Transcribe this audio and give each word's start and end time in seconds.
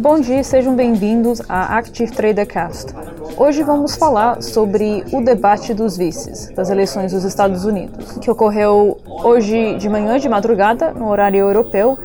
Bom 0.00 0.18
dia, 0.18 0.42
sejam 0.42 0.74
bem-vindos 0.74 1.42
à 1.46 1.76
Active 1.76 2.10
Trader 2.10 2.46
Cast. 2.46 2.94
Hoje 3.36 3.62
vamos 3.62 3.96
falar 3.96 4.42
sobre 4.42 5.04
o 5.12 5.22
debate 5.22 5.74
dos 5.74 5.94
vices 5.94 6.48
das 6.56 6.70
eleições 6.70 7.12
dos 7.12 7.22
Estados 7.22 7.66
Unidos, 7.66 8.16
que 8.16 8.30
ocorreu 8.30 8.96
hoje 9.22 9.76
de 9.76 9.90
manhã 9.90 10.18
de 10.18 10.26
madrugada 10.26 10.94
no 10.94 11.06
horário 11.10 11.40
europeu 11.40 11.98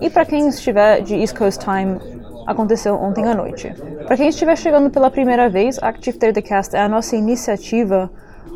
e 0.00 0.08
para 0.08 0.24
quem 0.24 0.48
estiver 0.48 1.02
de 1.02 1.14
East 1.14 1.36
Coast 1.36 1.62
Time 1.62 2.00
aconteceu 2.46 2.94
ontem 2.94 3.28
à 3.28 3.34
noite. 3.34 3.70
Para 4.06 4.16
quem 4.16 4.30
estiver 4.30 4.56
chegando 4.56 4.88
pela 4.88 5.10
primeira 5.10 5.50
vez, 5.50 5.78
Active 5.82 6.16
Trader 6.16 6.42
Cast 6.42 6.74
é 6.74 6.80
a 6.80 6.88
nossa 6.88 7.16
iniciativa 7.16 8.10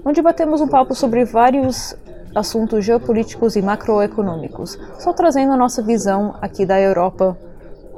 onde 0.07 0.23
batemos 0.23 0.63
um 0.63 0.69
papo 0.69 0.95
sobre 0.95 1.23
vários 1.23 1.95
assuntos 2.35 2.83
geopolíticos 2.83 3.57
e 3.57 3.63
macroeconômicos, 3.63 4.79
só 4.99 5.13
trazendo 5.13 5.53
a 5.53 5.57
nossa 5.59 5.83
visão 5.83 6.35
aqui 6.41 6.65
da 6.65 6.81
Europa 6.81 7.37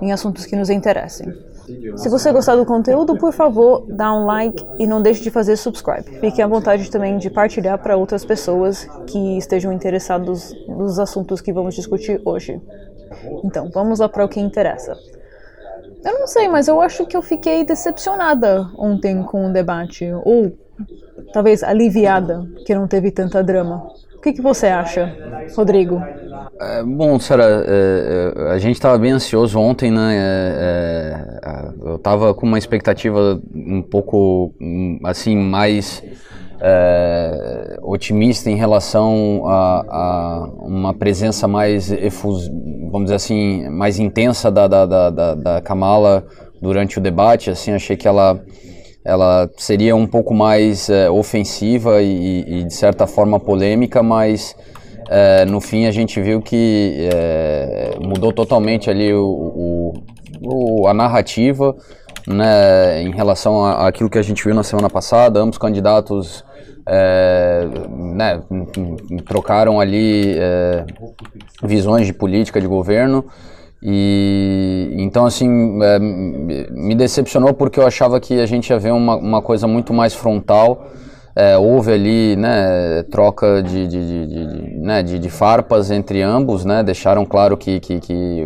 em 0.01 0.13
assuntos 0.13 0.47
que 0.47 0.57
nos 0.57 0.71
interessem. 0.71 1.33
Se 1.97 2.09
você 2.09 2.33
gostar 2.33 2.57
do 2.57 2.65
conteúdo, 2.65 3.17
por 3.19 3.33
favor, 3.33 3.85
dá 3.89 4.13
um 4.15 4.25
like 4.25 4.65
e 4.79 4.87
não 4.87 5.03
deixe 5.03 5.23
de 5.23 5.31
fazer 5.31 5.57
subscribe. 5.57 6.19
Fique 6.19 6.41
à 6.41 6.47
vontade 6.47 6.91
também 6.91 7.19
de 7.19 7.29
partilhar 7.29 7.79
para 7.79 7.97
outras 7.97 8.25
pessoas 8.25 8.89
que 9.07 9.37
estejam 9.37 9.73
interessados 9.73 10.55
nos 10.67 10.99
assuntos 10.99 11.41
que 11.41 11.53
vamos 11.53 11.75
discutir 11.75 12.21
hoje. 12.25 12.61
Então, 13.45 13.71
vamos 13.73 13.99
lá 13.99 14.09
para 14.09 14.25
o 14.25 14.29
que 14.29 14.41
interessa. 14.41 14.97
Eu 16.05 16.21
não 16.21 16.27
sei, 16.27 16.49
mas 16.49 16.69
eu 16.69 16.81
acho 16.81 17.05
que 17.05 17.17
eu 17.17 17.23
fiquei 17.23 17.65
decepcionada 17.65 18.71
ontem 18.79 19.23
com 19.23 19.47
o 19.47 19.53
debate, 19.53 20.11
ou 20.25 20.53
talvez 21.33 21.63
aliviada 21.63 22.49
que 22.65 22.75
não 22.75 22.87
teve 22.87 23.11
tanta 23.11 23.43
drama. 23.43 23.89
Que, 24.29 24.35
que 24.35 24.43
você 24.43 24.67
acha, 24.67 25.17
Rodrigo? 25.57 26.03
É, 26.61 26.83
bom, 26.83 27.19
Sara, 27.19 27.65
é, 27.67 28.35
é, 28.37 28.51
a 28.51 28.59
gente 28.59 28.75
estava 28.75 28.99
bem 28.99 29.13
ansioso 29.13 29.59
ontem, 29.59 29.91
né? 29.91 30.17
É, 30.19 31.41
é 31.43 31.89
eu 31.89 31.97
estava 31.97 32.35
com 32.35 32.45
uma 32.45 32.59
expectativa 32.59 33.41
um 33.55 33.81
pouco, 33.81 34.53
assim, 35.05 35.35
mais 35.35 36.03
é, 36.61 37.79
otimista 37.83 38.51
em 38.51 38.57
relação 38.57 39.45
a, 39.47 39.85
a, 39.89 40.49
uma 40.61 40.93
presença 40.93 41.49
mais 41.49 41.91
vamos 42.91 43.05
dizer 43.05 43.15
assim, 43.15 43.67
mais 43.71 43.99
intensa 43.99 44.51
da, 44.51 44.69
da, 44.69 44.85
da, 44.85 45.35
da 45.35 45.61
Kamala 45.63 46.27
durante 46.61 46.99
o 46.99 47.01
debate. 47.01 47.49
Assim, 47.49 47.73
achei 47.73 47.97
que 47.97 48.07
ela 48.07 48.39
ela 49.09 49.49
seria 49.57 49.97
um 49.97 50.07
pouco 50.07 50.35
mais 50.35 50.91
é, 50.91 51.09
ofensiva 51.09 52.03
e, 52.03 52.45
e, 52.47 52.65
de 52.65 52.75
certa 52.75 53.07
forma 53.07 53.41
polêmica, 53.41 54.03
mas 54.03 54.55
é, 55.09 55.47
no 55.47 55.63
fim 55.63 55.87
a 55.87 55.91
gente 55.91 56.21
viu 56.21 56.43
que 56.43 57.09
é, 57.11 57.97
mudou 58.05 58.35
totalmente 58.35 58.91
ali 58.91 59.11
o, 59.15 59.25
o, 59.25 59.95
o, 60.43 60.87
a 60.87 60.93
narrativa 60.93 61.75
né, 62.27 63.03
em 63.03 63.11
relação 63.11 63.65
àquilo 63.65 64.11
que 64.11 64.19
a 64.19 64.23
gente 64.23 64.45
viu 64.45 64.55
na 64.55 64.63
semana 64.63 64.91
passada. 64.91 65.41
Ambos 65.41 65.57
candidatos 65.57 66.45
né, 68.15 68.43
trocaram 69.27 69.81
ali 69.81 70.37
visões 71.63 72.07
de 72.07 72.13
política 72.13 72.61
de 72.61 72.67
governo. 72.67 73.25
E 73.83 74.93
então 74.99 75.25
assim 75.25 75.79
é, 75.83 75.99
me 75.99 76.95
decepcionou 76.97 77.55
porque 77.55 77.79
eu 77.79 77.87
achava 77.87 78.19
que 78.19 78.41
a 78.41 78.47
gente 78.47 78.71
ia 78.71 78.79
ver 78.79 78.93
uma, 78.93 79.17
uma 79.17 79.43
coisa 79.43 79.67
muito 79.67 79.93
mais 79.93 80.15
frontal. 80.15 80.89
É, 81.37 81.57
houve 81.57 81.93
ali 81.93 82.35
né, 82.35 83.05
troca 83.05 83.63
de, 83.63 83.87
de, 83.87 84.27
de, 84.27 84.27
de 84.27 84.77
né, 84.79 85.05
de, 85.05 85.31
farpas 85.31 85.89
entre 85.93 86.21
ambos, 86.21 86.65
né, 86.65 86.83
deixaram 86.83 87.25
claro 87.25 87.57
que, 87.57 87.79
que, 87.79 88.01
que 88.01 88.43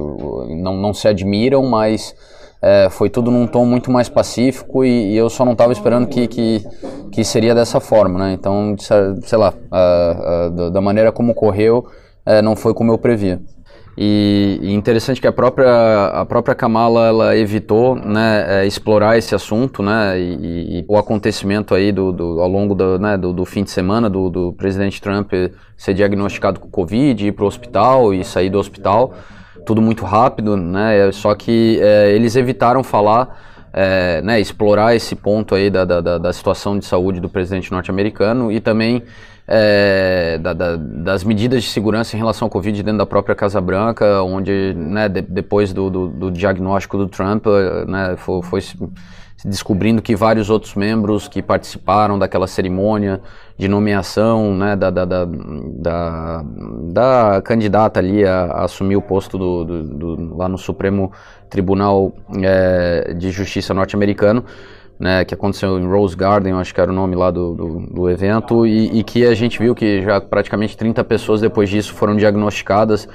não, 0.58 0.76
não 0.76 0.92
se 0.92 1.08
admiram, 1.08 1.62
mas 1.62 2.14
é, 2.60 2.88
foi 2.90 3.08
tudo 3.08 3.30
num 3.30 3.46
tom 3.46 3.64
muito 3.64 3.90
mais 3.90 4.10
pacífico 4.10 4.84
e, 4.84 5.14
e 5.14 5.16
eu 5.16 5.30
só 5.30 5.42
não 5.42 5.52
estava 5.52 5.72
esperando 5.72 6.06
que, 6.06 6.28
que, 6.28 6.62
que, 7.10 7.24
seria 7.24 7.54
dessa 7.54 7.80
forma. 7.80 8.18
Né? 8.18 8.32
Então, 8.34 8.76
sei 8.78 9.38
lá, 9.38 9.54
da 10.70 10.80
maneira 10.82 11.10
como 11.10 11.32
correu, 11.34 11.86
é, 12.26 12.42
não 12.42 12.54
foi 12.54 12.74
como 12.74 12.92
eu 12.92 12.98
previa. 12.98 13.40
E, 13.96 14.58
e, 14.62 14.72
interessante 14.72 15.20
que 15.20 15.26
a 15.26 15.32
própria, 15.32 16.06
a 16.06 16.24
própria 16.24 16.54
Kamala 16.54 17.08
ela 17.08 17.36
evitou 17.36 17.94
né, 17.94 18.62
é, 18.62 18.66
explorar 18.66 19.18
esse 19.18 19.34
assunto 19.34 19.82
né, 19.82 20.18
e, 20.18 20.78
e, 20.78 20.84
o 20.88 20.96
acontecimento 20.96 21.74
aí 21.74 21.92
do, 21.92 22.10
do 22.10 22.40
ao 22.40 22.48
longo 22.48 22.74
do, 22.74 22.98
né, 22.98 23.18
do, 23.18 23.34
do, 23.34 23.44
fim 23.44 23.62
de 23.62 23.70
semana 23.70 24.08
do, 24.08 24.30
do, 24.30 24.52
presidente 24.54 25.00
Trump 25.00 25.30
ser 25.76 25.92
diagnosticado 25.92 26.58
com 26.58 26.70
Covid, 26.70 27.26
ir 27.26 27.32
para 27.32 27.44
o 27.44 27.46
hospital 27.46 28.14
e 28.14 28.24
sair 28.24 28.48
do 28.48 28.58
hospital, 28.58 29.12
tudo 29.66 29.82
muito 29.82 30.06
rápido, 30.06 30.56
né, 30.56 31.12
só 31.12 31.34
que 31.34 31.78
é, 31.82 32.12
eles 32.12 32.34
evitaram 32.34 32.82
falar, 32.82 33.38
é, 33.74 34.22
né, 34.22 34.40
explorar 34.40 34.96
esse 34.96 35.14
ponto 35.14 35.54
aí 35.54 35.68
da, 35.68 35.84
da, 35.84 36.16
da 36.16 36.32
situação 36.32 36.78
de 36.78 36.86
saúde 36.86 37.20
do 37.20 37.28
presidente 37.28 37.70
norte-americano 37.70 38.50
e 38.50 38.58
também 38.58 39.02
é, 39.46 40.38
da, 40.38 40.52
da, 40.52 40.76
das 40.76 41.24
medidas 41.24 41.64
de 41.64 41.70
segurança 41.70 42.16
em 42.16 42.18
relação 42.18 42.46
ao 42.46 42.50
Covid 42.50 42.82
dentro 42.82 42.98
da 42.98 43.06
própria 43.06 43.34
Casa 43.34 43.60
Branca, 43.60 44.22
onde 44.22 44.74
né, 44.74 45.08
de, 45.08 45.20
depois 45.22 45.72
do, 45.72 45.90
do, 45.90 46.08
do, 46.08 46.30
diagnóstico 46.30 46.96
do 46.96 47.08
Trump, 47.08 47.46
né, 47.86 48.14
foi, 48.16 48.42
foi 48.42 48.60
descobrindo 49.44 50.00
que 50.00 50.14
vários 50.14 50.48
outros 50.48 50.74
membros 50.74 51.26
que 51.26 51.42
participaram 51.42 52.18
daquela 52.18 52.46
cerimônia 52.46 53.20
de 53.58 53.68
nomeação 53.68 54.54
né, 54.54 54.76
da, 54.76 54.90
da, 54.90 55.04
da, 55.04 55.24
da, 55.24 56.44
da 56.92 57.42
candidata 57.42 58.00
ali 58.00 58.24
a, 58.24 58.44
a, 58.44 58.64
assumir 58.64 58.96
o 58.96 59.02
posto 59.02 59.36
do, 59.36 59.64
do, 59.64 59.82
do 59.82 60.36
lá 60.36 60.48
no 60.48 60.58
Supremo 60.58 61.12
Tribunal 61.50 62.12
é, 62.42 63.14
de 63.14 63.30
Justiça 63.30 63.74
norte-americano, 63.74 64.44
né, 65.02 65.24
que 65.24 65.34
aconteceu 65.34 65.80
em 65.80 65.84
Rose 65.84 66.16
Garden, 66.16 66.52
acho 66.52 66.72
que 66.72 66.80
era 66.80 66.88
o 66.88 66.94
nome 66.94 67.16
lá 67.16 67.28
do, 67.28 67.54
do, 67.54 67.80
do 67.92 68.08
evento, 68.08 68.64
e, 68.64 69.00
e, 69.00 69.02
que 69.02 69.26
a 69.26 69.34
gente 69.34 69.58
viu 69.58 69.74
que 69.74 70.00
já 70.00 70.20
praticamente 70.20 70.76
30 70.76 71.02
pessoas 71.02 71.40
depois 71.40 71.68
disso 71.68 71.92
foram 71.92 72.14
diagnosticadas. 72.14 73.08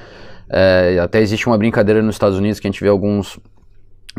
É, 0.49 0.99
até 1.01 1.21
existe 1.21 1.47
uma 1.47 1.57
brincadeira 1.57 2.01
nos 2.01 2.15
Estados 2.15 2.37
Unidos 2.37 2.59
que 2.59 2.67
a 2.67 2.69
gente 2.69 2.81
vê 2.81 2.89
alguns 2.89 3.39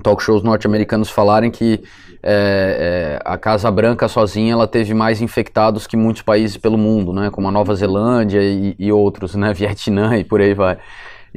talk 0.03 0.23
shows 0.23 0.43
norte-americanos 0.43 1.11
falarem 1.11 1.51
que 1.51 1.83
é, 2.23 3.19
é, 3.21 3.23
a 3.23 3.37
Casa 3.37 3.71
Branca 3.71 4.09
sozinha 4.09 4.55
ela 4.55 4.67
teve 4.67 4.95
mais 4.95 5.21
infectados 5.21 5.87
que 5.87 5.97
muitos 5.97 6.23
países 6.23 6.57
pelo 6.57 6.79
mundo, 6.79 7.13
né, 7.13 7.29
como 7.31 7.49
a 7.49 7.51
Nova 7.51 7.75
Zelândia 7.75 8.41
e, 8.43 8.75
e 8.79 8.91
outros, 8.91 9.35
né, 9.35 9.53
Vietnã 9.55 10.17
e 10.17 10.25
por 10.25 10.41
aí 10.41 10.55
vai. 10.55 10.79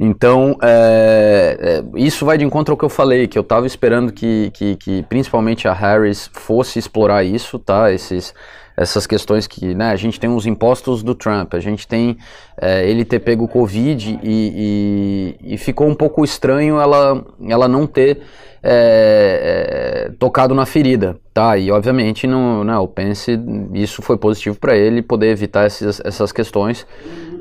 Então, 0.04 0.58
é, 0.60 1.56
é, 1.60 1.84
isso 1.94 2.26
vai 2.26 2.36
de 2.36 2.44
encontro 2.44 2.72
ao 2.72 2.76
que 2.76 2.84
eu 2.84 2.88
falei, 2.88 3.28
que 3.28 3.38
eu 3.38 3.42
estava 3.42 3.68
esperando 3.68 4.12
que, 4.12 4.50
que, 4.52 4.74
que, 4.74 5.02
principalmente 5.04 5.68
a 5.68 5.72
Harris 5.72 6.28
fosse 6.32 6.76
explorar 6.76 7.22
isso, 7.22 7.56
tá? 7.56 7.92
Esses, 7.92 8.34
essas 8.76 9.06
questões 9.06 9.46
que, 9.46 9.76
né, 9.76 9.90
a 9.90 9.96
gente 9.96 10.18
tem 10.18 10.28
os 10.28 10.44
impostos 10.44 11.04
do 11.04 11.14
Trump, 11.14 11.54
a 11.54 11.60
gente 11.60 11.86
tem 11.86 12.18
é, 12.60 12.84
ele 12.84 13.04
ter 13.04 13.20
pego 13.20 13.44
o 13.44 13.48
Covid 13.48 14.18
e, 14.24 15.36
e, 15.44 15.54
e, 15.54 15.56
ficou 15.56 15.86
um 15.86 15.94
pouco 15.94 16.24
estranho 16.24 16.80
ela, 16.80 17.24
ela 17.48 17.68
não 17.68 17.86
ter 17.86 18.22
é, 18.62 20.06
é, 20.08 20.12
tocado 20.18 20.54
na 20.54 20.64
ferida, 20.64 21.16
tá? 21.34 21.58
E 21.58 21.70
obviamente 21.72 22.26
no, 22.26 22.62
né, 22.62 22.78
o 22.78 22.86
Pence, 22.86 23.38
isso 23.74 24.00
foi 24.02 24.16
positivo 24.16 24.56
para 24.56 24.76
ele 24.76 25.02
poder 25.02 25.30
evitar 25.30 25.64
essas 25.66 26.30
questões. 26.30 26.86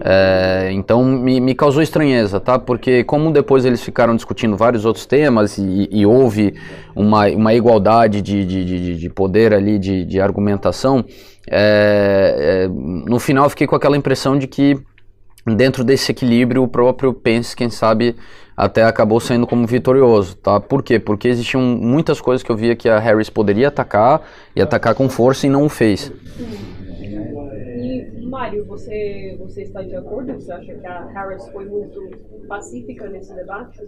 É, 0.04 0.70
então 0.72 1.04
me, 1.04 1.40
me, 1.40 1.54
causou 1.54 1.84
estranheza, 1.84 2.40
tá? 2.40 2.58
Porque 2.58 3.04
como 3.04 3.32
depois 3.32 3.66
eles 3.66 3.84
ficaram 3.84 4.16
discutindo 4.16 4.58
vários 4.58 4.84
outros 4.84 5.06
temas 5.06 5.59
e, 5.59 5.88
e 5.92 6.06
houve 6.08 6.56
uma, 6.96 7.28
uma 7.28 7.53
igualdade 7.53 8.20
de, 8.20 8.44
de, 8.44 8.66
de, 8.66 8.97
de 8.97 9.09
poder 9.09 9.53
ali, 9.53 9.78
de, 9.78 10.03
de 10.03 10.20
argumentação, 10.20 11.06
é, 11.47 12.66
é, 12.66 12.67
no 12.67 13.20
final 13.20 13.47
fiquei 13.50 13.67
com 13.67 13.76
aquela 13.76 13.96
impressão 13.96 14.40
de 14.40 14.47
que 14.47 14.79
dentro 15.46 15.84
desse 15.84 16.11
equilíbrio 16.11 16.64
o 16.64 16.67
próprio 16.67 17.14
Pence, 17.14 17.55
quem 17.55 17.70
sabe, 17.70 18.16
até 18.55 18.84
acabou 18.84 19.20
saindo 19.20 19.47
como 19.47 19.66
vitorioso, 19.66 20.35
tá? 20.38 20.59
Por 20.59 20.84
quê? 20.84 20.99
Porque 20.99 21.28
existiam 21.28 21.61
muitas 21.61 22.22
coisas 22.22 22.43
que 22.43 22.52
eu 22.52 22.55
via 22.55 22.76
que 22.76 22.88
a 22.90 22.99
Harris 22.99 23.29
poderia 23.29 23.70
atacar 23.70 24.22
e 24.55 24.61
atacar 24.61 24.93
com 24.93 25.09
força 25.09 25.47
e 25.47 25.49
não 25.49 25.66
o 25.66 25.70
fez. 25.70 26.11
Mário, 28.32 28.64
você, 28.66 29.35
você 29.40 29.64
está 29.64 29.82
de 29.82 29.93
acordo? 29.93 30.34
Você 30.34 30.52
acha 30.53 30.73
que 30.73 30.88
a 30.88 31.05
Harris 31.08 31.46
foi 31.49 31.66
muito 31.66 31.99
pacífica 32.47 33.09
nesse 33.09 33.35
debate? 33.35 33.79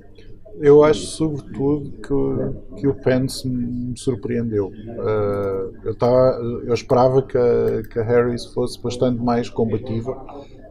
Eu 0.59 0.83
acho, 0.83 1.00
sobretudo, 1.07 1.91
que, 1.91 2.81
que 2.81 2.88
o 2.88 2.94
Pence 2.94 3.47
me 3.47 3.97
surpreendeu. 3.97 4.67
Uh, 4.67 5.73
eu, 5.85 5.95
tava, 5.95 6.39
eu 6.65 6.73
esperava 6.73 7.21
que 7.21 7.38
a, 7.38 7.83
que 7.89 7.97
a 7.97 8.03
Harris 8.03 8.45
fosse 8.47 8.81
bastante 8.81 9.23
mais 9.23 9.50
combativa. 9.50 10.13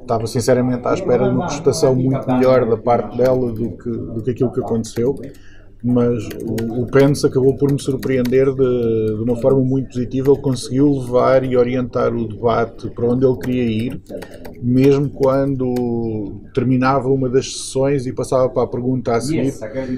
Estava, 0.02 0.26
sinceramente, 0.26 0.86
à 0.86 0.94
espera 0.94 1.28
de 1.28 1.34
uma 1.34 1.46
prestação 1.46 1.94
muito 1.94 2.26
melhor 2.30 2.68
da 2.68 2.76
parte 2.76 3.16
dela 3.16 3.52
do 3.52 3.70
que, 3.70 3.90
do 3.90 4.22
que 4.22 4.30
aquilo 4.32 4.52
que 4.52 4.60
aconteceu. 4.60 5.14
mas 5.82 6.28
o, 6.44 6.82
o 6.82 6.86
Pence 6.86 7.26
acabou 7.26 7.56
por 7.56 7.72
me 7.72 7.80
surpreender 7.80 8.46
de, 8.52 9.16
de, 9.16 9.22
uma 9.22 9.36
forma 9.36 9.60
muito 9.60 9.88
positiva. 9.88 10.32
Ele 10.32 10.40
conseguiu 10.40 10.90
levar 10.92 11.44
e 11.44 11.56
orientar 11.56 12.14
o 12.14 12.28
debate 12.28 12.90
para 12.90 13.06
onde 13.06 13.24
ele 13.24 13.36
queria 13.38 13.64
ir, 13.64 14.02
mesmo 14.60 15.08
quando 15.08 16.40
terminava 16.52 17.08
uma 17.08 17.28
das 17.28 17.52
sessões 17.52 18.06
e 18.06 18.12
passava 18.12 18.48
para 18.48 18.64
a 18.64 18.66
pergunta 18.66 19.14
a 19.14 19.20
seguir. 19.20 19.52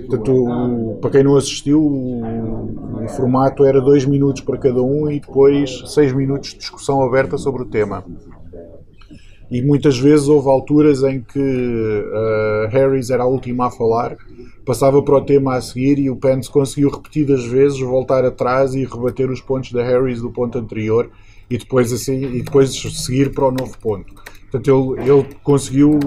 Portanto, 0.06 0.98
para 1.00 1.10
quem 1.10 1.24
não 1.24 1.36
assistiu, 1.36 1.82
o, 1.82 3.04
o 3.04 3.08
formato 3.08 3.64
era 3.64 3.80
dois 3.80 4.04
minutos 4.04 4.42
para 4.42 4.58
cada 4.58 4.82
um 4.82 5.10
e 5.10 5.20
depois 5.20 5.82
seis 5.86 6.12
minutos 6.12 6.50
de 6.50 6.58
discussão 6.58 7.02
aberta 7.02 7.36
sobre 7.36 7.62
o 7.62 7.66
tema. 7.66 8.04
E 9.54 9.62
muitas 9.62 9.98
vezes 9.98 10.26
houve 10.28 10.48
alturas 10.48 11.02
em 11.02 11.20
que 11.20 11.38
uh, 11.38 12.68
Harris 12.70 13.10
era 13.10 13.22
a 13.22 13.26
última 13.26 13.66
a 13.66 13.70
falar 13.70 14.16
passava 14.64 15.02
para 15.02 15.16
o 15.16 15.20
tema 15.20 15.54
a 15.54 15.60
seguir 15.60 15.98
e 15.98 16.10
o 16.10 16.16
Pence 16.16 16.50
conseguiu 16.50 16.90
repetidas 16.90 17.44
vezes 17.44 17.78
voltar 17.80 18.24
atrás 18.24 18.74
e 18.74 18.84
rebater 18.84 19.30
os 19.30 19.40
pontos 19.40 19.72
da 19.72 19.82
Harris 19.82 20.20
do 20.20 20.30
ponto 20.30 20.58
anterior 20.58 21.10
e 21.50 21.58
depois 21.58 21.92
assim 21.92 22.36
e 22.36 22.42
depois 22.42 22.74
seguir 22.74 23.32
para 23.32 23.46
o 23.46 23.50
novo 23.50 23.76
ponto. 23.78 24.12
Portanto, 24.50 24.96
ele, 24.96 25.10
ele 25.10 25.26
conseguiu 25.42 25.98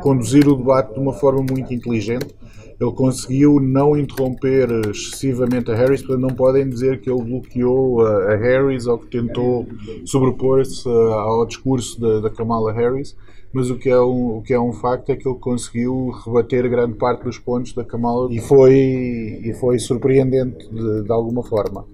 conduzir 0.00 0.46
o 0.48 0.56
debate 0.56 0.92
de 0.92 1.00
uma 1.00 1.12
forma 1.12 1.44
muito 1.48 1.72
inteligente. 1.72 2.34
Ele 2.80 2.92
conseguiu 2.92 3.60
não 3.60 3.96
interromper 3.96 4.68
excessivamente 4.90 5.70
a 5.70 5.74
Harris, 5.74 6.02
portanto, 6.02 6.20
não 6.20 6.34
podem 6.34 6.68
dizer 6.68 7.00
que 7.00 7.10
ele 7.10 7.22
bloqueou 7.22 8.04
a, 8.04 8.34
Harris 8.36 8.86
ou 8.86 8.98
que 8.98 9.06
tentou 9.06 9.66
sobrepor-se 10.04 10.88
ao 10.88 11.46
discurso 11.46 12.00
da, 12.00 12.20
da 12.20 12.30
Kamala 12.30 12.72
Harris 12.72 13.16
mas 13.54 13.70
o 13.70 13.78
que, 13.78 13.88
é 13.88 14.00
um, 14.00 14.38
o 14.38 14.42
que 14.42 14.52
é 14.52 14.58
um 14.58 14.72
facto 14.72 15.10
é 15.10 15.16
que 15.16 15.28
ele 15.28 15.38
conseguiu 15.38 16.10
rebater 16.24 16.68
grande 16.68 16.94
parte 16.94 17.22
dos 17.22 17.38
pontos 17.38 17.72
da 17.72 17.84
Kamala 17.84 18.28
e 18.32 18.40
foi, 18.40 18.74
e 19.44 19.54
foi 19.60 19.78
surpreendente 19.78 20.68
de, 20.74 21.04
de 21.04 21.12
alguma 21.12 21.44
forma. 21.44 21.86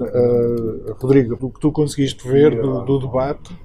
Uh, 0.00 0.92
Rodrigo, 0.94 1.38
o 1.40 1.50
que 1.50 1.60
tu 1.60 1.70
conseguiste 1.70 2.26
ver 2.26 2.60
do, 2.60 2.84
do 2.84 2.98
debate 2.98 3.56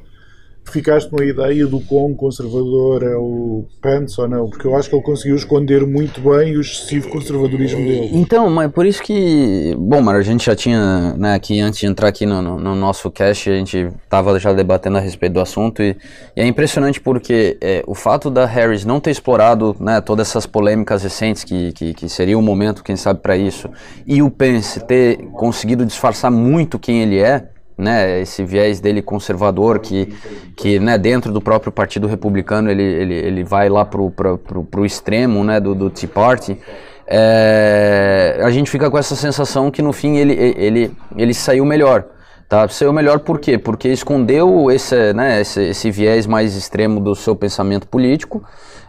ficaste 0.66 1.10
com 1.10 1.22
a 1.22 1.26
ideia 1.26 1.68
do 1.68 1.80
quão 1.80 2.14
conservador 2.14 3.04
é 3.04 3.16
o 3.16 3.66
Pence 3.82 4.20
ou 4.20 4.28
não? 4.28 4.50
Porque 4.50 4.68
eu 4.68 4.76
acho 4.76 4.90
que 4.90 4.96
ele 4.96 5.04
conseguiu 5.04 5.36
esconder 5.36 5.86
muito 5.86 6.22
bem 6.22 6.58
o 6.58 6.62
excessivo 6.62 7.10
conservadorismo 7.10 7.80
dele. 7.80 8.10
Então, 8.14 8.50
mas 8.50 8.72
por 8.72 8.86
isso 8.86 9.02
que. 9.02 9.76
Bom, 9.78 10.02
mas 10.02 10.18
a 10.18 10.22
gente 10.22 10.46
já 10.46 10.56
tinha, 10.56 11.16
né, 11.18 11.34
aqui 11.36 11.60
antes 11.60 11.80
de 11.80 11.86
entrar 11.86 12.08
aqui 12.08 12.26
no, 12.26 12.42
no, 12.42 12.60
no 12.60 12.76
nosso 12.76 13.10
cast, 13.12 13.50
a 13.50 13.56
gente 13.56 13.90
estava 14.04 14.38
já 14.40 14.54
debatendo 14.54 14.98
a 14.98 15.02
respeito 15.02 15.34
do 15.34 15.40
assunto 15.40 15.82
e, 15.82 15.96
e 16.36 16.42
é 16.42 16.46
impressionante 16.46 17.00
porque 17.00 17.58
é, 17.62 17.84
o 17.88 17.96
fato 17.96 18.30
da 18.30 18.46
Harris 18.46 18.86
não 18.86 19.00
ter 19.00 19.12
explorado 19.12 19.76
né, 19.80 20.02
todas 20.02 20.28
essas 20.28 20.46
polêmicas 20.46 21.04
recentes, 21.04 21.44
que, 21.44 21.72
que, 21.74 21.94
que 21.94 22.10
seria 22.10 22.38
o 22.38 22.42
um 22.42 22.44
momento, 22.44 22.84
quem 22.84 22.96
sabe, 22.96 23.22
para 23.22 23.38
isso, 23.38 23.70
e 24.06 24.22
o 24.22 24.30
Pence 24.30 24.80
ter 24.86 25.18
conseguido 25.34 25.86
disfarçar 25.86 26.32
muito 26.32 26.80
quem 26.80 27.02
ele 27.02 27.20
é 27.20 27.50
né, 27.78 28.22
esse 28.22 28.44
viés 28.44 28.80
dele 28.80 29.02
conservador 29.02 29.80
que, 29.80 30.14
que 30.56 30.80
né, 30.80 30.98
dentro 30.98 31.32
do 31.32 31.42
próprio 31.42 31.72
Partido 31.72 32.08
Republicano 32.08 32.70
ele, 32.70 32.84
ele, 32.84 33.14
ele 33.14 33.44
vai 33.44 33.70
lá 33.70 33.84
pro, 33.84 34.10
pro, 34.12 34.38
pro, 34.38 34.64
pro 34.64 34.86
extremo 34.86 35.44
né, 35.44 35.60
do, 35.60 35.76
do 35.76 35.90
Tea 35.90 36.08
Party, 36.08 36.58
é, 37.08 38.40
a 38.42 38.50
gente 38.50 38.72
fica 38.72 38.90
com 38.90 38.98
essa 38.98 39.16
sensação 39.16 39.70
que 39.70 39.82
no 39.82 39.94
fim 39.94 40.18
ele, 40.18 40.34
ele, 40.34 40.92
ele 41.16 41.34
saiu 41.34 41.66
melhor. 41.66 42.06
Tá? 42.48 42.68
Saiu 42.70 42.94
melhor 42.94 43.20
por 43.20 43.40
quê? 43.40 43.58
Porque 43.58 43.90
escondeu 43.90 44.72
esse, 44.72 45.14
né, 45.14 45.42
esse, 45.42 45.62
esse 45.62 45.92
viés 45.92 46.26
mais 46.28 46.56
extremo 46.56 47.00
do 47.00 47.16
seu 47.16 47.36
pensamento 47.36 47.88
político, 47.88 48.44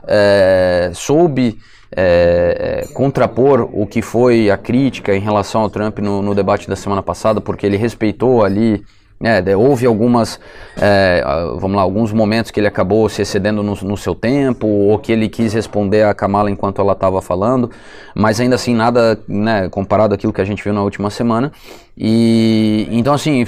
é, 0.06 0.90
soube 0.94 1.58
é, 1.94 2.84
é, 2.88 2.92
contrapor 2.92 3.68
o 3.72 3.86
que 3.86 4.02
foi 4.02 4.50
a 4.50 4.56
crítica 4.56 5.14
em 5.14 5.20
relação 5.20 5.62
ao 5.62 5.70
Trump 5.70 5.98
no, 5.98 6.22
no 6.22 6.34
debate 6.34 6.68
da 6.68 6.76
semana 6.76 7.02
passada, 7.02 7.40
porque 7.40 7.66
ele 7.66 7.76
respeitou 7.76 8.44
ali 8.44 8.84
é, 9.18 9.56
houve 9.56 9.86
algumas, 9.86 10.38
é, 10.76 11.22
vamos 11.58 11.74
lá, 11.74 11.82
alguns 11.82 12.12
momentos 12.12 12.50
que 12.50 12.60
ele 12.60 12.66
acabou 12.66 13.08
se 13.08 13.22
excedendo 13.22 13.62
no, 13.62 13.74
no, 13.74 13.96
seu 13.96 14.14
tempo, 14.14 14.66
ou 14.66 14.98
que 14.98 15.10
ele 15.10 15.26
quis 15.26 15.54
responder 15.54 16.02
a 16.02 16.12
Kamala 16.12 16.50
enquanto 16.50 16.82
ela 16.82 16.92
estava 16.92 17.22
falando, 17.22 17.70
mas 18.14 18.40
ainda 18.40 18.56
assim 18.56 18.74
nada, 18.74 19.18
né, 19.26 19.70
comparado 19.70 20.14
àquilo 20.14 20.34
que 20.34 20.40
a 20.42 20.44
gente 20.44 20.62
viu 20.62 20.74
na 20.74 20.82
última 20.82 21.08
semana. 21.08 21.50
E 21.96 22.86
então 22.90 23.14
assim, 23.14 23.46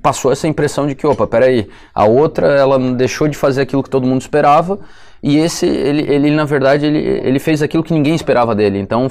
passou 0.00 0.32
essa 0.32 0.48
impressão 0.48 0.86
de 0.86 0.94
que, 0.94 1.06
opa, 1.06 1.26
peraí, 1.26 1.68
a 1.94 2.06
outra 2.06 2.46
ela 2.46 2.78
deixou 2.94 3.28
de 3.28 3.36
fazer 3.36 3.60
aquilo 3.60 3.82
que 3.82 3.90
todo 3.90 4.06
mundo 4.06 4.22
esperava, 4.22 4.78
e 5.22 5.38
esse, 5.38 5.66
ele, 5.66 6.02
ele 6.02 6.30
na 6.30 6.44
verdade, 6.44 6.86
ele, 6.86 6.98
ele 6.98 7.38
fez 7.38 7.62
aquilo 7.62 7.82
que 7.82 7.92
ninguém 7.92 8.14
esperava 8.14 8.54
dele. 8.54 8.78
Então 8.78 9.08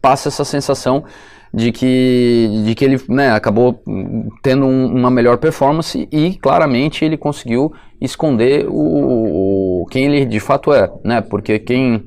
passa 0.00 0.28
essa 0.28 0.44
sensação 0.44 1.04
de 1.52 1.72
que, 1.72 2.62
de 2.64 2.74
que 2.74 2.84
ele 2.84 3.00
né, 3.08 3.30
acabou 3.30 3.82
tendo 4.42 4.66
um, 4.66 4.94
uma 4.94 5.10
melhor 5.10 5.38
performance 5.38 6.06
e 6.12 6.34
claramente 6.34 7.04
ele 7.04 7.16
conseguiu 7.16 7.72
esconder 8.00 8.66
o, 8.68 9.82
o, 9.82 9.86
quem 9.90 10.04
ele 10.04 10.26
de 10.26 10.38
fato 10.38 10.72
é, 10.72 10.90
né? 11.02 11.20
Porque 11.22 11.58
quem 11.58 12.04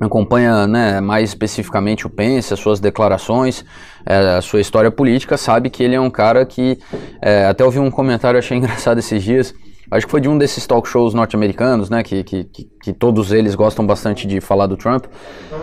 acompanha 0.00 0.66
né, 0.66 1.00
mais 1.00 1.30
especificamente 1.30 2.06
o 2.06 2.10
Pence, 2.10 2.52
as 2.52 2.60
suas 2.60 2.80
declarações, 2.80 3.64
é, 4.04 4.36
a 4.36 4.42
sua 4.42 4.60
história 4.60 4.90
política, 4.90 5.36
sabe 5.36 5.70
que 5.70 5.82
ele 5.82 5.94
é 5.94 6.00
um 6.00 6.10
cara 6.10 6.44
que 6.44 6.78
é, 7.22 7.46
até 7.46 7.64
ouvi 7.64 7.78
um 7.78 7.90
comentário 7.90 8.38
achei 8.38 8.56
engraçado 8.58 8.98
esses 8.98 9.22
dias 9.22 9.54
Acho 9.90 10.06
que 10.06 10.10
foi 10.10 10.20
de 10.20 10.28
um 10.28 10.38
desses 10.38 10.66
talk 10.66 10.88
shows 10.88 11.14
norte-americanos, 11.14 11.90
né, 11.90 12.02
que, 12.02 12.24
que, 12.24 12.44
que, 12.44 12.92
todos 12.92 13.32
eles 13.32 13.54
gostam 13.54 13.86
bastante 13.86 14.26
de 14.26 14.40
falar 14.40 14.66
do 14.66 14.76
Trump, 14.76 15.04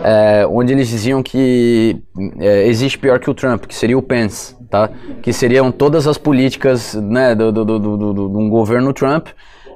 é, 0.02 0.46
onde 0.48 0.72
eles 0.72 0.88
diziam 0.88 1.22
que 1.22 2.00
é, 2.38 2.66
existe 2.66 2.98
pior 2.98 3.18
que 3.18 3.28
o 3.28 3.34
Trump, 3.34 3.64
que 3.66 3.74
seria 3.74 3.98
o 3.98 4.02
Pence, 4.02 4.54
tá? 4.70 4.90
Que 5.22 5.32
seriam 5.32 5.70
todas 5.72 6.06
as 6.06 6.16
políticas, 6.16 6.94
né, 6.94 7.34
do, 7.34 7.52
do, 7.52 7.64
do, 7.64 7.78
do, 7.78 8.12
do 8.14 8.38
um 8.38 8.48
governo 8.48 8.92
Trump, 8.92 9.28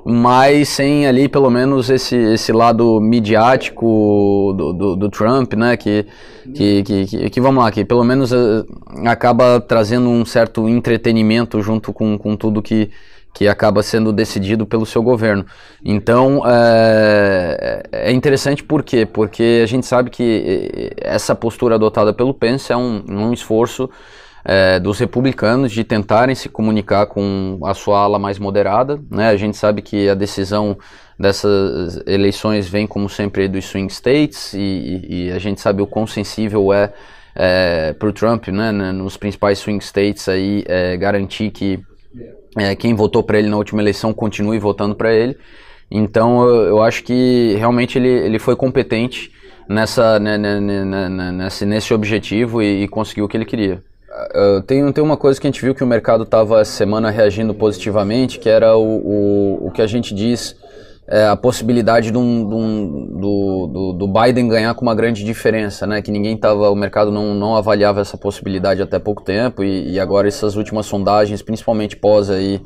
mas 0.09 0.69
sem 0.69 1.05
ali 1.05 1.29
pelo 1.29 1.51
menos 1.51 1.91
esse, 1.91 2.15
esse 2.15 2.53
lado 2.53 3.01
midiático 3.01 4.55
do, 4.57 4.73
do, 4.73 4.97
do 4.97 5.11
Trump, 5.11 5.55
né, 5.55 5.77
que, 5.77 6.07
que, 6.55 6.83
que, 6.85 7.31
que, 7.31 7.41
vamos 7.41 7.65
lá, 7.65 7.73
que 7.73 7.85
pelo 7.85 8.05
menos 8.05 8.31
uh, 8.31 8.65
acaba 9.05 9.61
trazendo 9.61 10.09
um 10.09 10.25
certo 10.25 10.69
entretenimento 10.69 11.61
junto 11.61 11.93
com, 11.93 12.17
com 12.17 12.37
tudo 12.37 12.63
que 12.63 12.91
que 13.37 13.47
acaba 13.47 13.83
sendo 13.83 14.15
decidido 14.15 14.65
pelo 14.65 14.87
seu 14.87 15.03
governo. 15.03 15.45
Então 15.85 16.43
é, 16.47 17.83
é 17.93 18.11
interessante 18.11 18.65
por 18.65 18.83
quê? 18.83 19.05
Porque 19.05 19.61
a 19.63 19.67
gente 19.67 19.85
sabe 19.85 20.09
que 20.09 20.91
essa 20.97 21.35
postura 21.35 21.75
adotada 21.75 22.15
pelo 22.15 22.33
Pence 22.33 22.73
é 22.73 22.77
um, 22.79 23.05
um 23.07 23.35
esforço 23.35 23.91
é, 24.43 24.81
dos 24.81 24.99
republicanos 24.99 25.71
de 25.71 25.85
tentarem 25.85 26.35
se 26.35 26.49
comunicar 26.49 27.05
com 27.09 27.61
a 27.63 27.75
sua 27.75 27.99
ala 27.99 28.19
mais 28.19 28.39
moderada. 28.39 28.99
Né? 29.11 29.29
A 29.29 29.37
gente 29.37 29.59
sabe 29.59 29.83
que 29.83 30.09
a 30.09 30.15
decisão 30.15 30.79
dessas 31.19 32.03
eleições 32.07 32.67
vem, 32.67 32.87
como 32.87 33.07
sempre, 33.07 33.49
dos 33.49 33.67
swing 33.67 33.93
states 33.93 34.55
e, 34.55 35.07
e 35.07 35.31
a 35.31 35.39
gente 35.39 35.61
sabe 35.61 35.83
o 35.83 35.87
quão 35.87 36.07
sensível 36.07 36.73
é, 36.73 36.91
é 37.35 37.93
para 37.93 38.09
o 38.09 38.13
Trump, 38.15 38.49
né, 38.49 38.73
nos 38.73 39.19
principais 39.19 39.59
swing 39.59 39.85
states, 39.85 40.27
aí, 40.27 40.65
é, 40.67 40.97
garantir 40.97 41.51
que 41.51 41.85
é, 42.57 42.75
quem 42.75 42.95
votou 42.95 43.23
para 43.23 43.39
ele 43.39 43.49
na 43.49 43.57
última 43.57 43.83
eleição 43.83 44.13
continue 44.13 44.59
votando 44.59 44.95
para 44.95 45.15
ele. 45.15 45.37
Então 45.91 46.43
eu, 46.45 46.63
eu, 46.69 46.83
acho 46.83 47.05
que 47.05 47.55
realmente 47.59 47.99
ele, 47.99 48.09
ele 48.09 48.39
foi 48.39 48.57
competente 48.57 49.31
nessa, 49.69 50.19
né, 50.19 50.37
né, 50.37 50.61
né, 50.61 51.09
né 51.09 51.33
nesse, 51.33 51.65
nesse 51.65 51.95
objetivo 51.95 52.63
e, 52.63 52.85
e, 52.85 52.89
conseguiu 52.89 53.25
o 53.25 53.29
que 53.29 53.37
ele 53.37 53.45
queria. 53.45 53.83
Uh, 54.35 54.63
tem, 54.63 54.91
tem 54.93 55.05
uma 55.05 55.17
coisa 55.17 55.41
que 55.41 55.47
a 55.47 55.51
gente 55.51 55.61
viu 55.61 55.75
que 55.75 55.85
o 55.85 55.87
mercado 55.87 56.25
estava 56.25 56.61
essa 56.61 56.73
semana 56.73 57.11
reagindo 57.11 57.55
positivamente, 57.55 58.39
que 58.39 58.49
era 58.49 58.77
o, 58.77 58.83
o, 58.83 59.67
o 59.67 59.71
que 59.71 59.83
a 59.83 59.87
gente 59.87 60.15
diz 60.15 60.57
é, 61.09 61.27
a 61.27 61.37
possibilidade 61.37 62.11
de 62.11 62.19
um, 62.19 62.49
de 62.49 62.55
um, 62.55 63.07
do, 63.21 63.67
do, 63.67 63.93
do, 63.93 64.09
Biden 64.09 64.49
ganhar 64.49 64.75
com 64.75 64.83
uma 64.83 64.95
grande 64.95 65.25
diferença, 65.25 65.87
né? 65.87 66.03
Que 66.03 66.11
ninguém 66.11 66.37
tava, 66.37 66.69
o 66.71 66.75
mercado 66.75 67.13
não, 67.13 67.33
não 67.35 67.57
avaliava 67.57 68.01
essa 68.01 68.17
possibilidade 68.19 68.83
até 68.83 68.99
pouco 68.99 69.23
tempo 69.23 69.63
e, 69.63 69.93
e 69.93 70.01
agora 70.01 70.27
essas 70.27 70.57
últimas 70.57 70.87
sondagens, 70.87 71.43
principalmente 71.43 71.97
pós 71.97 72.29
aí 72.29 72.61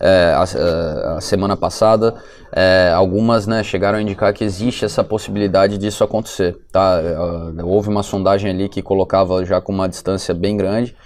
é, 0.00 0.34
a, 0.34 1.16
a, 1.16 1.20
semana 1.20 1.56
passada, 1.56 2.16
é, 2.52 2.92
algumas 2.94 3.46
né, 3.46 3.62
chegaram 3.62 3.98
a 3.98 4.02
indicar 4.02 4.32
que 4.34 4.42
existe 4.42 4.84
essa 4.84 5.04
possibilidade 5.04 5.78
disso 5.78 6.02
acontecer, 6.02 6.56
tá? 6.72 7.00
É, 7.00 7.62
houve 7.62 7.88
uma 7.88 8.02
sondagem 8.02 8.50
ali 8.50 8.68
que 8.68 8.82
colocava 8.82 9.44
já 9.44 9.60
com 9.60 9.72
uma 9.72 9.88
distância 9.88 10.34
bem 10.34 10.56
grande. 10.56 10.96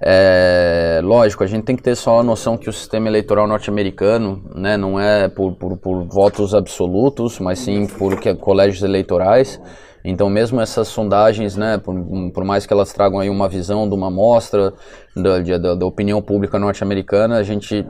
É, 0.00 1.00
lógico, 1.02 1.44
a 1.44 1.46
gente 1.46 1.64
tem 1.64 1.76
que 1.76 1.82
ter 1.82 1.94
só 1.94 2.20
a 2.20 2.22
noção 2.22 2.56
que 2.56 2.68
o 2.68 2.72
sistema 2.72 3.08
eleitoral 3.08 3.46
norte-americano 3.46 4.42
né, 4.54 4.76
não 4.76 4.98
é 4.98 5.28
por, 5.28 5.52
por, 5.54 5.76
por, 5.76 6.04
votos 6.04 6.54
absolutos, 6.54 7.38
mas 7.38 7.60
sim 7.60 7.86
por 7.86 8.18
que, 8.18 8.34
colégios 8.34 8.82
eleitorais. 8.82 9.60
Então, 10.04 10.28
mesmo 10.28 10.60
essas 10.60 10.88
sondagens, 10.88 11.56
né, 11.56 11.78
por, 11.78 11.94
por, 12.32 12.44
mais 12.44 12.66
que 12.66 12.72
elas 12.72 12.92
tragam 12.92 13.18
aí 13.18 13.30
uma 13.30 13.48
visão 13.48 13.88
de 13.88 13.94
uma 13.94 14.08
amostra 14.08 14.74
da, 15.16 15.38
da, 15.38 15.74
da 15.74 15.86
opinião 15.86 16.20
pública 16.20 16.58
norte-americana, 16.58 17.36
a 17.36 17.42
gente 17.42 17.86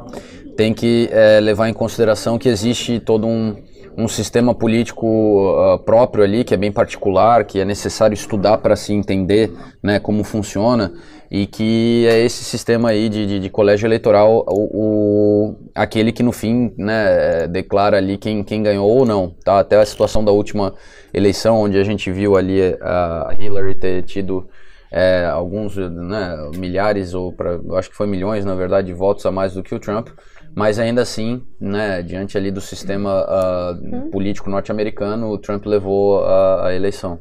tem 0.57 0.73
que 0.73 1.09
é, 1.11 1.41
levar 1.41 1.69
em 1.69 1.73
consideração 1.73 2.39
que 2.39 2.49
existe 2.49 3.01
todo 3.01 3.27
um, 3.27 3.57
um 3.97 4.09
sistema 4.09 4.55
político 4.55 5.07
uh, 5.07 5.79
próprio 5.79 6.25
ali, 6.25 6.45
que 6.45 6.55
é 6.55 6.57
bem 6.57 6.73
particular, 6.73 7.45
que 7.45 7.61
é 7.61 7.65
necessário 7.65 8.15
estudar 8.15 8.59
para 8.59 8.77
se 8.77 8.93
entender 8.93 9.53
né, 9.83 9.99
como 9.99 10.25
funciona, 10.25 10.93
e 11.37 11.49
que 11.49 12.07
é 12.09 12.21
esse 12.21 12.45
sistema 12.45 12.91
aí 12.91 13.09
de, 13.09 13.27
de, 13.27 13.41
de 13.41 13.51
colégio 13.51 13.89
eleitoral 13.89 14.45
o, 14.47 14.69
o, 14.73 15.57
aquele 15.75 16.13
que 16.13 16.23
no 16.23 16.31
fim 16.31 16.73
né, 16.79 17.49
declara 17.49 17.97
ali 17.97 18.17
quem, 18.17 18.45
quem 18.45 18.63
ganhou 18.63 18.89
ou 18.89 19.05
não. 19.05 19.31
Tá? 19.45 19.59
Até 19.59 19.77
a 19.77 19.85
situação 19.85 20.25
da 20.25 20.31
última 20.31 20.75
eleição, 21.13 21.61
onde 21.61 21.77
a 21.77 21.83
gente 21.83 22.09
viu 22.13 22.37
ali 22.37 22.61
a 22.81 23.35
Hillary 23.37 23.75
ter 23.75 24.03
tido 24.05 24.49
é, 24.93 25.25
alguns 25.25 25.77
né, 25.77 26.51
milhares, 26.57 27.15
ou 27.15 27.33
pra, 27.33 27.59
acho 27.79 27.91
que 27.91 27.97
foi 27.97 28.07
milhões, 28.07 28.45
na 28.45 28.55
verdade, 28.55 28.87
de 28.87 28.95
votos 28.95 29.27
a 29.27 29.33
mais 29.33 29.55
do 29.55 29.63
que 29.65 29.75
o 29.75 29.81
Trump, 29.81 30.11
mas 30.55 30.79
ainda 30.79 31.03
assim, 31.03 31.43
né, 31.61 32.01
diante 32.01 32.39
ali 32.39 32.53
do 32.53 32.61
sistema 32.61 33.27
uh, 33.27 34.11
político 34.13 34.49
norte-americano, 34.49 35.33
o 35.33 35.39
Trump 35.39 35.67
levou 35.67 36.25
a, 36.25 36.69
a 36.69 36.75
eleição. 36.77 37.19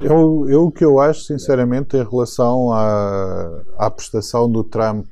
Eu, 0.00 0.46
eu 0.48 0.64
o 0.66 0.72
que 0.72 0.84
eu 0.84 1.00
acho, 1.00 1.22
sinceramente, 1.22 1.96
em 1.96 2.04
relação 2.04 2.72
à, 2.72 3.62
à 3.78 3.90
prestação 3.90 4.50
do 4.50 4.62
Trump 4.62 5.06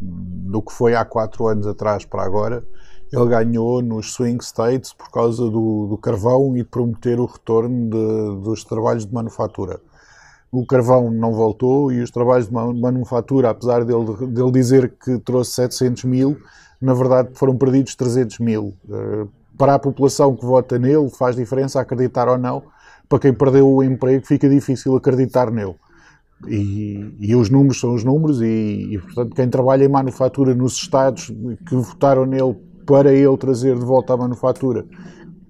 do 0.00 0.62
que 0.62 0.72
foi 0.72 0.94
há 0.94 1.04
quatro 1.04 1.46
anos 1.46 1.66
atrás 1.66 2.04
para 2.04 2.22
agora, 2.22 2.64
ele 3.12 3.26
ganhou 3.26 3.80
nos 3.80 4.12
swing 4.12 4.42
states 4.42 4.92
por 4.92 5.10
causa 5.10 5.44
do, 5.44 5.86
do 5.86 5.96
carvão 5.96 6.56
e 6.56 6.64
prometer 6.64 7.20
o 7.20 7.26
retorno 7.26 7.88
de, 7.88 8.42
dos 8.42 8.64
trabalhos 8.64 9.06
de 9.06 9.14
manufatura. 9.14 9.80
O 10.50 10.66
carvão 10.66 11.10
não 11.10 11.32
voltou 11.32 11.92
e 11.92 12.00
os 12.00 12.10
trabalhos 12.10 12.48
de 12.48 12.52
manufatura, 12.52 13.50
apesar 13.50 13.84
dele, 13.84 14.26
dele 14.28 14.50
dizer 14.50 14.94
que 15.02 15.18
trouxe 15.18 15.52
700 15.52 16.04
mil, 16.04 16.36
na 16.80 16.94
verdade 16.94 17.30
foram 17.34 17.56
perdidos 17.56 17.94
300 17.94 18.38
mil. 18.38 18.74
Eh, 18.90 19.26
para 19.56 19.74
a 19.74 19.78
população 19.78 20.36
que 20.36 20.44
vota 20.44 20.78
nele, 20.78 21.08
faz 21.10 21.36
diferença 21.36 21.80
acreditar 21.80 22.28
ou 22.28 22.38
não. 22.38 22.62
Para 23.08 23.18
quem 23.18 23.32
perdeu 23.32 23.68
o 23.68 23.82
emprego, 23.82 24.26
fica 24.26 24.48
difícil 24.48 24.96
acreditar 24.96 25.50
nele. 25.50 25.74
E, 26.46 27.14
e 27.18 27.34
os 27.34 27.48
números 27.48 27.80
são 27.80 27.94
os 27.94 28.04
números, 28.04 28.42
e, 28.42 28.94
e, 28.94 28.98
portanto, 28.98 29.34
quem 29.34 29.48
trabalha 29.48 29.84
em 29.84 29.88
manufatura 29.88 30.54
nos 30.54 30.74
Estados 30.74 31.32
que 31.66 31.74
votaram 31.74 32.26
nele 32.26 32.56
para 32.84 33.12
ele 33.12 33.36
trazer 33.36 33.74
de 33.76 33.84
volta 33.84 34.12
a 34.12 34.16
manufatura, 34.16 34.84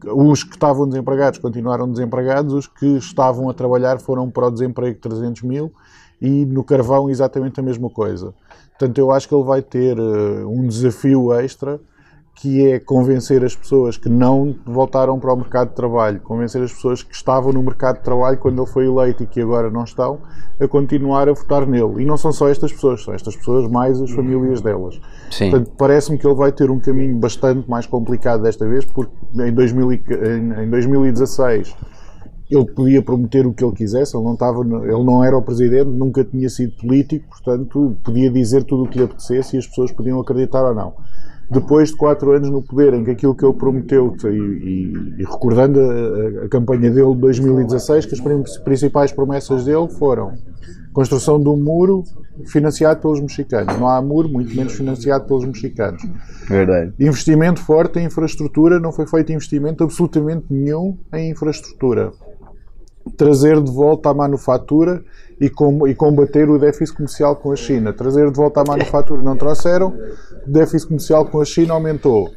os 0.04 0.44
que 0.44 0.54
estavam 0.54 0.88
desempregados 0.88 1.38
continuaram 1.38 1.90
desempregados, 1.90 2.52
os 2.52 2.66
que 2.66 2.86
estavam 2.96 3.50
a 3.50 3.54
trabalhar 3.54 3.98
foram 3.98 4.30
para 4.30 4.46
o 4.46 4.50
desemprego 4.50 4.94
de 4.94 5.00
300 5.00 5.42
mil, 5.42 5.72
e 6.20 6.44
no 6.46 6.62
carvão 6.62 7.10
exatamente 7.10 7.58
a 7.60 7.62
mesma 7.62 7.90
coisa. 7.90 8.32
Portanto, 8.70 8.98
eu 8.98 9.10
acho 9.10 9.28
que 9.28 9.34
ele 9.34 9.44
vai 9.44 9.62
ter 9.62 9.98
uh, 9.98 10.48
um 10.48 10.66
desafio 10.66 11.32
extra 11.32 11.80
que 12.36 12.66
é 12.66 12.78
convencer 12.78 13.42
as 13.42 13.56
pessoas 13.56 13.96
que 13.96 14.10
não 14.10 14.54
voltaram 14.66 15.18
para 15.18 15.32
o 15.32 15.36
mercado 15.36 15.70
de 15.70 15.74
trabalho, 15.74 16.20
convencer 16.20 16.62
as 16.62 16.70
pessoas 16.70 17.02
que 17.02 17.14
estavam 17.14 17.50
no 17.50 17.62
mercado 17.62 17.96
de 17.96 18.04
trabalho 18.04 18.36
quando 18.36 18.62
ele 18.62 18.70
foi 18.70 18.86
eleito 18.86 19.22
e 19.22 19.26
que 19.26 19.40
agora 19.40 19.70
não 19.70 19.84
estão, 19.84 20.20
a 20.60 20.68
continuar 20.68 21.30
a 21.30 21.32
votar 21.32 21.66
nele. 21.66 22.02
E 22.02 22.04
não 22.04 22.18
são 22.18 22.30
só 22.30 22.48
estas 22.48 22.70
pessoas, 22.72 23.02
são 23.02 23.14
estas 23.14 23.34
pessoas 23.34 23.66
mais 23.70 24.00
as 24.02 24.10
famílias 24.10 24.60
delas. 24.60 25.00
Sim. 25.30 25.50
Portanto, 25.50 25.72
parece-me 25.78 26.18
que 26.18 26.26
ele 26.26 26.34
vai 26.34 26.52
ter 26.52 26.70
um 26.70 26.78
caminho 26.78 27.18
bastante 27.18 27.68
mais 27.70 27.86
complicado 27.86 28.42
desta 28.42 28.68
vez, 28.68 28.84
porque 28.84 29.12
em, 29.40 29.52
2000, 29.52 29.92
em 29.92 30.70
2016 30.70 31.74
ele 32.50 32.66
podia 32.66 33.02
prometer 33.02 33.46
o 33.46 33.54
que 33.54 33.64
ele 33.64 33.74
quisesse, 33.74 34.14
ele 34.14 34.24
não, 34.24 34.34
estava, 34.34 34.60
ele 34.60 35.04
não 35.04 35.24
era 35.24 35.36
o 35.36 35.42
presidente, 35.42 35.88
nunca 35.88 36.22
tinha 36.22 36.48
sido 36.48 36.76
político, 36.76 37.28
portanto 37.28 37.96
podia 38.04 38.30
dizer 38.30 38.62
tudo 38.62 38.84
o 38.84 38.88
que 38.88 38.98
lhe 38.98 39.04
apetecesse 39.04 39.56
e 39.56 39.58
as 39.58 39.66
pessoas 39.66 39.90
podiam 39.90 40.20
acreditar 40.20 40.62
ou 40.62 40.74
não. 40.74 40.94
Depois 41.50 41.90
de 41.90 41.96
quatro 41.96 42.32
anos 42.32 42.50
no 42.50 42.62
poder, 42.62 42.94
em 42.94 43.04
que 43.04 43.10
aquilo 43.12 43.34
que 43.34 43.44
ele 43.44 43.54
prometeu, 43.54 44.16
e, 44.24 44.28
e, 44.28 44.92
e 45.18 45.24
recordando 45.24 45.80
a, 45.80 46.44
a, 46.44 46.48
campanha 46.48 46.90
dele 46.90 47.14
de 47.14 47.20
2016, 47.20 48.06
que 48.06 48.14
as 48.14 48.58
principais 48.58 49.12
promessas 49.12 49.64
dele 49.64 49.88
foram 49.88 50.34
construção 50.92 51.38
de 51.38 51.48
um 51.48 51.56
muro 51.56 52.02
financiado 52.46 53.00
pelos 53.00 53.20
mexicanos. 53.20 53.78
Não 53.78 53.86
há 53.86 54.00
muro, 54.00 54.28
muito 54.28 54.56
menos 54.56 54.72
financiado 54.72 55.26
pelos 55.26 55.44
mexicanos. 55.44 56.02
Verdade. 56.48 56.92
Investimento 56.98 57.60
forte 57.60 57.98
em 57.98 58.06
infraestrutura, 58.06 58.80
não 58.80 58.90
foi 58.90 59.06
feito 59.06 59.30
investimento 59.30 59.84
absolutamente 59.84 60.46
nenhum 60.50 60.96
em 61.12 61.30
infraestrutura 61.30 62.12
trazer 63.16 63.62
de 63.62 63.70
volta 63.70 64.10
a 64.10 64.14
manufatura 64.14 65.04
e, 65.40 65.50
com, 65.50 65.86
e, 65.86 65.94
combater 65.94 66.48
o 66.48 66.58
déficit 66.58 66.96
comercial 66.96 67.36
com 67.36 67.52
a 67.52 67.56
China. 67.56 67.92
Trazer 67.92 68.30
de 68.30 68.36
volta 68.36 68.60
a 68.60 68.64
manufatura 68.64 69.22
não 69.22 69.36
trouxeram, 69.36 69.94
o 70.46 70.50
déficit 70.50 70.88
comercial 70.88 71.26
com 71.26 71.40
a 71.40 71.44
China 71.44 71.74
aumentou. 71.74 72.30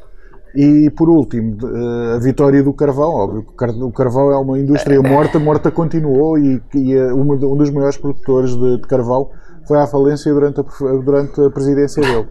E 0.54 0.90
por 0.90 1.08
último, 1.08 1.56
eh, 1.62 2.16
a 2.16 2.18
vitória 2.18 2.62
do 2.62 2.72
carvão. 2.72 3.10
Óbvio, 3.10 3.46
o 3.82 3.92
carvão 3.92 4.32
é 4.32 4.36
uma 4.36 4.58
indústria 4.58 5.00
morta, 5.00 5.38
morta 5.38 5.70
continuou 5.70 6.36
e, 6.38 6.60
e 6.74 6.92
eh, 6.92 7.12
uma, 7.12 7.34
um 7.34 7.56
dos 7.56 7.70
maiores 7.70 7.96
produtores 7.96 8.56
de, 8.56 8.78
de 8.78 8.86
carvão 8.88 9.30
foi 9.66 9.78
à 9.78 9.86
falência 9.86 10.32
durante 10.32 10.60
a, 10.60 10.64
durante 11.04 11.40
a 11.40 11.50
presidência 11.50 12.02
dele. 12.02 12.26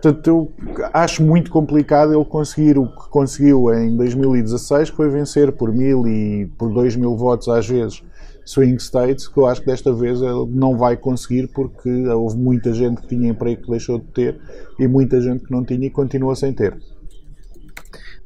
Portanto, 0.00 0.26
eu 0.28 0.52
acho 0.92 1.22
muito 1.22 1.50
complicado 1.50 2.14
ele 2.14 2.24
conseguir 2.26 2.78
o 2.78 2.86
que 2.86 3.08
conseguiu 3.08 3.72
em 3.72 3.96
2016, 3.96 4.90
que 4.90 4.96
foi 4.96 5.08
vencer 5.08 5.50
por 5.50 5.72
mil 5.72 6.06
e 6.06 6.46
por 6.58 6.72
dois 6.72 6.94
mil 6.94 7.16
votos 7.16 7.48
às 7.48 7.66
vezes 7.66 8.04
swing 8.44 8.76
states, 8.76 9.26
que 9.26 9.38
eu 9.38 9.46
acho 9.46 9.60
que 9.60 9.66
desta 9.66 9.92
vez 9.92 10.20
ele 10.20 10.46
não 10.50 10.76
vai 10.76 10.96
conseguir 10.96 11.48
porque 11.48 12.06
houve 12.08 12.36
muita 12.36 12.72
gente 12.72 13.00
que 13.02 13.08
tinha 13.08 13.30
emprego 13.30 13.62
que 13.62 13.70
deixou 13.70 13.98
de 13.98 14.06
ter 14.06 14.40
e 14.78 14.86
muita 14.86 15.20
gente 15.20 15.44
que 15.44 15.50
não 15.50 15.64
tinha 15.64 15.86
e 15.86 15.90
continua 15.90 16.34
sem 16.34 16.52
ter. 16.52 16.76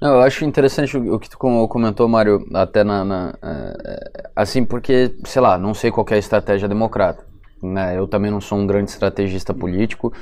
Não, 0.00 0.14
eu 0.14 0.20
acho 0.20 0.44
interessante 0.44 0.96
o 0.96 1.18
que 1.18 1.28
tu 1.28 1.36
comentou, 1.36 2.08
Mário, 2.08 2.46
até 2.54 2.84
na, 2.84 3.04
na 3.04 3.30
uh, 3.30 4.28
assim, 4.34 4.64
porque, 4.64 5.16
sei 5.24 5.42
lá, 5.42 5.58
não 5.58 5.74
sei 5.74 5.90
qual 5.90 6.06
é 6.10 6.14
a 6.14 6.18
estratégia 6.18 6.68
democrata. 6.68 7.24
Né? 7.60 7.98
Eu 7.98 8.06
também 8.06 8.30
não 8.30 8.40
sou 8.40 8.58
um 8.58 8.66
grande 8.66 8.90
estrategista 8.90 9.52
político, 9.52 10.12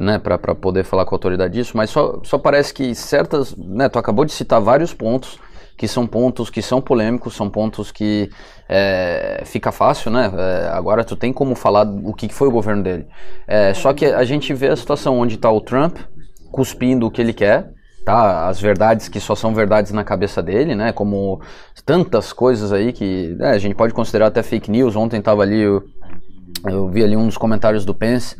né, 0.00 0.18
para 0.18 0.54
poder 0.54 0.84
falar 0.84 1.04
com 1.04 1.14
a 1.14 1.16
autoridade 1.16 1.54
disso, 1.54 1.76
mas 1.76 1.90
só, 1.90 2.20
só 2.24 2.38
parece 2.38 2.74
que 2.74 2.94
certas, 2.94 3.56
né, 3.56 3.88
tu 3.88 3.98
acabou 3.98 4.24
de 4.24 4.32
citar 4.32 4.60
vários 4.60 4.92
pontos 4.92 5.38
que 5.76 5.88
são 5.88 6.06
pontos 6.06 6.50
que 6.50 6.62
são 6.62 6.80
polêmicos, 6.80 7.34
são 7.34 7.50
pontos 7.50 7.90
que 7.90 8.30
é, 8.68 9.42
fica 9.44 9.72
fácil, 9.72 10.10
né? 10.10 10.32
É, 10.36 10.68
agora 10.68 11.04
tu 11.04 11.16
tem 11.16 11.32
como 11.32 11.54
falar 11.54 11.86
o 11.86 12.14
que 12.14 12.28
foi 12.28 12.48
o 12.48 12.52
governo 12.52 12.82
dele. 12.82 13.06
É, 13.46 13.74
só 13.74 13.92
que 13.92 14.06
a 14.06 14.24
gente 14.24 14.54
vê 14.54 14.68
a 14.68 14.76
situação 14.76 15.18
onde 15.18 15.34
está 15.34 15.50
o 15.50 15.60
Trump 15.60 15.98
cuspindo 16.52 17.06
o 17.06 17.10
que 17.10 17.20
ele 17.20 17.32
quer, 17.32 17.70
tá? 18.04 18.46
As 18.46 18.60
verdades 18.60 19.08
que 19.08 19.18
só 19.18 19.34
são 19.34 19.52
verdades 19.52 19.90
na 19.90 20.04
cabeça 20.04 20.42
dele, 20.42 20.74
né? 20.74 20.92
Como 20.92 21.40
tantas 21.84 22.32
coisas 22.32 22.72
aí 22.72 22.92
que 22.92 23.34
né, 23.38 23.50
a 23.50 23.58
gente 23.58 23.74
pode 23.74 23.92
considerar 23.92 24.28
até 24.28 24.42
fake 24.42 24.70
news. 24.70 24.94
Ontem 24.94 25.18
estava 25.18 25.42
ali, 25.42 25.60
eu, 25.60 25.82
eu 26.66 26.88
vi 26.88 27.02
ali 27.02 27.16
um 27.16 27.26
dos 27.26 27.36
comentários 27.36 27.84
do 27.84 27.94
Pence 27.94 28.36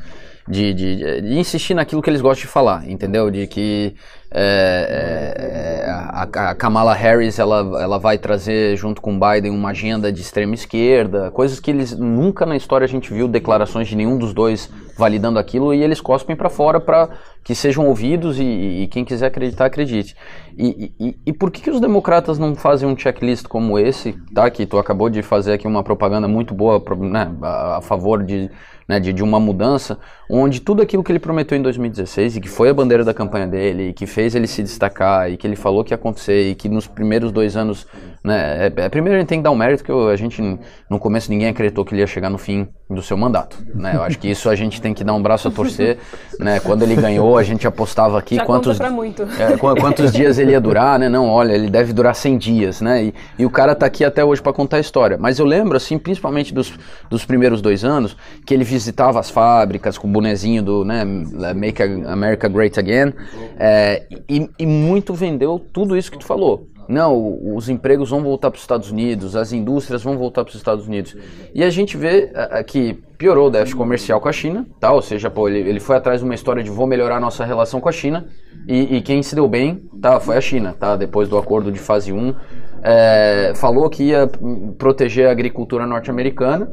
de, 0.48 0.74
de, 0.74 1.22
de, 1.22 1.38
insistir 1.38 1.74
naquilo 1.74 2.02
que 2.02 2.10
eles 2.10 2.20
gostam 2.20 2.46
de 2.46 2.52
falar, 2.52 2.88
entendeu? 2.88 3.30
De 3.30 3.46
que 3.46 3.94
é, 4.36 5.84
é, 5.86 5.90
a, 5.90 6.50
a, 6.50 6.54
Kamala 6.56 6.92
Harris 6.92 7.38
ela, 7.38 7.80
ela 7.80 7.98
vai 7.98 8.18
trazer 8.18 8.76
junto 8.76 9.00
com 9.00 9.18
Biden 9.18 9.52
uma 9.52 9.70
agenda 9.70 10.12
de 10.12 10.20
extrema 10.20 10.54
esquerda, 10.54 11.30
coisas 11.30 11.60
que 11.60 11.70
eles 11.70 11.96
nunca 11.96 12.44
na 12.44 12.56
história 12.56 12.84
a 12.84 12.88
gente 12.88 13.14
viu 13.14 13.28
declarações 13.28 13.86
de 13.86 13.94
nenhum 13.94 14.18
dos 14.18 14.34
dois 14.34 14.68
validando 14.98 15.38
aquilo 15.38 15.72
e 15.72 15.82
eles 15.82 16.00
cospem 16.00 16.34
para 16.34 16.50
fora 16.50 16.80
para 16.80 17.10
que 17.44 17.54
sejam 17.54 17.86
ouvidos 17.86 18.40
e, 18.40 18.42
e, 18.42 18.88
quem 18.88 19.04
quiser 19.04 19.26
acreditar 19.26 19.66
acredite. 19.66 20.16
E, 20.56 20.92
e, 20.98 21.18
e, 21.26 21.32
por 21.32 21.50
que, 21.50 21.60
que 21.60 21.70
os 21.70 21.78
democratas 21.78 22.38
não 22.38 22.54
fazem 22.54 22.88
um 22.88 22.96
checklist 22.96 23.46
como 23.46 23.78
esse, 23.78 24.14
tá? 24.34 24.48
Que 24.50 24.64
tu 24.64 24.78
acabou 24.78 25.10
de 25.10 25.22
fazer 25.22 25.52
aqui 25.52 25.66
uma 25.66 25.82
propaganda 25.82 26.26
muito 26.26 26.54
boa 26.54 26.82
né, 27.00 27.30
a, 27.42 27.78
a 27.78 27.80
favor 27.82 28.22
de 28.24 28.50
né, 28.88 29.00
de, 29.00 29.12
de 29.12 29.22
uma 29.22 29.40
mudança, 29.40 29.98
onde 30.28 30.60
tudo 30.60 30.82
aquilo 30.82 31.02
que 31.02 31.12
ele 31.12 31.18
prometeu 31.18 31.56
em 31.56 31.62
2016 31.62 32.36
e 32.36 32.40
que 32.40 32.48
foi 32.48 32.70
a 32.70 32.74
bandeira 32.74 33.04
da 33.04 33.12
campanha 33.12 33.46
dele, 33.46 33.88
e 33.88 33.92
que 33.92 34.06
fez 34.06 34.34
ele 34.34 34.46
se 34.46 34.62
destacar, 34.62 35.30
e 35.30 35.36
que 35.36 35.46
ele 35.46 35.56
falou 35.56 35.84
que 35.84 35.92
ia 35.92 35.96
acontecer, 35.96 36.50
e 36.50 36.54
que 36.54 36.68
nos 36.68 36.86
primeiros 36.86 37.30
dois 37.30 37.56
anos, 37.56 37.86
né, 38.22 38.66
é, 38.66 38.72
é, 38.84 38.88
primeiro 38.88 39.16
a 39.16 39.20
gente 39.20 39.28
tem 39.28 39.38
que 39.38 39.44
dar 39.44 39.50
um 39.50 39.56
mérito 39.56 39.84
que 39.84 39.92
a 39.92 40.16
gente, 40.16 40.42
no 40.88 40.98
começo 40.98 41.30
ninguém 41.30 41.48
acreditou 41.48 41.84
que 41.84 41.94
ele 41.94 42.00
ia 42.00 42.06
chegar 42.06 42.30
no 42.30 42.38
fim 42.38 42.68
do 42.88 43.02
seu 43.02 43.16
mandato, 43.16 43.56
né, 43.74 43.92
eu 43.94 44.02
acho 44.02 44.18
que 44.18 44.28
isso 44.28 44.48
a 44.48 44.54
gente 44.54 44.80
tem 44.80 44.94
que 44.94 45.04
dar 45.04 45.14
um 45.14 45.22
braço 45.22 45.48
a 45.48 45.50
torcer, 45.50 45.98
né, 46.38 46.60
quando 46.60 46.82
ele 46.82 46.96
ganhou 46.96 47.36
a 47.36 47.42
gente 47.42 47.66
apostava 47.66 48.18
aqui 48.18 48.36
Já 48.36 48.44
quantos, 48.44 48.78
é, 48.80 49.56
quantos 49.56 50.12
dias 50.12 50.38
ele 50.38 50.52
ia 50.52 50.60
durar, 50.60 50.98
né, 50.98 51.08
não, 51.08 51.28
olha, 51.28 51.52
ele 51.52 51.68
deve 51.68 51.92
durar 51.92 52.14
100 52.14 52.38
dias, 52.38 52.80
né, 52.80 53.04
e, 53.04 53.14
e 53.38 53.46
o 53.46 53.50
cara 53.50 53.74
tá 53.74 53.86
aqui 53.86 54.04
até 54.04 54.24
hoje 54.24 54.40
para 54.40 54.52
contar 54.52 54.78
a 54.78 54.80
história, 54.80 55.18
mas 55.18 55.38
eu 55.38 55.44
lembro, 55.44 55.76
assim, 55.76 55.98
principalmente 55.98 56.54
dos, 56.54 56.72
dos 57.10 57.24
primeiros 57.24 57.60
dois 57.60 57.84
anos, 57.84 58.16
que 58.46 58.54
ele 58.54 58.64
visitava 58.64 59.20
as 59.20 59.30
fábricas 59.30 59.98
com 59.98 60.13
bonezinho 60.14 60.62
do 60.62 60.84
né, 60.84 61.04
Make 61.04 61.82
America 61.82 62.48
Great 62.48 62.78
Again 62.78 63.12
é, 63.58 64.06
e, 64.28 64.48
e 64.58 64.66
muito 64.66 65.12
vendeu 65.12 65.60
tudo 65.72 65.96
isso 65.96 66.10
que 66.10 66.18
tu 66.18 66.24
falou. 66.24 66.68
Não, 66.88 67.54
os 67.56 67.68
empregos 67.68 68.10
vão 68.10 68.22
voltar 68.22 68.50
para 68.50 68.56
os 68.56 68.62
Estados 68.62 68.90
Unidos, 68.90 69.36
as 69.36 69.52
indústrias 69.52 70.02
vão 70.02 70.18
voltar 70.18 70.44
para 70.44 70.50
os 70.50 70.56
Estados 70.56 70.86
Unidos. 70.86 71.16
E 71.54 71.64
a 71.64 71.70
gente 71.70 71.96
vê 71.96 72.30
aqui, 72.34 73.02
piorou 73.16 73.48
o 73.48 73.50
déficit 73.50 73.76
comercial 73.76 74.20
com 74.20 74.28
a 74.28 74.32
China, 74.32 74.66
tá? 74.78 74.92
Ou 74.92 75.00
seja, 75.00 75.30
pô, 75.30 75.48
ele, 75.48 75.66
ele 75.66 75.80
foi 75.80 75.96
atrás 75.96 76.20
de 76.20 76.24
uma 76.24 76.34
história 76.34 76.62
de 76.62 76.70
vou 76.70 76.86
melhorar 76.86 77.20
nossa 77.20 77.44
relação 77.44 77.80
com 77.80 77.88
a 77.88 77.92
China 77.92 78.26
e, 78.68 78.96
e, 78.96 79.00
quem 79.00 79.22
se 79.22 79.34
deu 79.34 79.48
bem, 79.48 79.82
tá? 80.00 80.20
Foi 80.20 80.36
a 80.36 80.40
China, 80.40 80.74
tá? 80.78 80.96
Depois 80.96 81.28
do 81.28 81.38
acordo 81.38 81.72
de 81.72 81.78
fase 81.78 82.12
1, 82.12 82.34
é, 82.82 83.52
falou 83.56 83.88
que 83.88 84.04
ia 84.04 84.30
proteger 84.76 85.28
a 85.28 85.30
agricultura 85.30 85.86
norte-americana, 85.86 86.70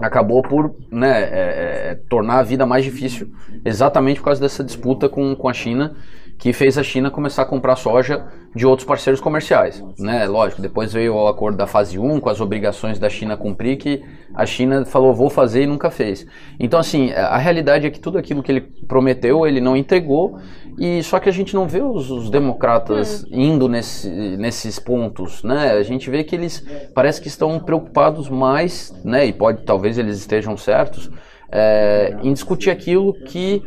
acabou 0.00 0.42
por 0.42 0.74
né, 0.90 1.22
é, 1.22 1.90
é, 1.90 2.00
tornar 2.08 2.38
a 2.38 2.42
vida 2.42 2.66
mais 2.66 2.84
difícil, 2.84 3.32
exatamente 3.64 4.20
por 4.20 4.26
causa 4.26 4.40
dessa 4.40 4.62
disputa 4.62 5.08
com, 5.08 5.34
com 5.34 5.48
a 5.48 5.52
China 5.52 5.96
que 6.38 6.52
fez 6.52 6.76
a 6.76 6.82
China 6.82 7.10
começar 7.10 7.42
a 7.42 7.46
comprar 7.46 7.76
soja 7.76 8.26
de 8.54 8.66
outros 8.66 8.86
parceiros 8.86 9.20
comerciais. 9.20 9.82
Né? 9.98 10.26
Lógico, 10.26 10.60
depois 10.60 10.92
veio 10.92 11.14
o 11.14 11.26
acordo 11.26 11.56
da 11.56 11.66
fase 11.66 11.98
1 11.98 12.20
com 12.20 12.28
as 12.28 12.40
obrigações 12.40 12.98
da 12.98 13.08
China 13.08 13.36
cumprir, 13.36 13.76
que 13.76 14.02
a 14.34 14.44
China 14.44 14.84
falou 14.84 15.14
vou 15.14 15.30
fazer 15.30 15.62
e 15.62 15.66
nunca 15.66 15.90
fez. 15.90 16.26
Então, 16.60 16.78
assim, 16.78 17.10
a 17.12 17.38
realidade 17.38 17.86
é 17.86 17.90
que 17.90 17.98
tudo 17.98 18.18
aquilo 18.18 18.42
que 18.42 18.52
ele 18.52 18.60
prometeu, 18.60 19.46
ele 19.46 19.60
não 19.60 19.76
entregou, 19.76 20.38
e 20.78 21.02
só 21.02 21.18
que 21.18 21.28
a 21.28 21.32
gente 21.32 21.54
não 21.54 21.66
vê 21.66 21.80
os, 21.80 22.10
os 22.10 22.28
democratas 22.28 23.24
hum. 23.24 23.28
indo 23.32 23.68
nesse, 23.68 24.08
nesses 24.08 24.78
pontos. 24.78 25.42
Né? 25.42 25.72
A 25.72 25.82
gente 25.82 26.10
vê 26.10 26.22
que 26.22 26.34
eles 26.34 26.64
parece 26.94 27.20
que 27.20 27.28
estão 27.28 27.58
preocupados 27.58 28.28
mais, 28.28 28.94
né? 29.04 29.26
e 29.26 29.32
pode 29.32 29.64
talvez 29.64 29.98
eles 29.98 30.18
estejam 30.18 30.56
certos, 30.56 31.10
é, 31.50 32.16
em 32.22 32.32
discutir 32.32 32.70
aquilo 32.70 33.12
que 33.12 33.62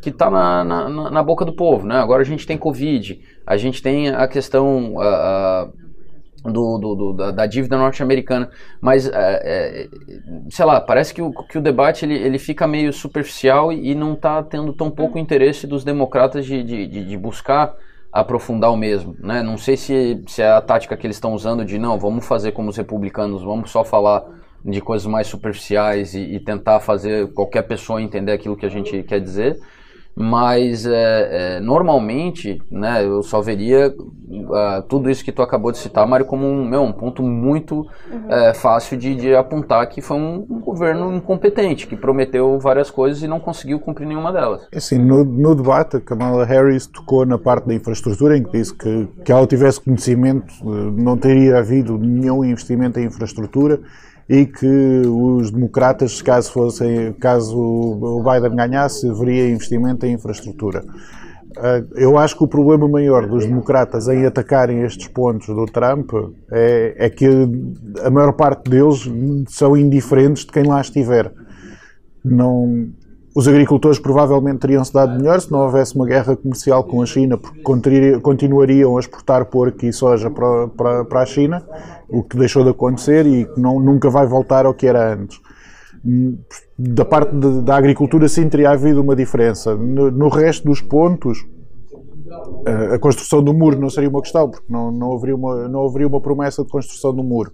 que 0.00 0.10
está 0.10 0.30
na, 0.30 0.62
na, 0.62 1.10
na, 1.10 1.22
boca 1.22 1.46
do 1.46 1.52
povo. 1.54 1.86
Né? 1.86 1.96
Agora 1.96 2.20
a 2.20 2.26
gente 2.26 2.46
tem 2.46 2.58
Covid, 2.58 3.18
a 3.46 3.56
gente 3.56 3.82
tem 3.82 4.10
a 4.10 4.28
questão 4.28 5.00
a, 5.00 5.06
a, 5.06 5.68
do, 6.44 6.78
do, 6.78 6.94
do, 6.94 7.12
da, 7.14 7.30
da, 7.30 7.46
dívida 7.46 7.76
norte-americana, 7.76 8.50
mas, 8.80 9.06
é, 9.06 9.12
é, 9.14 9.88
sei 10.50 10.64
lá, 10.64 10.80
parece 10.80 11.14
que 11.14 11.22
o, 11.22 11.32
que 11.32 11.56
o 11.56 11.60
debate 11.60 12.04
ele, 12.04 12.14
ele 12.14 12.38
fica 12.38 12.66
meio 12.66 12.92
superficial 12.92 13.72
e, 13.72 13.90
e 13.90 13.94
não 13.94 14.12
está 14.12 14.42
tendo 14.42 14.72
tão 14.72 14.90
pouco 14.90 15.18
interesse 15.18 15.66
dos 15.66 15.84
democratas 15.84 16.44
de, 16.44 16.62
de, 16.62 16.86
de, 16.86 17.16
buscar 17.16 17.74
aprofundar 18.12 18.70
o 18.70 18.76
mesmo, 18.76 19.16
né? 19.18 19.42
Não 19.42 19.56
sei 19.56 19.76
se, 19.76 20.22
se 20.28 20.42
é 20.42 20.50
a 20.50 20.60
tática 20.60 20.96
que 20.96 21.06
eles 21.06 21.16
estão 21.16 21.32
usando 21.32 21.64
de 21.64 21.78
não, 21.78 21.98
vamos 21.98 22.26
fazer 22.26 22.52
como 22.52 22.68
os 22.68 22.76
republicanos, 22.76 23.42
vamos 23.42 23.70
só 23.70 23.82
falar 23.82 24.22
de 24.64 24.80
coisas 24.80 25.06
mais 25.06 25.26
superficiais 25.26 26.14
e, 26.14 26.20
e, 26.20 26.40
tentar 26.40 26.80
fazer 26.80 27.32
qualquer 27.32 27.62
pessoa 27.62 28.00
entender 28.00 28.32
aquilo 28.32 28.56
que 28.56 28.64
a 28.64 28.70
gente 28.70 29.02
quer 29.02 29.20
dizer, 29.20 29.58
mas 30.16 30.86
é, 30.86 31.56
é, 31.56 31.60
normalmente 31.60 32.62
né, 32.70 33.04
eu 33.04 33.22
só 33.22 33.40
veria 33.40 33.88
uh, 33.88 34.82
tudo 34.88 35.10
isso 35.10 35.24
que 35.24 35.32
tu 35.32 35.42
acabou 35.42 35.72
de 35.72 35.78
citar, 35.78 36.06
Mário, 36.06 36.24
como 36.24 36.46
um, 36.46 36.64
meu, 36.64 36.82
um 36.82 36.92
ponto 36.92 37.22
muito 37.22 37.80
uhum. 38.10 38.30
é, 38.30 38.54
fácil 38.54 38.96
de, 38.96 39.14
de, 39.16 39.34
apontar 39.34 39.88
que 39.88 40.00
foi 40.00 40.16
um, 40.16 40.46
um, 40.48 40.60
governo 40.60 41.12
incompetente, 41.12 41.86
que 41.86 41.96
prometeu 41.96 42.58
várias 42.60 42.90
coisas 42.90 43.22
e 43.22 43.28
não 43.28 43.40
conseguiu 43.40 43.80
cumprir 43.80 44.06
nenhuma 44.06 44.32
delas. 44.32 44.68
É 44.70 44.78
assim, 44.78 44.98
no, 44.98 45.24
no 45.24 45.54
debate, 45.54 45.96
a 45.96 46.00
Kamala 46.00 46.44
Harris 46.44 46.86
tocou 46.86 47.26
na 47.26 47.38
parte 47.38 47.66
da 47.66 47.74
infraestrutura, 47.74 48.36
em 48.36 48.44
que 48.44 48.52
disse 48.52 48.72
que, 48.72 49.08
que 49.24 49.32
ela 49.32 49.46
tivesse 49.46 49.80
conhecimento, 49.80 50.54
eh, 50.62 51.02
não 51.02 51.16
teria 51.16 51.58
havido 51.58 51.98
nenhum 51.98 52.44
investimento 52.44 53.00
em 53.00 53.06
infraestrutura 53.06 53.80
e 54.28 54.46
que 54.46 55.02
os 55.06 55.50
democratas, 55.50 56.22
caso 56.22 56.52
fossem, 56.52 57.12
caso 57.14 57.58
o 57.58 58.22
Biden 58.22 58.56
ganhasse, 58.56 59.08
haveria 59.08 59.50
investimento 59.50 60.06
em 60.06 60.14
infraestrutura. 60.14 60.82
Ah, 61.56 61.82
eu 61.94 62.18
acho 62.18 62.36
que 62.36 62.44
o 62.44 62.48
problema 62.48 62.88
maior 62.88 63.26
dos 63.28 63.46
democratas 63.46 64.08
em 64.08 64.26
atacarem 64.26 64.82
estes 64.82 65.08
pontos 65.08 65.46
do 65.46 65.66
Trump 65.66 66.10
é, 66.50 66.94
é 66.98 67.10
que 67.10 67.26
a 68.02 68.10
maior 68.10 68.32
parte 68.32 68.68
deles 68.68 69.08
são 69.48 69.76
indiferentes 69.76 70.44
de 70.44 70.52
quem 70.52 70.64
lá 70.64 70.80
estiver. 70.80 71.32
Não, 72.24 72.88
os 73.34 73.48
agricultores 73.48 73.98
provavelmente 73.98 74.60
teriam-se 74.60 74.92
dado 74.92 75.16
melhor 75.16 75.40
se 75.40 75.50
não 75.50 75.60
houvesse 75.60 75.96
uma 75.96 76.06
guerra 76.06 76.36
comercial 76.36 76.84
com 76.84 77.02
a 77.02 77.06
China, 77.06 77.36
porque 77.36 77.60
continuariam 78.22 78.96
a 78.96 79.00
exportar 79.00 79.44
porco 79.46 79.84
e 79.84 79.92
soja 79.92 80.30
para, 80.30 80.68
para, 80.68 81.04
para 81.04 81.20
a 81.20 81.26
China, 81.26 81.66
o 82.08 82.22
que 82.22 82.36
deixou 82.36 82.62
de 82.62 82.70
acontecer 82.70 83.26
e 83.26 83.44
que 83.44 83.60
não, 83.60 83.80
nunca 83.80 84.08
vai 84.08 84.24
voltar 84.24 84.66
ao 84.66 84.74
que 84.74 84.86
era 84.86 85.12
antes. 85.12 85.40
Da 86.78 87.04
parte 87.04 87.34
de, 87.34 87.62
da 87.62 87.76
agricultura, 87.76 88.28
sim, 88.28 88.48
teria 88.48 88.70
havido 88.70 89.00
uma 89.00 89.16
diferença. 89.16 89.74
No, 89.74 90.12
no 90.12 90.28
resto 90.28 90.64
dos 90.68 90.80
pontos, 90.80 91.44
a 92.92 92.98
construção 93.00 93.42
do 93.42 93.52
muro 93.52 93.80
não 93.80 93.90
seria 93.90 94.08
uma 94.08 94.22
questão, 94.22 94.48
porque 94.48 94.66
não, 94.68 94.92
não, 94.92 95.12
haveria 95.12 95.34
uma, 95.34 95.68
não 95.68 95.84
haveria 95.84 96.06
uma 96.06 96.20
promessa 96.20 96.62
de 96.62 96.70
construção 96.70 97.12
do 97.12 97.24
muro. 97.24 97.52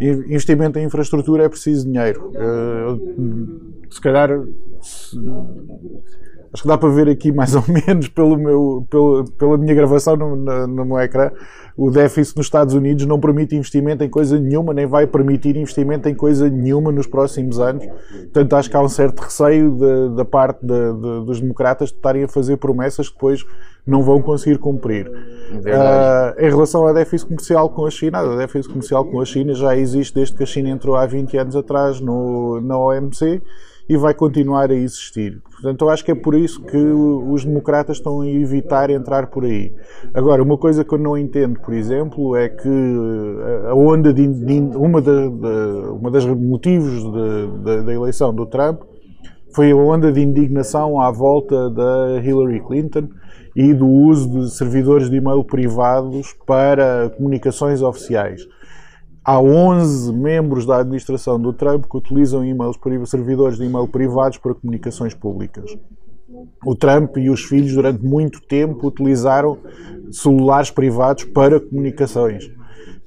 Investimento 0.00 0.78
em 0.78 0.84
infraestrutura 0.84 1.44
é 1.44 1.48
preciso 1.48 1.86
dinheiro. 1.86 2.32
Se 3.92 4.00
calhar 4.00 4.30
acho 6.52 6.62
que 6.62 6.68
dá 6.68 6.76
para 6.76 6.88
ver 6.90 7.08
aqui 7.08 7.32
mais 7.32 7.54
ou 7.56 7.64
menos 7.68 8.08
pelo 8.08 8.36
meu, 8.36 8.86
pelo, 8.90 9.24
pela 9.32 9.58
minha 9.58 9.74
gravação 9.74 10.16
no, 10.16 10.36
no, 10.36 10.66
no 10.66 10.84
meu 10.84 10.98
ecrã, 10.98 11.30
o 11.76 11.90
déficit 11.90 12.36
nos 12.36 12.46
Estados 12.46 12.74
Unidos 12.74 13.06
não 13.06 13.18
permite 13.18 13.56
investimento 13.56 14.04
em 14.04 14.08
coisa 14.08 14.38
nenhuma, 14.38 14.74
nem 14.74 14.86
vai 14.86 15.06
permitir 15.06 15.56
investimento 15.56 16.08
em 16.08 16.14
coisa 16.14 16.48
nenhuma 16.48 16.92
nos 16.92 17.06
próximos 17.06 17.58
anos. 17.58 17.86
Portanto, 17.86 18.54
acho 18.54 18.70
que 18.70 18.76
há 18.76 18.80
um 18.80 18.88
certo 18.88 19.20
receio 19.20 20.10
da 20.14 20.24
parte 20.24 20.60
de, 20.64 20.92
de, 20.92 21.24
dos 21.24 21.40
democratas 21.40 21.88
de 21.88 21.96
estarem 21.96 22.24
a 22.24 22.28
fazer 22.28 22.58
promessas 22.58 23.08
que 23.08 23.14
depois 23.14 23.44
não 23.86 24.02
vão 24.02 24.20
conseguir 24.20 24.58
cumprir. 24.58 25.08
Uh, 25.08 26.38
em 26.38 26.48
relação 26.48 26.86
ao 26.86 26.94
déficit 26.94 27.26
comercial 27.26 27.70
com 27.70 27.86
a 27.86 27.90
China, 27.90 28.22
o 28.22 28.36
déficit 28.36 28.68
comercial 28.68 29.04
com 29.04 29.20
a 29.20 29.24
China 29.24 29.54
já 29.54 29.76
existe 29.76 30.14
desde 30.14 30.36
que 30.36 30.42
a 30.42 30.46
China 30.46 30.68
entrou 30.68 30.94
há 30.94 31.06
20 31.06 31.36
anos 31.38 31.56
atrás 31.56 32.00
no, 32.00 32.60
na 32.60 32.78
OMC 32.78 33.42
e 33.88 33.96
vai 33.96 34.14
continuar 34.14 34.70
a 34.70 34.74
existir. 34.74 35.40
Portanto, 35.50 35.84
eu 35.84 35.90
acho 35.90 36.04
que 36.04 36.10
é 36.10 36.14
por 36.14 36.34
isso 36.34 36.62
que 36.62 36.76
os 36.76 37.44
democratas 37.44 37.96
estão 37.96 38.20
a 38.20 38.28
evitar 38.28 38.90
entrar 38.90 39.26
por 39.28 39.44
aí. 39.44 39.72
Agora, 40.14 40.42
uma 40.42 40.56
coisa 40.56 40.84
que 40.84 40.92
eu 40.92 40.98
não 40.98 41.16
entendo, 41.16 41.60
por 41.60 41.74
exemplo, 41.74 42.36
é 42.36 42.48
que 42.48 42.68
a 43.68 43.74
onda 43.74 44.12
de, 44.12 44.22
uma, 44.76 45.00
da, 45.00 45.28
de, 45.28 45.88
uma 45.90 46.10
das 46.10 46.24
motivos 46.24 47.04
da 47.84 47.92
eleição 47.92 48.34
do 48.34 48.46
Trump 48.46 48.82
foi 49.54 49.70
a 49.70 49.76
onda 49.76 50.10
de 50.10 50.20
indignação 50.20 50.98
à 51.00 51.10
volta 51.10 51.68
da 51.70 52.20
Hillary 52.24 52.60
Clinton 52.60 53.08
e 53.54 53.74
do 53.74 53.86
uso 53.86 54.30
de 54.30 54.50
servidores 54.50 55.10
de 55.10 55.16
e-mail 55.16 55.44
privados 55.44 56.34
para 56.46 57.10
comunicações 57.16 57.82
oficiais 57.82 58.46
há 59.24 59.40
11 59.40 60.12
membros 60.12 60.66
da 60.66 60.78
administração 60.78 61.40
do 61.40 61.52
Trump 61.52 61.84
que 61.88 61.96
utilizam 61.96 62.44
e-mails, 62.44 62.76
servidores 63.06 63.58
de 63.58 63.64
e-mail 63.64 63.86
privados 63.88 64.38
para 64.38 64.54
comunicações 64.54 65.14
públicas. 65.14 65.76
O 66.64 66.74
Trump 66.74 67.16
e 67.18 67.30
os 67.30 67.44
filhos, 67.44 67.74
durante 67.74 68.04
muito 68.04 68.40
tempo, 68.40 68.86
utilizaram 68.86 69.58
celulares 70.10 70.70
privados 70.70 71.24
para 71.24 71.60
comunicações. 71.60 72.50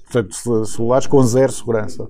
Portanto, 0.04 0.66
celulares 0.66 1.08
com 1.08 1.22
zero 1.24 1.52
segurança. 1.52 2.08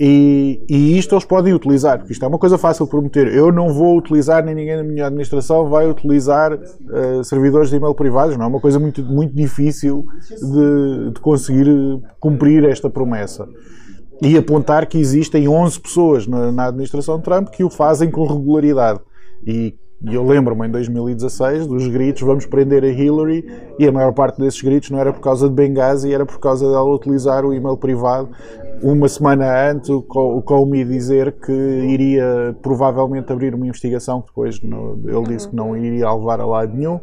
E, 0.00 0.64
e, 0.68 0.96
isto 0.96 1.14
eles 1.14 1.24
podem 1.24 1.52
utilizar, 1.52 1.98
porque 1.98 2.12
isto 2.12 2.24
é 2.24 2.28
uma 2.28 2.38
coisa 2.38 2.56
fácil 2.56 2.84
de 2.84 2.90
prometer. 2.90 3.26
Eu 3.34 3.50
não 3.50 3.72
vou 3.74 3.96
utilizar, 3.98 4.44
nem 4.44 4.54
ninguém 4.54 4.76
na 4.76 4.84
minha 4.84 5.06
administração 5.06 5.68
vai 5.68 5.90
utilizar 5.90 6.52
uh, 6.54 7.24
servidores 7.24 7.68
de 7.68 7.76
e-mail 7.76 7.94
privados, 7.94 8.36
não 8.36 8.44
é 8.44 8.48
uma 8.48 8.60
coisa 8.60 8.78
muito, 8.78 9.02
muito 9.02 9.34
difícil 9.34 10.06
de, 10.30 11.10
de 11.14 11.20
conseguir 11.20 11.66
cumprir 12.20 12.64
esta 12.64 12.88
promessa. 12.88 13.48
E 14.22 14.36
apontar 14.36 14.86
que 14.86 14.98
existem 14.98 15.48
11 15.48 15.80
pessoas 15.80 16.26
na, 16.28 16.52
na 16.52 16.66
administração 16.66 17.20
Trump 17.20 17.48
que 17.48 17.64
o 17.64 17.70
fazem 17.70 18.08
com 18.08 18.24
regularidade. 18.24 19.00
E 19.44 19.74
e 20.00 20.14
eu 20.14 20.24
lembro-me 20.24 20.68
em 20.68 20.70
2016 20.70 21.66
dos 21.66 21.88
gritos 21.88 22.22
vamos 22.22 22.46
prender 22.46 22.84
a 22.84 22.88
Hillary 22.88 23.44
e 23.80 23.86
a 23.86 23.90
maior 23.90 24.12
parte 24.12 24.40
desses 24.40 24.62
gritos 24.62 24.90
não 24.90 24.98
era 25.00 25.12
por 25.12 25.20
causa 25.20 25.48
de 25.48 25.54
Benghazi, 25.54 26.14
era 26.14 26.24
por 26.24 26.38
causa 26.38 26.64
dela 26.68 26.94
utilizar 26.94 27.44
o 27.44 27.52
e-mail 27.52 27.76
privado 27.76 28.28
uma 28.82 29.08
semana 29.08 29.70
antes 29.70 29.90
o 29.90 30.02
Comey 30.02 30.84
dizer 30.84 31.32
que 31.32 31.52
iria 31.52 32.56
provavelmente 32.62 33.32
abrir 33.32 33.54
uma 33.54 33.66
investigação 33.66 34.20
que 34.20 34.28
depois 34.28 34.60
ele 34.62 35.34
disse 35.34 35.48
que 35.48 35.56
não 35.56 35.76
iria 35.76 36.12
levar 36.12 36.40
a 36.40 36.46
lado 36.46 36.76
nenhum. 36.76 37.00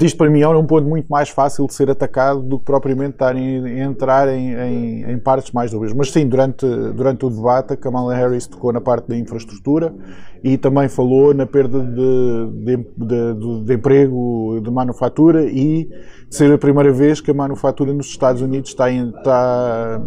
Isto 0.00 0.18
para 0.18 0.30
mim 0.30 0.40
é 0.40 0.48
um 0.48 0.66
ponto 0.66 0.88
muito 0.88 1.06
mais 1.08 1.28
fácil 1.28 1.66
de 1.66 1.74
ser 1.74 1.90
atacado 1.90 2.42
do 2.42 2.58
que 2.58 2.64
propriamente 2.64 3.12
estar 3.12 3.36
em, 3.36 3.80
entrar 3.80 4.28
em, 4.28 4.54
em, 4.54 5.12
em, 5.12 5.18
partes 5.18 5.52
mais 5.52 5.70
dúbias. 5.70 5.92
Mas 5.92 6.10
sim, 6.10 6.26
durante, 6.26 6.66
durante 6.66 7.24
o 7.24 7.30
debate 7.30 7.72
a 7.72 7.76
Kamala 7.76 8.14
Harris 8.14 8.46
tocou 8.46 8.72
na 8.72 8.80
parte 8.80 9.08
da 9.08 9.16
infraestrutura 9.16 9.94
e 10.42 10.56
também 10.56 10.88
falou 10.88 11.34
na 11.34 11.46
perda 11.46 11.80
de, 11.80 12.50
de, 12.64 12.76
de, 12.76 13.64
de 13.64 13.74
emprego 13.74 14.60
de 14.62 14.70
manufatura 14.70 15.44
e 15.44 15.88
ser 16.30 16.52
a 16.52 16.58
primeira 16.58 16.92
vez 16.92 17.20
que 17.20 17.30
a 17.30 17.34
manufatura 17.34 17.92
nos 17.92 18.06
Estados 18.06 18.42
Unidos 18.42 18.70
está 18.70 18.90
está, 18.90 20.00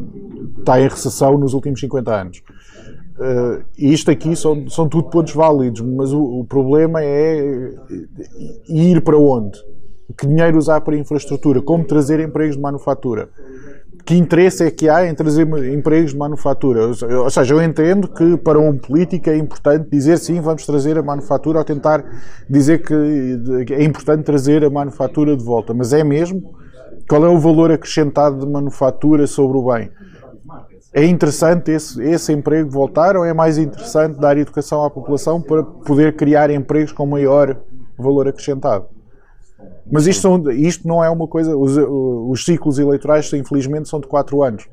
está 0.59 0.79
em 0.79 0.87
recessão 0.87 1.37
nos 1.37 1.53
últimos 1.53 1.79
50 1.79 2.13
anos. 2.13 2.43
Uh, 3.17 3.63
isto 3.77 4.09
aqui 4.09 4.35
são, 4.35 4.67
são 4.67 4.87
tudo 4.87 5.09
pontos 5.09 5.33
válidos, 5.33 5.81
mas 5.81 6.11
o, 6.11 6.39
o, 6.39 6.45
problema 6.45 7.03
é 7.03 7.71
ir 8.67 9.01
para 9.01 9.17
onde? 9.17 9.59
Que 10.17 10.25
dinheiro 10.25 10.57
usar 10.57 10.81
para 10.81 10.97
infraestrutura? 10.97 11.61
Como 11.61 11.83
trazer 11.83 12.19
empregos 12.19 12.55
de 12.55 12.61
manufatura? 12.61 13.29
que 14.05 14.15
interesse 14.15 14.63
é 14.63 14.71
que 14.71 14.89
há 14.89 15.07
em 15.07 15.13
trazer 15.13 15.47
empregos 15.73 16.11
de 16.11 16.17
manufatura? 16.17 16.87
Ou 16.87 17.29
seja, 17.29 17.53
eu 17.53 17.61
entendo 17.61 18.07
que 18.07 18.37
para 18.37 18.59
um 18.59 18.77
político 18.77 19.29
é 19.29 19.37
importante 19.37 19.89
dizer 19.89 20.17
sim, 20.17 20.41
vamos 20.41 20.65
trazer 20.65 20.97
a 20.97 21.03
manufatura, 21.03 21.59
ou 21.59 21.65
tentar 21.65 22.03
dizer 22.49 22.79
que 22.79 23.73
é 23.73 23.83
importante 23.83 24.23
trazer 24.23 24.63
a 24.63 24.69
manufatura 24.69 25.35
de 25.35 25.43
volta, 25.43 25.73
mas 25.73 25.93
é 25.93 26.03
mesmo? 26.03 26.53
Qual 27.11 27.25
é 27.25 27.27
o 27.27 27.37
valor 27.37 27.69
acrescentado 27.73 28.39
de 28.39 28.49
manufatura 28.49 29.27
sobre 29.27 29.57
o 29.57 29.63
bem? 29.69 29.91
É 30.93 31.03
interessante 31.03 31.69
esse, 31.69 32.01
esse 32.01 32.31
emprego 32.31 32.69
voltar 32.69 33.17
ou 33.17 33.25
é 33.25 33.33
mais 33.33 33.57
interessante 33.57 34.17
dar 34.17 34.37
educação 34.37 34.85
à 34.85 34.89
população 34.89 35.41
para 35.41 35.61
poder 35.61 36.15
criar 36.15 36.49
empregos 36.49 36.93
com 36.93 37.05
maior 37.05 37.57
valor 37.97 38.29
acrescentado? 38.29 38.85
Mas 39.91 40.07
isto, 40.07 40.21
são, 40.21 40.51
isto 40.51 40.87
não 40.87 41.03
é 41.03 41.09
uma 41.09 41.27
coisa. 41.27 41.53
Os, 41.53 41.75
os, 41.77 42.45
ciclos 42.45 42.79
eleitorais, 42.79 43.29
infelizmente, 43.33 43.89
são 43.89 43.99
de 43.99 44.07
4 44.07 44.41
anos. 44.41 44.69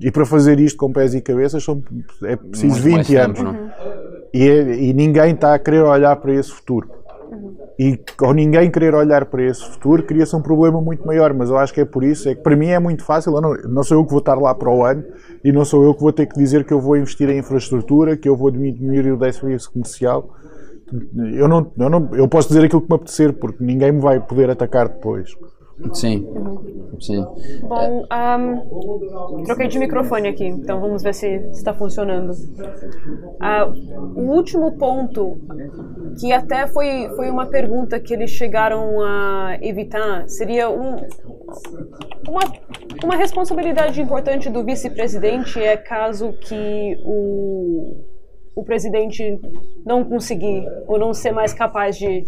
E 0.00 0.10
para 0.10 0.26
fazer 0.26 0.58
isto 0.58 0.76
com 0.76 0.92
pés 0.92 1.14
e 1.14 1.20
cabeças 1.20 1.62
são, 1.62 1.80
é 2.24 2.34
preciso 2.34 2.82
Muito 2.82 3.06
20 3.06 3.16
anos. 3.18 3.38
Tempo, 3.38 3.72
e, 4.34 4.48
é, 4.48 4.82
e, 4.82 4.92
ninguém 4.92 5.32
está 5.32 5.54
a 5.54 5.60
querer 5.60 5.84
olhar 5.84 6.16
para 6.16 6.34
esse 6.34 6.50
futuro. 6.50 6.90
E 7.78 7.98
ao 8.20 8.32
ninguém 8.32 8.70
querer 8.70 8.94
olhar 8.94 9.26
para 9.26 9.42
esse 9.42 9.64
futuro, 9.64 10.02
cria-se 10.02 10.34
um 10.36 10.42
problema 10.42 10.80
muito 10.80 11.06
maior. 11.06 11.32
Mas 11.34 11.50
eu 11.50 11.58
acho 11.58 11.72
que 11.72 11.80
é 11.80 11.84
por 11.84 12.04
isso, 12.04 12.28
é 12.28 12.34
que 12.34 12.42
para 12.42 12.56
mim 12.56 12.68
é 12.68 12.78
muito 12.78 13.04
fácil. 13.04 13.32
Não, 13.40 13.54
não 13.54 13.82
sou 13.82 13.98
eu 13.98 14.04
que 14.04 14.10
vou 14.10 14.20
estar 14.20 14.34
lá 14.34 14.54
para 14.54 14.70
o 14.70 14.84
ano 14.84 15.04
e 15.44 15.52
não 15.52 15.64
sou 15.64 15.84
eu 15.84 15.94
que 15.94 16.00
vou 16.00 16.12
ter 16.12 16.26
que 16.26 16.36
dizer 16.36 16.64
que 16.64 16.72
eu 16.72 16.80
vou 16.80 16.96
investir 16.96 17.28
em 17.28 17.38
infraestrutura, 17.38 18.16
que 18.16 18.28
eu 18.28 18.36
vou 18.36 18.50
diminuir 18.50 19.12
o 19.12 19.16
déficit 19.16 19.70
comercial 19.72 20.28
eu 21.34 21.48
não, 21.48 21.72
eu 21.78 21.90
não 21.90 22.10
eu 22.14 22.28
posso 22.28 22.48
dizer 22.48 22.64
aquilo 22.64 22.82
que 22.82 22.88
me 22.88 22.96
apetecer 22.96 23.32
porque 23.32 23.64
ninguém 23.64 23.92
me 23.92 24.00
vai 24.00 24.20
poder 24.20 24.50
atacar 24.50 24.88
depois. 24.88 25.34
Sim, 25.92 26.26
sim. 27.00 27.24
Bom, 27.62 28.04
um, 28.10 29.44
troquei 29.44 29.68
de 29.68 29.78
microfone 29.78 30.28
aqui, 30.28 30.46
então 30.46 30.80
vamos 30.80 31.02
ver 31.02 31.14
se 31.14 31.26
está 31.50 31.74
funcionando. 31.74 32.32
Uh, 32.32 34.20
o 34.20 34.34
último 34.34 34.72
ponto, 34.78 35.38
que 36.18 36.32
até 36.32 36.66
foi, 36.66 37.08
foi 37.16 37.30
uma 37.30 37.46
pergunta 37.46 37.98
que 38.00 38.14
eles 38.14 38.30
chegaram 38.30 39.00
a 39.02 39.58
evitar, 39.60 40.28
seria 40.28 40.70
um, 40.70 40.96
uma, 42.28 42.40
uma 43.04 43.16
responsabilidade 43.16 44.00
importante 44.00 44.48
do 44.48 44.64
vice-presidente 44.64 45.60
é 45.60 45.76
caso 45.76 46.32
que 46.34 46.98
o 47.04 48.12
o 48.54 48.62
presidente 48.64 49.40
não 49.84 50.04
conseguir 50.04 50.66
ou 50.86 50.98
não 50.98 51.14
ser 51.14 51.32
mais 51.32 51.52
capaz 51.52 51.96
de, 51.96 52.24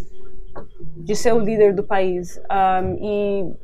de 0.96 1.14
ser 1.14 1.32
o 1.34 1.38
líder 1.38 1.74
do 1.74 1.82
país. 1.82 2.40
Um, 2.50 2.96
e 3.00 3.54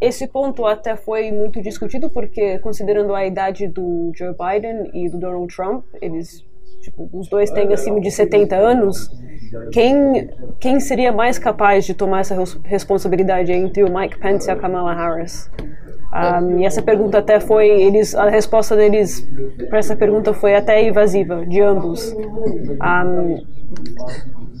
esse 0.00 0.26
ponto 0.26 0.66
até 0.66 0.96
foi 0.96 1.30
muito 1.30 1.62
discutido 1.62 2.10
porque, 2.10 2.58
considerando 2.58 3.14
a 3.14 3.24
idade 3.24 3.68
do 3.68 4.10
Joe 4.14 4.34
Biden 4.34 4.90
e 4.92 5.08
do 5.08 5.18
Donald 5.18 5.54
Trump, 5.54 5.84
eles, 6.00 6.44
tipo, 6.80 7.08
os 7.12 7.28
dois 7.28 7.50
têm 7.50 7.72
acima 7.72 8.00
de 8.00 8.10
70 8.10 8.56
anos, 8.56 9.08
quem, 9.70 10.28
quem 10.58 10.80
seria 10.80 11.12
mais 11.12 11.38
capaz 11.38 11.84
de 11.84 11.94
tomar 11.94 12.20
essa 12.20 12.34
responsabilidade 12.64 13.52
entre 13.52 13.84
o 13.84 13.92
Mike 13.92 14.18
Pence 14.18 14.48
e 14.48 14.50
a 14.50 14.56
Kamala 14.56 14.94
Harris? 14.94 15.50
Um, 16.12 16.58
e 16.58 16.66
essa 16.66 16.82
pergunta 16.82 17.18
até 17.18 17.40
foi, 17.40 17.68
eles, 17.68 18.14
a 18.14 18.28
resposta 18.28 18.76
deles 18.76 19.26
para 19.68 19.78
essa 19.78 19.96
pergunta 19.96 20.34
foi 20.34 20.54
até 20.54 20.84
evasiva, 20.84 21.46
de 21.46 21.60
ambos. 21.60 22.12
Um, 22.12 23.51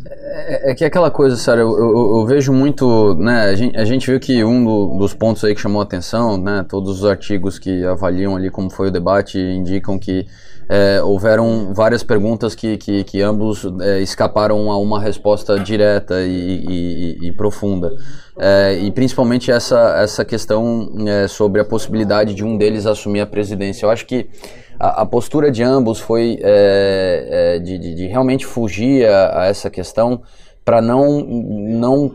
é, 0.04 0.70
é, 0.70 0.74
que 0.74 0.84
é 0.84 0.86
aquela 0.86 1.10
coisa, 1.10 1.36
sério, 1.36 1.62
eu, 1.62 1.78
eu, 1.78 2.16
eu, 2.16 2.26
vejo 2.26 2.52
muito, 2.52 3.14
né, 3.14 3.42
a 3.42 3.54
gente, 3.54 3.76
a 3.76 3.84
gente 3.84 4.10
viu 4.10 4.18
que 4.18 4.42
um 4.44 4.64
do, 4.64 4.98
dos 4.98 5.14
pontos 5.14 5.44
aí 5.44 5.54
que 5.54 5.60
chamou 5.60 5.80
a 5.80 5.84
atenção, 5.84 6.36
né, 6.36 6.64
todos 6.68 7.00
os 7.00 7.04
artigos 7.04 7.58
que 7.58 7.84
avaliam 7.84 8.36
ali 8.36 8.50
como 8.50 8.70
foi 8.70 8.88
o 8.88 8.90
debate 8.90 9.38
indicam 9.38 9.98
que 9.98 10.26
é, 10.68 11.02
houveram 11.02 11.74
várias 11.74 12.02
perguntas 12.02 12.54
que, 12.54 12.78
que, 12.78 13.04
que 13.04 13.20
ambos 13.20 13.66
é, 13.80 14.00
escaparam 14.00 14.70
a 14.70 14.78
uma 14.78 15.00
resposta 15.00 15.58
direta 15.58 16.22
e, 16.22 16.64
e, 16.66 17.28
e 17.28 17.32
profunda. 17.32 17.92
É, 18.38 18.78
e 18.80 18.90
principalmente 18.90 19.50
essa, 19.50 19.96
essa 19.98 20.24
questão 20.24 20.90
é, 21.06 21.28
sobre 21.28 21.60
a 21.60 21.64
possibilidade 21.64 22.34
de 22.34 22.42
um 22.42 22.56
deles 22.56 22.86
assumir 22.86 23.20
a 23.20 23.26
presidência. 23.26 23.84
Eu 23.84 23.90
acho 23.90 24.06
que 24.06 24.30
a, 24.78 25.02
a 25.02 25.06
postura 25.06 25.50
de 25.50 25.62
ambos 25.62 26.00
foi 26.00 26.38
é, 26.42 27.56
é, 27.56 27.58
de, 27.58 27.78
de, 27.78 27.94
de, 27.94 28.06
realmente 28.06 28.46
fugir 28.46 29.06
a, 29.06 29.42
a 29.42 29.46
essa 29.46 29.70
questão 29.70 30.22
para 30.64 30.80
não, 30.80 31.20
não 31.20 32.08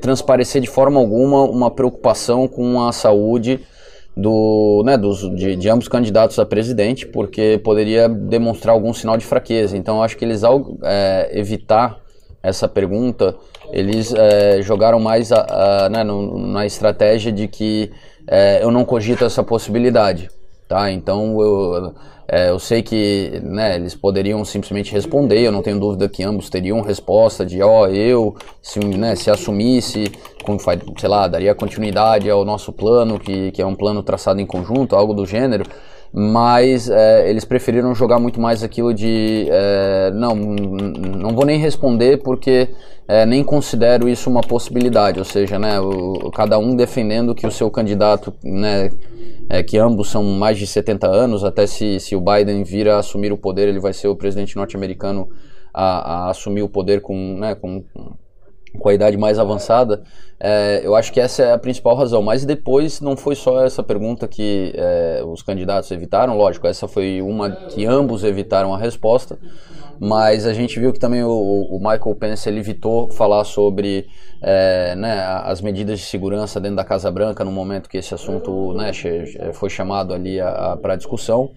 transparecer 0.00 0.60
de 0.60 0.68
forma 0.68 1.00
alguma 1.00 1.42
uma 1.42 1.70
preocupação 1.70 2.46
com 2.46 2.86
a 2.86 2.92
saúde 2.92 3.60
do, 4.16 4.82
né, 4.84 4.98
dos, 4.98 5.20
de, 5.34 5.56
de, 5.56 5.68
ambos 5.68 5.88
candidatos 5.88 6.38
a 6.38 6.44
presidente, 6.44 7.06
porque 7.06 7.60
poderia 7.62 8.08
demonstrar 8.08 8.74
algum 8.74 8.92
sinal 8.92 9.16
de 9.16 9.24
fraqueza. 9.24 9.76
Então, 9.76 10.02
acho 10.02 10.16
que 10.16 10.24
eles, 10.24 10.44
ao 10.44 10.76
é, 10.82 11.30
evitar 11.32 11.98
essa 12.42 12.68
pergunta, 12.68 13.36
eles 13.70 14.12
é, 14.12 14.60
jogaram 14.62 14.98
mais 14.98 15.30
a, 15.32 15.84
a, 15.84 15.88
né, 15.88 16.04
no, 16.04 16.38
na 16.38 16.66
estratégia 16.66 17.30
de 17.30 17.48
que 17.48 17.90
é, 18.26 18.62
eu 18.62 18.70
não 18.70 18.84
cogito 18.84 19.24
essa 19.24 19.42
possibilidade. 19.42 20.28
Tá? 20.70 20.88
Então, 20.92 21.42
eu, 21.42 21.94
é, 22.28 22.50
eu 22.50 22.60
sei 22.60 22.80
que 22.80 23.40
né, 23.42 23.74
eles 23.74 23.96
poderiam 23.96 24.44
simplesmente 24.44 24.92
responder, 24.92 25.40
eu 25.40 25.50
não 25.50 25.62
tenho 25.62 25.80
dúvida 25.80 26.08
que 26.08 26.22
ambos 26.22 26.48
teriam 26.48 26.80
resposta 26.80 27.44
de, 27.44 27.60
ó, 27.60 27.80
oh, 27.80 27.86
eu, 27.88 28.36
se, 28.62 28.78
né, 28.78 29.16
se 29.16 29.32
assumisse, 29.32 30.12
sei 30.96 31.08
lá, 31.08 31.26
daria 31.26 31.56
continuidade 31.56 32.30
ao 32.30 32.44
nosso 32.44 32.72
plano, 32.72 33.18
que, 33.18 33.50
que 33.50 33.60
é 33.60 33.66
um 33.66 33.74
plano 33.74 34.00
traçado 34.00 34.40
em 34.40 34.46
conjunto, 34.46 34.94
algo 34.94 35.12
do 35.12 35.26
gênero, 35.26 35.64
mas 36.12 36.90
é, 36.90 37.30
eles 37.30 37.44
preferiram 37.44 37.94
jogar 37.94 38.18
muito 38.18 38.40
mais 38.40 38.62
aquilo 38.62 38.92
de, 38.92 39.46
é, 39.48 40.10
não, 40.12 40.34
não 40.34 41.34
vou 41.34 41.46
nem 41.46 41.58
responder 41.58 42.18
porque 42.18 42.68
é, 43.06 43.24
nem 43.24 43.44
considero 43.44 44.08
isso 44.08 44.28
uma 44.28 44.40
possibilidade, 44.40 45.18
ou 45.18 45.24
seja, 45.24 45.58
né, 45.58 45.80
o, 45.80 46.30
cada 46.32 46.58
um 46.58 46.74
defendendo 46.74 47.34
que 47.34 47.46
o 47.46 47.50
seu 47.50 47.70
candidato, 47.70 48.32
né, 48.42 48.90
é, 49.48 49.62
que 49.62 49.78
ambos 49.78 50.10
são 50.10 50.22
mais 50.22 50.58
de 50.58 50.66
70 50.66 51.06
anos, 51.08 51.44
até 51.44 51.66
se, 51.66 51.98
se 52.00 52.14
o 52.14 52.20
Biden 52.20 52.62
vir 52.64 52.88
a 52.88 52.98
assumir 52.98 53.32
o 53.32 53.38
poder, 53.38 53.68
ele 53.68 53.80
vai 53.80 53.92
ser 53.92 54.08
o 54.08 54.16
presidente 54.16 54.56
norte-americano 54.56 55.28
a, 55.72 56.26
a, 56.26 56.30
assumir 56.30 56.62
o 56.62 56.68
poder 56.68 57.00
com, 57.00 57.36
né, 57.38 57.54
com, 57.54 57.84
com 58.78 58.88
a 58.88 58.94
idade 58.94 59.16
mais 59.16 59.38
avançada. 59.38 60.02
É, 60.38 60.80
eu 60.82 60.94
acho 60.94 61.12
que 61.12 61.20
essa 61.20 61.42
é 61.42 61.52
a 61.52 61.58
principal 61.58 61.94
razão. 61.96 62.22
Mas 62.22 62.44
depois 62.44 63.00
não 63.00 63.16
foi 63.16 63.34
só 63.34 63.64
essa 63.64 63.82
pergunta 63.82 64.26
que 64.26 64.72
é, 64.74 65.22
os 65.26 65.42
candidatos 65.42 65.90
evitaram, 65.90 66.36
lógico, 66.36 66.66
essa 66.66 66.88
foi 66.88 67.20
uma 67.20 67.50
que 67.50 67.84
ambos 67.84 68.24
evitaram 68.24 68.74
a 68.74 68.78
resposta 68.78 69.38
mas 70.00 70.46
a 70.46 70.54
gente 70.54 70.80
viu 70.80 70.94
que 70.94 70.98
também 70.98 71.22
o, 71.22 71.30
o 71.30 71.78
Michael 71.78 72.16
Pence 72.18 72.48
ele 72.48 72.58
evitou 72.58 73.10
falar 73.10 73.44
sobre 73.44 74.06
é, 74.40 74.96
né, 74.96 75.20
as 75.44 75.60
medidas 75.60 76.00
de 76.00 76.06
segurança 76.06 76.58
dentro 76.58 76.76
da 76.76 76.84
Casa 76.84 77.10
Branca 77.10 77.44
no 77.44 77.52
momento 77.52 77.86
que 77.86 77.98
esse 77.98 78.14
assunto 78.14 78.72
né, 78.72 78.92
foi 79.52 79.68
chamado 79.68 80.14
ali 80.14 80.38
para 80.80 80.96
discussão. 80.96 81.50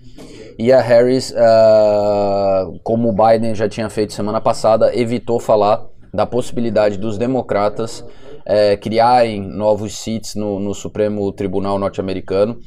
E 0.59 0.73
a 0.73 0.81
Harris, 0.81 1.31
uh, 1.31 2.79
como 2.83 3.09
o 3.09 3.13
Biden 3.13 3.55
já 3.55 3.67
tinha 3.67 3.89
feito 3.89 4.11
semana 4.11 4.41
passada, 4.41 4.93
evitou 4.93 5.39
falar 5.39 5.85
da 6.13 6.25
possibilidade 6.25 6.97
dos 6.97 7.17
democratas 7.17 8.05
é, 8.45 8.77
criarem 8.77 9.41
novos 9.41 9.97
seats 9.97 10.35
no, 10.35 10.59
no 10.59 10.73
Supremo 10.73 11.31
Tribunal 11.31 11.79
norte-americano 11.79 12.59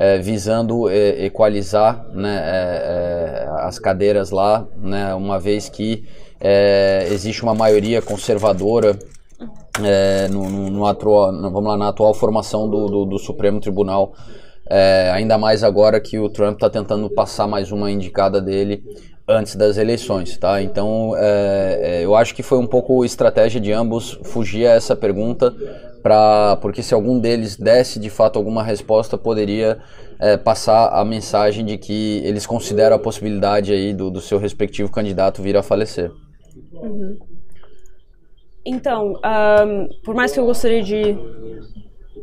é, 0.00 0.18
visando 0.18 0.88
é, 0.88 1.26
equalizar 1.26 2.06
né, 2.14 2.34
é, 2.42 3.44
é, 3.44 3.48
as 3.66 3.78
cadeiras 3.78 4.30
lá, 4.30 4.66
né, 4.78 5.14
uma 5.14 5.38
vez 5.38 5.68
que 5.68 6.04
é, 6.40 7.06
existe 7.10 7.42
uma 7.42 7.54
maioria 7.54 8.00
conservadora 8.00 8.98
no, 10.30 10.48
no, 10.48 10.70
no, 10.70 10.86
atual, 10.86 11.32
vamos 11.32 11.64
lá, 11.64 11.76
na 11.76 11.88
atual 11.88 12.14
formação 12.14 12.68
do, 12.68 12.86
do, 12.86 13.04
do 13.04 13.18
Supremo 13.18 13.60
Tribunal. 13.60 14.14
ainda 15.14 15.36
mais 15.38 15.62
agora 15.62 16.00
que 16.00 16.18
o 16.18 16.30
Trump 16.30 16.54
está 16.54 16.68
tentando 16.68 17.08
passar 17.10 17.46
mais 17.46 17.70
uma 17.70 17.90
indicada 17.90 18.40
dele 18.40 18.82
antes 19.30 19.54
das 19.54 19.76
eleições, 19.76 20.36
tá? 20.36 20.60
Então, 20.60 21.14
é, 21.16 21.78
é, 21.82 22.04
eu 22.04 22.14
acho 22.16 22.34
que 22.34 22.42
foi 22.42 22.58
um 22.58 22.66
pouco 22.66 23.04
estratégia 23.04 23.60
de 23.60 23.72
ambos 23.72 24.18
fugir 24.24 24.66
a 24.66 24.72
essa 24.72 24.96
pergunta, 24.96 25.54
pra, 26.02 26.58
porque 26.60 26.82
se 26.82 26.92
algum 26.92 27.18
deles 27.18 27.56
desse 27.56 27.98
de 27.98 28.10
fato 28.10 28.38
alguma 28.38 28.62
resposta, 28.62 29.16
poderia 29.16 29.78
é, 30.18 30.36
passar 30.36 30.88
a 30.88 31.04
mensagem 31.04 31.64
de 31.64 31.78
que 31.78 32.20
eles 32.24 32.46
consideram 32.46 32.96
a 32.96 32.98
possibilidade 32.98 33.72
aí 33.72 33.94
do, 33.94 34.10
do 34.10 34.20
seu 34.20 34.38
respectivo 34.38 34.90
candidato 34.90 35.42
vir 35.42 35.56
a 35.56 35.62
falecer. 35.62 36.10
Uhum. 36.72 37.18
Então, 38.64 39.14
um, 39.14 39.88
por 40.04 40.14
mais 40.14 40.32
que 40.32 40.40
eu 40.40 40.44
gostaria 40.44 40.82
de 40.82 41.16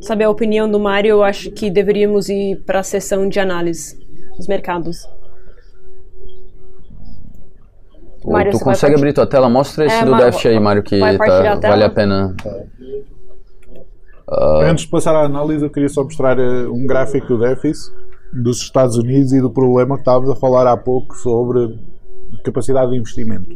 saber 0.00 0.24
a 0.24 0.30
opinião 0.30 0.70
do 0.70 0.78
Mário, 0.78 1.08
eu 1.08 1.22
acho 1.22 1.50
que 1.50 1.70
deveríamos 1.70 2.28
ir 2.28 2.62
para 2.64 2.80
a 2.80 2.84
sessão 2.84 3.28
de 3.28 3.40
análise 3.40 3.98
dos 4.36 4.46
mercados. 4.46 5.04
Mário, 8.28 8.52
tu 8.52 8.60
consegue 8.60 8.94
abrir 8.94 9.12
tua 9.12 9.26
tela? 9.26 9.48
Mostra 9.48 9.86
esse 9.86 10.02
é, 10.02 10.04
do 10.04 10.16
déficit 10.16 10.48
aí, 10.48 10.60
Mário, 10.60 10.82
que 10.82 10.98
tá, 10.98 11.68
vale 11.68 11.84
a 11.84 11.90
pena. 11.90 12.34
Uh... 14.28 14.60
Antes 14.62 14.84
de 14.84 14.90
passar 14.90 15.16
à 15.16 15.24
análise, 15.24 15.64
eu 15.64 15.70
queria 15.70 15.88
só 15.88 16.04
mostrar 16.04 16.38
uh, 16.38 16.72
um 16.72 16.86
gráfico 16.86 17.26
do 17.26 17.38
déficit 17.38 17.92
dos 18.32 18.60
Estados 18.60 18.96
Unidos 18.96 19.32
e 19.32 19.40
do 19.40 19.50
problema 19.50 19.94
que 19.94 20.02
estávamos 20.02 20.30
a 20.30 20.36
falar 20.36 20.66
há 20.66 20.76
pouco 20.76 21.14
sobre 21.16 21.78
capacidade 22.44 22.90
de 22.90 22.98
investimento. 22.98 23.48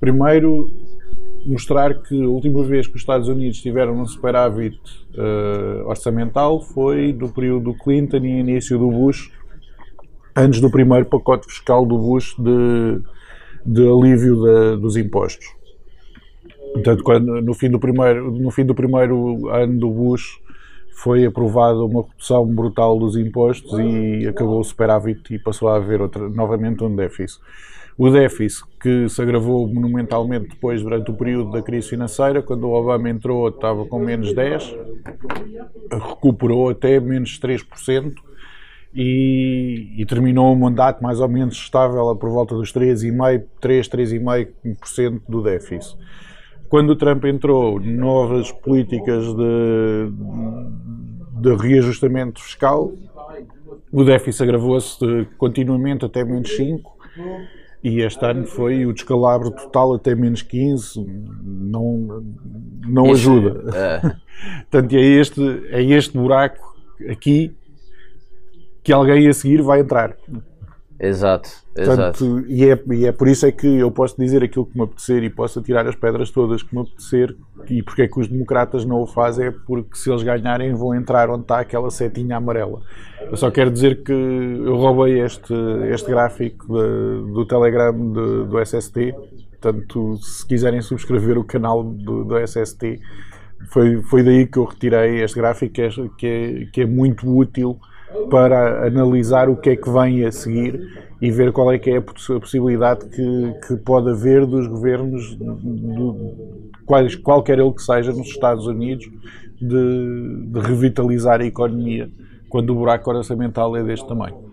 Primeiro, 0.00 0.70
mostrar 1.46 1.94
que 2.02 2.22
a 2.22 2.28
última 2.28 2.64
vez 2.64 2.86
que 2.86 2.94
os 2.94 3.02
Estados 3.02 3.28
Unidos 3.28 3.60
tiveram 3.60 3.94
um 3.94 4.06
superávit 4.06 4.78
uh, 5.16 5.88
orçamental 5.88 6.60
foi 6.60 7.12
do 7.12 7.28
período 7.28 7.72
do 7.72 7.74
Clinton 7.74 8.18
e 8.18 8.40
início 8.40 8.78
do 8.78 8.90
Bush, 8.90 9.30
antes 10.36 10.60
do 10.60 10.70
primeiro 10.70 11.06
pacote 11.06 11.46
fiscal 11.46 11.84
do 11.84 11.98
Bush 11.98 12.34
de, 12.38 13.00
de 13.64 13.86
alívio 13.86 14.36
de, 14.36 14.76
dos 14.80 14.96
impostos. 14.96 15.46
Portanto, 16.72 17.02
quando, 17.04 17.42
no, 17.42 17.54
fim 17.54 17.70
do 17.70 17.78
primeiro, 17.78 18.30
no 18.30 18.50
fim 18.50 18.64
do 18.64 18.74
primeiro 18.74 19.48
ano 19.50 19.78
do 19.78 19.90
Bush 19.90 20.40
foi 20.94 21.24
aprovada 21.26 21.78
uma 21.80 22.02
redução 22.02 22.46
brutal 22.46 22.98
dos 22.98 23.16
impostos 23.16 23.78
e 23.78 24.26
acabou 24.26 24.60
o 24.60 24.64
superávit 24.64 25.34
e 25.34 25.38
passou 25.38 25.68
a 25.68 25.76
haver 25.76 26.00
outra, 26.00 26.28
novamente 26.28 26.82
um 26.84 26.94
déficit. 26.94 27.40
O 27.98 28.08
déficit 28.08 28.64
que 28.80 29.08
se 29.08 29.20
agravou 29.20 29.66
monumentalmente 29.68 30.48
depois 30.48 30.82
durante 30.82 31.10
o 31.10 31.14
período 31.14 31.50
da 31.50 31.60
crise 31.60 31.88
financeira, 31.90 32.42
quando 32.42 32.64
o 32.64 32.72
Obama 32.72 33.10
entrou 33.10 33.48
estava 33.48 33.84
com 33.84 33.98
menos 33.98 34.32
10, 34.32 34.76
recuperou 35.90 36.70
até 36.70 36.98
menos 36.98 37.38
3%, 37.38 38.14
e, 38.94 39.94
e, 39.96 40.04
terminou 40.04 40.52
o 40.52 40.56
mandato 40.56 41.02
mais 41.02 41.18
ou 41.20 41.28
menos 41.28 41.54
estável 41.54 42.14
por 42.16 42.30
volta 42.30 42.54
dos 42.54 42.72
3,5%, 42.72 43.44
3, 43.60 43.88
3,5% 43.88 45.22
do 45.28 45.42
déficit. 45.42 45.96
Quando 46.68 46.90
o 46.90 46.96
Trump 46.96 47.24
entrou, 47.24 47.80
novas 47.80 48.50
políticas 48.52 49.24
de, 49.34 50.12
de 51.40 51.54
reajustamento 51.54 52.42
fiscal, 52.42 52.92
o 53.90 54.04
déficit 54.04 54.42
agravou-se 54.42 54.98
continuamente 55.36 56.04
até 56.04 56.24
menos 56.24 56.50
5%, 56.50 56.82
e 57.84 58.00
este 58.00 58.24
ano 58.24 58.46
foi 58.46 58.86
o 58.86 58.92
descalabro 58.92 59.50
total 59.50 59.94
até 59.94 60.14
menos 60.14 60.40
15, 60.40 61.04
não, 61.42 62.24
não 62.86 63.06
Isso, 63.06 63.30
ajuda. 63.30 63.76
É. 63.76 64.00
Portanto, 64.70 64.94
é 64.94 65.00
este, 65.00 65.66
é 65.70 65.82
este 65.82 66.16
buraco 66.16 66.76
aqui 67.10 67.54
que 68.82 68.92
alguém 68.92 69.28
a 69.28 69.32
seguir 69.32 69.62
vai 69.62 69.80
entrar. 69.80 70.16
Exato, 71.02 71.50
exato. 71.76 72.18
Portanto, 72.24 72.44
e, 72.48 72.64
é, 72.64 72.80
e 72.92 73.06
é 73.06 73.10
por 73.10 73.26
isso 73.26 73.44
é 73.44 73.50
que 73.50 73.66
eu 73.66 73.90
posso 73.90 74.16
dizer 74.16 74.44
aquilo 74.44 74.64
que 74.64 74.78
me 74.78 74.84
apetecer 74.84 75.24
e 75.24 75.28
posso 75.28 75.58
atirar 75.58 75.84
as 75.88 75.96
pedras 75.96 76.30
todas 76.30 76.62
que 76.62 76.72
me 76.72 76.82
apetecer. 76.82 77.36
E 77.68 77.82
porque 77.82 78.02
é 78.02 78.08
que 78.08 78.20
os 78.20 78.28
democratas 78.28 78.84
não 78.84 79.02
o 79.02 79.06
fazem? 79.06 79.46
É 79.46 79.50
porque 79.50 79.96
se 79.96 80.08
eles 80.08 80.22
ganharem 80.22 80.72
vão 80.74 80.94
entrar 80.94 81.28
onde 81.28 81.42
está 81.42 81.58
aquela 81.58 81.90
setinha 81.90 82.36
amarela. 82.36 82.82
Eu 83.20 83.36
só 83.36 83.50
quero 83.50 83.68
dizer 83.72 84.04
que 84.04 84.12
eu 84.12 84.76
roubei 84.76 85.20
este, 85.20 85.52
este 85.90 86.08
gráfico 86.08 86.66
de, 86.68 87.32
do 87.32 87.44
Telegram 87.46 87.92
de, 87.92 88.44
do 88.44 88.64
SST. 88.64 89.12
Portanto, 89.60 90.18
se 90.18 90.46
quiserem 90.46 90.80
subscrever 90.82 91.36
o 91.36 91.42
canal 91.42 91.82
do, 91.82 92.24
do 92.24 92.38
SST, 92.46 93.00
foi, 93.70 94.02
foi 94.02 94.22
daí 94.22 94.46
que 94.46 94.58
eu 94.58 94.64
retirei 94.64 95.20
este 95.20 95.36
gráfico 95.36 95.74
que 95.74 95.82
é, 95.82 95.88
que 96.16 96.26
é, 96.26 96.64
que 96.72 96.80
é 96.82 96.86
muito 96.86 97.28
útil 97.28 97.76
para 98.30 98.86
analisar 98.86 99.48
o 99.48 99.56
que 99.56 99.70
é 99.70 99.76
que 99.76 99.90
vem 99.90 100.24
a 100.24 100.32
seguir 100.32 100.80
e 101.20 101.30
ver 101.30 101.52
qual 101.52 101.72
é 101.72 101.78
que 101.78 101.90
é 101.90 101.98
a 101.98 102.02
possibilidade 102.02 103.08
que, 103.08 103.54
que 103.66 103.76
pode 103.76 104.10
haver 104.10 104.44
dos 104.44 104.66
governos, 104.66 105.38
quais, 106.84 107.14
qualquer 107.14 107.58
ele 107.58 107.72
que 107.72 107.82
seja, 107.82 108.10
nos 108.12 108.26
Estados 108.26 108.66
Unidos, 108.66 109.08
de, 109.60 110.46
de 110.46 110.60
revitalizar 110.60 111.40
a 111.40 111.44
economia 111.44 112.10
quando 112.48 112.70
o 112.70 112.74
buraco 112.74 113.10
orçamental 113.10 113.76
é 113.76 113.82
deste 113.84 114.06
tamanho. 114.06 114.52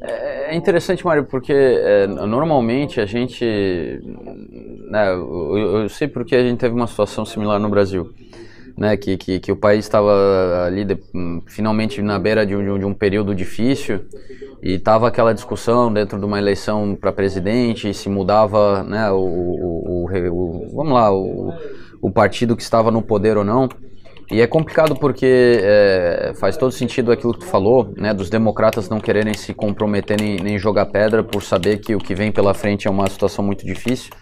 É 0.00 0.56
interessante, 0.56 1.04
Mário, 1.04 1.24
porque 1.24 1.52
é, 1.52 2.06
normalmente 2.06 3.00
a 3.00 3.06
gente. 3.06 3.44
Né, 4.90 5.12
eu, 5.12 5.58
eu, 5.82 5.88
sei 5.88 6.06
porque 6.08 6.36
a 6.36 6.42
gente 6.42 6.58
teve 6.58 6.74
uma 6.74 6.86
situação 6.86 7.24
similar 7.24 7.58
no 7.58 7.68
Brasil 7.68 8.10
né, 8.78 8.96
que, 8.96 9.16
que, 9.16 9.40
que 9.40 9.50
o 9.50 9.56
país 9.56 9.84
estava 9.84 10.64
ali 10.64 10.84
de, 10.84 10.96
finalmente 11.48 12.00
na 12.00 12.18
beira 12.18 12.46
de 12.46 12.54
um, 12.54 12.78
de 12.78 12.84
um 12.84 12.94
período 12.94 13.34
difícil 13.34 14.00
e 14.62 14.74
estava 14.74 15.08
aquela 15.08 15.34
discussão 15.34 15.92
dentro 15.92 16.18
de 16.18 16.24
uma 16.24 16.38
eleição 16.38 16.94
para 16.94 17.12
presidente 17.12 17.92
se 17.92 18.08
mudava 18.08 18.84
né, 18.84 19.10
o, 19.10 19.18
o, 19.18 20.06
o, 20.06 20.30
o, 20.30 20.76
vamos 20.76 20.92
lá 20.92 21.12
o, 21.12 21.52
o 22.00 22.10
partido 22.10 22.56
que 22.56 22.62
estava 22.62 22.90
no 22.90 23.02
poder 23.02 23.36
ou 23.36 23.44
não 23.44 23.68
e 24.30 24.40
é 24.40 24.46
complicado 24.46 24.94
porque 24.94 25.58
é, 25.62 26.32
faz 26.38 26.56
todo 26.56 26.70
sentido 26.70 27.10
aquilo 27.10 27.32
que 27.32 27.40
tu 27.40 27.46
falou, 27.46 27.92
né, 27.96 28.12
dos 28.12 28.30
democratas 28.30 28.88
não 28.88 29.00
quererem 29.00 29.32
se 29.32 29.54
comprometer 29.54 30.20
nem, 30.20 30.36
nem 30.36 30.58
jogar 30.58 30.86
pedra 30.86 31.24
por 31.24 31.42
saber 31.42 31.78
que 31.78 31.94
o 31.94 31.98
que 31.98 32.14
vem 32.14 32.30
pela 32.30 32.52
frente 32.52 32.86
é 32.86 32.90
uma 32.90 33.08
situação 33.08 33.42
muito 33.42 33.64
difícil. 33.64 34.12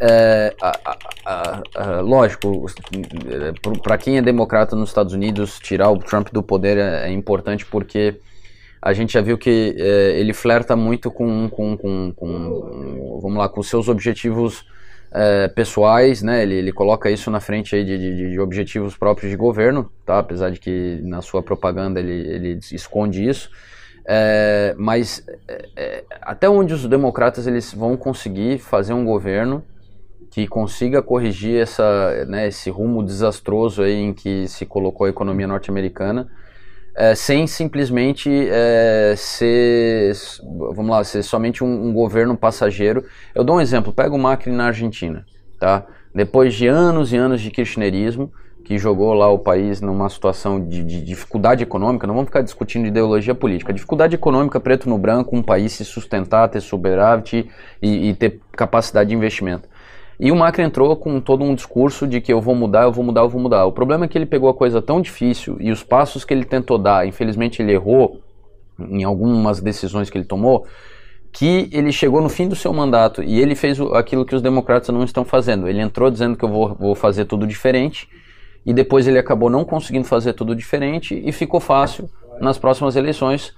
É, 0.00 0.54
a, 0.60 0.98
a, 1.24 1.62
a, 1.74 2.00
lógico, 2.00 2.66
para 3.82 3.98
quem 3.98 4.18
é 4.18 4.22
democrata 4.22 4.76
nos 4.76 4.90
Estados 4.90 5.12
Unidos, 5.12 5.58
tirar 5.58 5.90
o 5.90 5.98
Trump 5.98 6.28
do 6.32 6.42
poder 6.42 6.78
é, 6.78 7.08
é 7.08 7.12
importante 7.12 7.66
porque 7.66 8.20
a 8.80 8.92
gente 8.92 9.14
já 9.14 9.20
viu 9.20 9.38
que 9.38 9.74
é, 9.78 10.18
ele 10.20 10.32
flerta 10.32 10.76
muito 10.76 11.10
com, 11.10 11.48
com, 11.48 11.76
com, 11.76 12.12
com, 12.14 13.20
vamos 13.22 13.38
lá, 13.38 13.48
com 13.48 13.62
seus 13.62 13.88
objetivos 13.88 14.66
é, 15.10 15.48
pessoais, 15.48 16.22
né? 16.22 16.42
Ele, 16.42 16.56
ele 16.56 16.72
coloca 16.72 17.10
isso 17.10 17.30
na 17.30 17.40
frente 17.40 17.82
de, 17.84 17.98
de, 17.98 18.30
de, 18.32 18.40
objetivos 18.40 18.96
próprios 18.96 19.30
de 19.30 19.36
governo, 19.36 19.90
tá? 20.04 20.18
Apesar 20.18 20.50
de 20.50 20.58
que 20.58 21.00
na 21.02 21.22
sua 21.22 21.42
propaganda 21.42 22.00
ele, 22.00 22.28
ele 22.28 22.58
esconde 22.72 23.26
isso. 23.26 23.48
É, 24.06 24.74
mas 24.76 25.24
é, 25.48 25.68
é, 25.76 26.04
até 26.20 26.48
onde 26.48 26.74
os 26.74 26.86
democratas 26.86 27.46
eles 27.46 27.72
vão 27.72 27.96
conseguir 27.96 28.58
fazer 28.58 28.92
um 28.92 29.04
governo 29.04 29.64
que 30.30 30.46
consiga 30.46 31.00
corrigir 31.00 31.62
essa, 31.62 32.24
né, 32.26 32.48
esse 32.48 32.68
rumo 32.68 33.04
desastroso 33.04 33.82
aí 33.82 33.94
em 33.94 34.12
que 34.12 34.48
se 34.48 34.66
colocou 34.66 35.06
a 35.06 35.10
economia 35.10 35.46
norte-americana, 35.46 36.28
é, 36.96 37.14
sem 37.14 37.46
simplesmente 37.46 38.28
é, 38.50 39.14
ser, 39.16 40.12
vamos 40.74 40.90
lá, 40.90 41.02
ser 41.04 41.22
somente 41.22 41.62
um, 41.62 41.88
um, 41.88 41.92
governo 41.92 42.36
passageiro. 42.36 43.04
Eu 43.34 43.42
dou 43.42 43.56
um 43.56 43.60
exemplo, 43.60 43.92
pega 43.92 44.14
o 44.14 44.18
Macri 44.18 44.52
na 44.52 44.66
Argentina, 44.66 45.24
tá? 45.58 45.86
Depois 46.14 46.54
de 46.54 46.66
anos 46.66 47.12
e 47.12 47.16
anos 47.16 47.40
de 47.40 47.50
kirchnerismo, 47.50 48.32
que 48.64 48.78
jogou 48.78 49.12
lá 49.12 49.28
o 49.28 49.38
país 49.38 49.82
numa 49.82 50.08
situação 50.08 50.58
de, 50.58 50.82
de, 50.82 51.02
dificuldade 51.02 51.62
econômica, 51.62 52.06
não 52.06 52.14
vamos 52.14 52.28
ficar 52.28 52.40
discutindo 52.40 52.86
ideologia 52.86 53.34
política, 53.34 53.74
dificuldade 53.74 54.14
econômica 54.14 54.58
preto 54.58 54.88
no 54.88 54.96
branco, 54.96 55.36
um 55.36 55.42
país 55.42 55.72
se 55.72 55.84
sustentar, 55.84 56.48
ter 56.48 56.62
superávit 56.62 57.46
e, 57.82 58.08
e 58.08 58.14
ter 58.14 58.40
capacidade 58.52 59.10
de 59.10 59.14
investimento. 59.14 59.68
E 60.18 60.32
o 60.32 60.36
Macri 60.36 60.62
entrou 60.62 60.96
com 60.96 61.20
todo 61.20 61.44
um 61.44 61.54
discurso 61.54 62.06
de 62.06 62.22
que 62.22 62.32
eu 62.32 62.40
vou 62.40 62.54
mudar, 62.54 62.84
eu 62.84 62.92
vou 62.92 63.04
mudar, 63.04 63.20
eu 63.20 63.28
vou 63.28 63.40
mudar. 63.40 63.66
O 63.66 63.72
problema 63.72 64.06
é 64.06 64.08
que 64.08 64.16
ele 64.16 64.24
pegou 64.24 64.48
a 64.48 64.54
coisa 64.54 64.80
tão 64.80 65.00
difícil 65.00 65.58
e 65.60 65.70
os 65.70 65.82
passos 65.82 66.24
que 66.24 66.32
ele 66.32 66.44
tentou 66.44 66.78
dar, 66.78 67.06
infelizmente 67.06 67.60
ele 67.60 67.72
errou 67.72 68.22
em 68.78 69.04
algumas 69.04 69.60
decisões 69.60 70.08
que 70.08 70.16
ele 70.16 70.24
tomou, 70.24 70.66
que 71.30 71.68
ele 71.70 71.92
chegou 71.92 72.22
no 72.22 72.30
fim 72.30 72.48
do 72.48 72.56
seu 72.56 72.72
mandato 72.72 73.22
e 73.22 73.38
ele 73.40 73.54
fez 73.54 73.78
aquilo 73.92 74.24
que 74.24 74.34
os 74.34 74.40
democratas 74.40 74.88
não 74.88 75.04
estão 75.04 75.24
fazendo. 75.24 75.68
Ele 75.68 75.80
entrou 75.80 76.10
dizendo 76.10 76.36
que 76.36 76.44
eu 76.44 76.48
vou, 76.48 76.74
vou 76.74 76.94
fazer 76.94 77.26
tudo 77.26 77.46
diferente 77.46 78.08
e 78.64 78.72
depois 78.72 79.06
ele 79.06 79.18
acabou 79.18 79.50
não 79.50 79.64
conseguindo 79.64 80.06
fazer 80.06 80.32
tudo 80.32 80.54
diferente 80.54 81.20
e 81.24 81.32
ficou 81.32 81.60
fácil 81.60 82.08
nas 82.40 82.58
próximas 82.58 82.96
eleições 82.96 83.54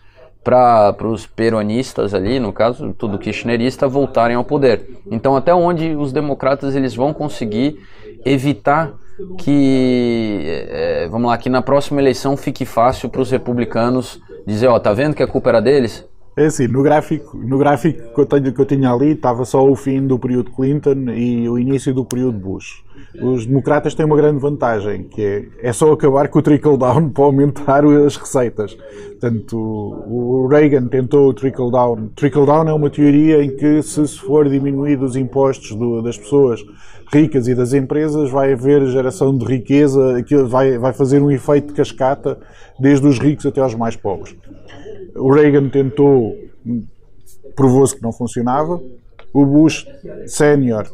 para 0.46 0.94
os 1.08 1.26
peronistas 1.26 2.14
ali, 2.14 2.38
no 2.38 2.52
caso, 2.52 2.94
tudo 2.96 3.18
kirchnerista, 3.18 3.88
voltarem 3.88 4.36
ao 4.36 4.44
poder. 4.44 4.88
Então, 5.10 5.34
até 5.34 5.52
onde 5.52 5.96
os 5.96 6.12
democratas 6.12 6.76
eles 6.76 6.94
vão 6.94 7.12
conseguir 7.12 7.80
evitar 8.24 8.94
que, 9.38 10.44
é, 10.46 11.08
vamos 11.10 11.28
lá, 11.30 11.38
que 11.38 11.48
na 11.48 11.62
próxima 11.62 12.00
eleição 12.00 12.36
fique 12.36 12.64
fácil 12.64 13.08
para 13.08 13.20
os 13.20 13.30
republicanos 13.30 14.20
dizer, 14.46 14.68
ó, 14.68 14.78
tá 14.78 14.92
vendo 14.92 15.16
que 15.16 15.22
a 15.22 15.26
culpa 15.26 15.48
era 15.48 15.60
deles? 15.60 16.04
É 16.36 16.46
assim, 16.46 16.68
no 16.68 16.82
gráfico, 16.82 17.36
no 17.36 17.58
gráfico 17.58 18.14
que, 18.14 18.20
eu 18.20 18.26
tenho, 18.26 18.52
que 18.52 18.60
eu 18.60 18.66
tinha 18.66 18.92
ali 18.92 19.12
estava 19.12 19.44
só 19.44 19.66
o 19.66 19.74
fim 19.74 20.06
do 20.06 20.18
período 20.18 20.52
Clinton 20.52 21.10
e 21.10 21.48
o 21.48 21.58
início 21.58 21.94
do 21.94 22.04
período 22.04 22.38
Bush. 22.38 22.84
Os 23.22 23.46
democratas 23.46 23.94
têm 23.94 24.04
uma 24.04 24.16
grande 24.16 24.38
vantagem, 24.38 25.04
que 25.04 25.22
é, 25.22 25.68
é 25.68 25.72
só 25.72 25.92
acabar 25.92 26.28
com 26.28 26.38
o 26.38 26.42
trickle-down 26.42 27.10
para 27.10 27.24
aumentar 27.24 27.84
as 27.84 28.16
receitas. 28.16 28.74
Portanto, 28.74 29.56
o 29.56 30.46
Reagan 30.48 30.86
tentou 30.88 31.28
o 31.28 31.34
trickle-down. 31.34 32.08
Trickle-down 32.14 32.68
é 32.68 32.72
uma 32.72 32.90
teoria 32.90 33.42
em 33.42 33.56
que 33.56 33.82
se 33.82 34.06
for 34.18 34.48
diminuído 34.48 35.04
os 35.04 35.16
impostos 35.16 35.74
do, 35.74 36.02
das 36.02 36.18
pessoas 36.18 36.60
ricas 37.12 37.46
e 37.48 37.54
das 37.54 37.72
empresas, 37.72 38.30
vai 38.30 38.52
haver 38.52 38.84
geração 38.88 39.36
de 39.36 39.44
riqueza, 39.44 40.22
que 40.22 40.36
vai, 40.42 40.76
vai 40.76 40.92
fazer 40.92 41.22
um 41.22 41.30
efeito 41.30 41.68
de 41.68 41.74
cascata 41.74 42.38
desde 42.78 43.06
os 43.06 43.18
ricos 43.18 43.46
até 43.46 43.60
aos 43.60 43.74
mais 43.74 43.96
pobres. 43.96 44.34
O 45.14 45.32
Reagan 45.32 45.68
tentou, 45.68 46.36
provou-se 47.54 47.96
que 47.96 48.02
não 48.02 48.12
funcionava. 48.12 48.80
O 49.32 49.44
Bush 49.44 49.86
sénior 50.26 50.86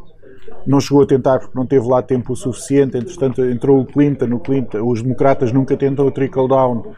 não 0.67 0.81
chegou 0.81 1.03
a 1.03 1.07
tentar 1.07 1.39
porque 1.39 1.57
não 1.57 1.67
teve 1.67 1.87
lá 1.87 2.03
tempo 2.03 2.33
o 2.33 2.37
suficiente. 2.37 2.97
Entretanto, 2.97 3.45
entrou 3.45 3.81
o 3.81 3.87
Clinton. 3.87 4.35
O 4.35 4.41
Clinton 4.41 4.89
os 4.89 5.03
democratas 5.03 5.53
nunca 5.53 5.77
tentam 5.77 6.07
o 6.07 6.11
trickle-down. 6.11 6.95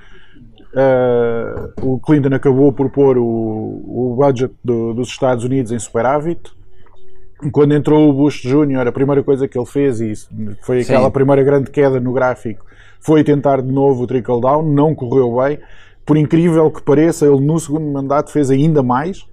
Uh, 0.75 1.73
o 1.83 2.01
Clinton 2.01 2.35
acabou 2.35 2.73
por 2.73 2.91
pôr 2.91 3.17
o, 3.17 3.25
o 3.25 4.17
budget 4.17 4.53
do, 4.63 4.93
dos 4.93 5.09
Estados 5.09 5.45
Unidos 5.45 5.73
em 5.73 5.79
superávit. 5.79 6.53
Quando 7.53 7.75
entrou 7.75 8.09
o 8.09 8.13
Bush 8.13 8.43
Jr., 8.43 8.89
a 8.89 8.93
primeira 8.93 9.23
coisa 9.23 9.47
que 9.47 9.59
ele 9.59 9.67
fez, 9.67 10.01
e 10.01 10.15
foi 10.63 10.81
aquela 10.81 11.07
Sim. 11.07 11.13
primeira 11.13 11.43
grande 11.43 11.71
queda 11.71 12.01
no 12.01 12.13
gráfico, 12.13 12.65
foi 13.01 13.23
tentar 13.23 13.61
de 13.61 13.71
novo 13.71 14.05
o 14.05 14.07
trickle-down. 14.07 14.63
Não 14.63 14.95
correu 14.95 15.37
bem. 15.37 15.59
Por 16.07 16.17
incrível 16.17 16.71
que 16.71 16.83
pareça, 16.83 17.27
ele 17.27 17.41
no 17.41 17.59
segundo 17.59 17.87
mandato 17.87 18.31
fez 18.31 18.51
ainda 18.51 18.83
mais 18.83 19.27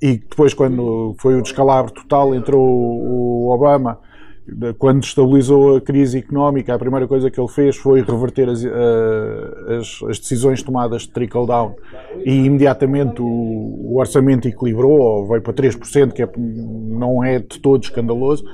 e 0.00 0.16
depois, 0.16 0.54
quando 0.54 1.14
foi 1.18 1.34
o 1.34 1.42
descalabro 1.42 1.92
total, 1.92 2.34
entrou 2.34 2.66
o 2.66 3.50
Obama, 3.52 3.98
quando 4.78 5.04
estabilizou 5.04 5.76
a 5.76 5.80
crise 5.80 6.18
económica, 6.18 6.74
a 6.74 6.78
primeira 6.78 7.06
coisa 7.06 7.30
que 7.30 7.38
ele 7.38 7.48
fez 7.48 7.76
foi 7.76 8.02
reverter 8.02 8.48
as, 8.48 8.64
eh, 8.64 9.76
as, 9.78 10.02
as 10.08 10.18
decisões 10.18 10.62
tomadas 10.62 11.02
de 11.02 11.10
trickle-down 11.10 11.76
e 12.24 12.46
imediatamente 12.46 13.20
o, 13.22 13.26
o, 13.26 13.98
orçamento 13.98 14.48
equilibrou, 14.48 15.26
veio 15.28 15.42
para 15.42 15.52
3%, 15.52 16.12
que 16.12 16.22
é, 16.22 16.28
não 16.36 17.22
é 17.22 17.38
de 17.38 17.60
todo 17.60 17.82
escandaloso, 17.82 18.44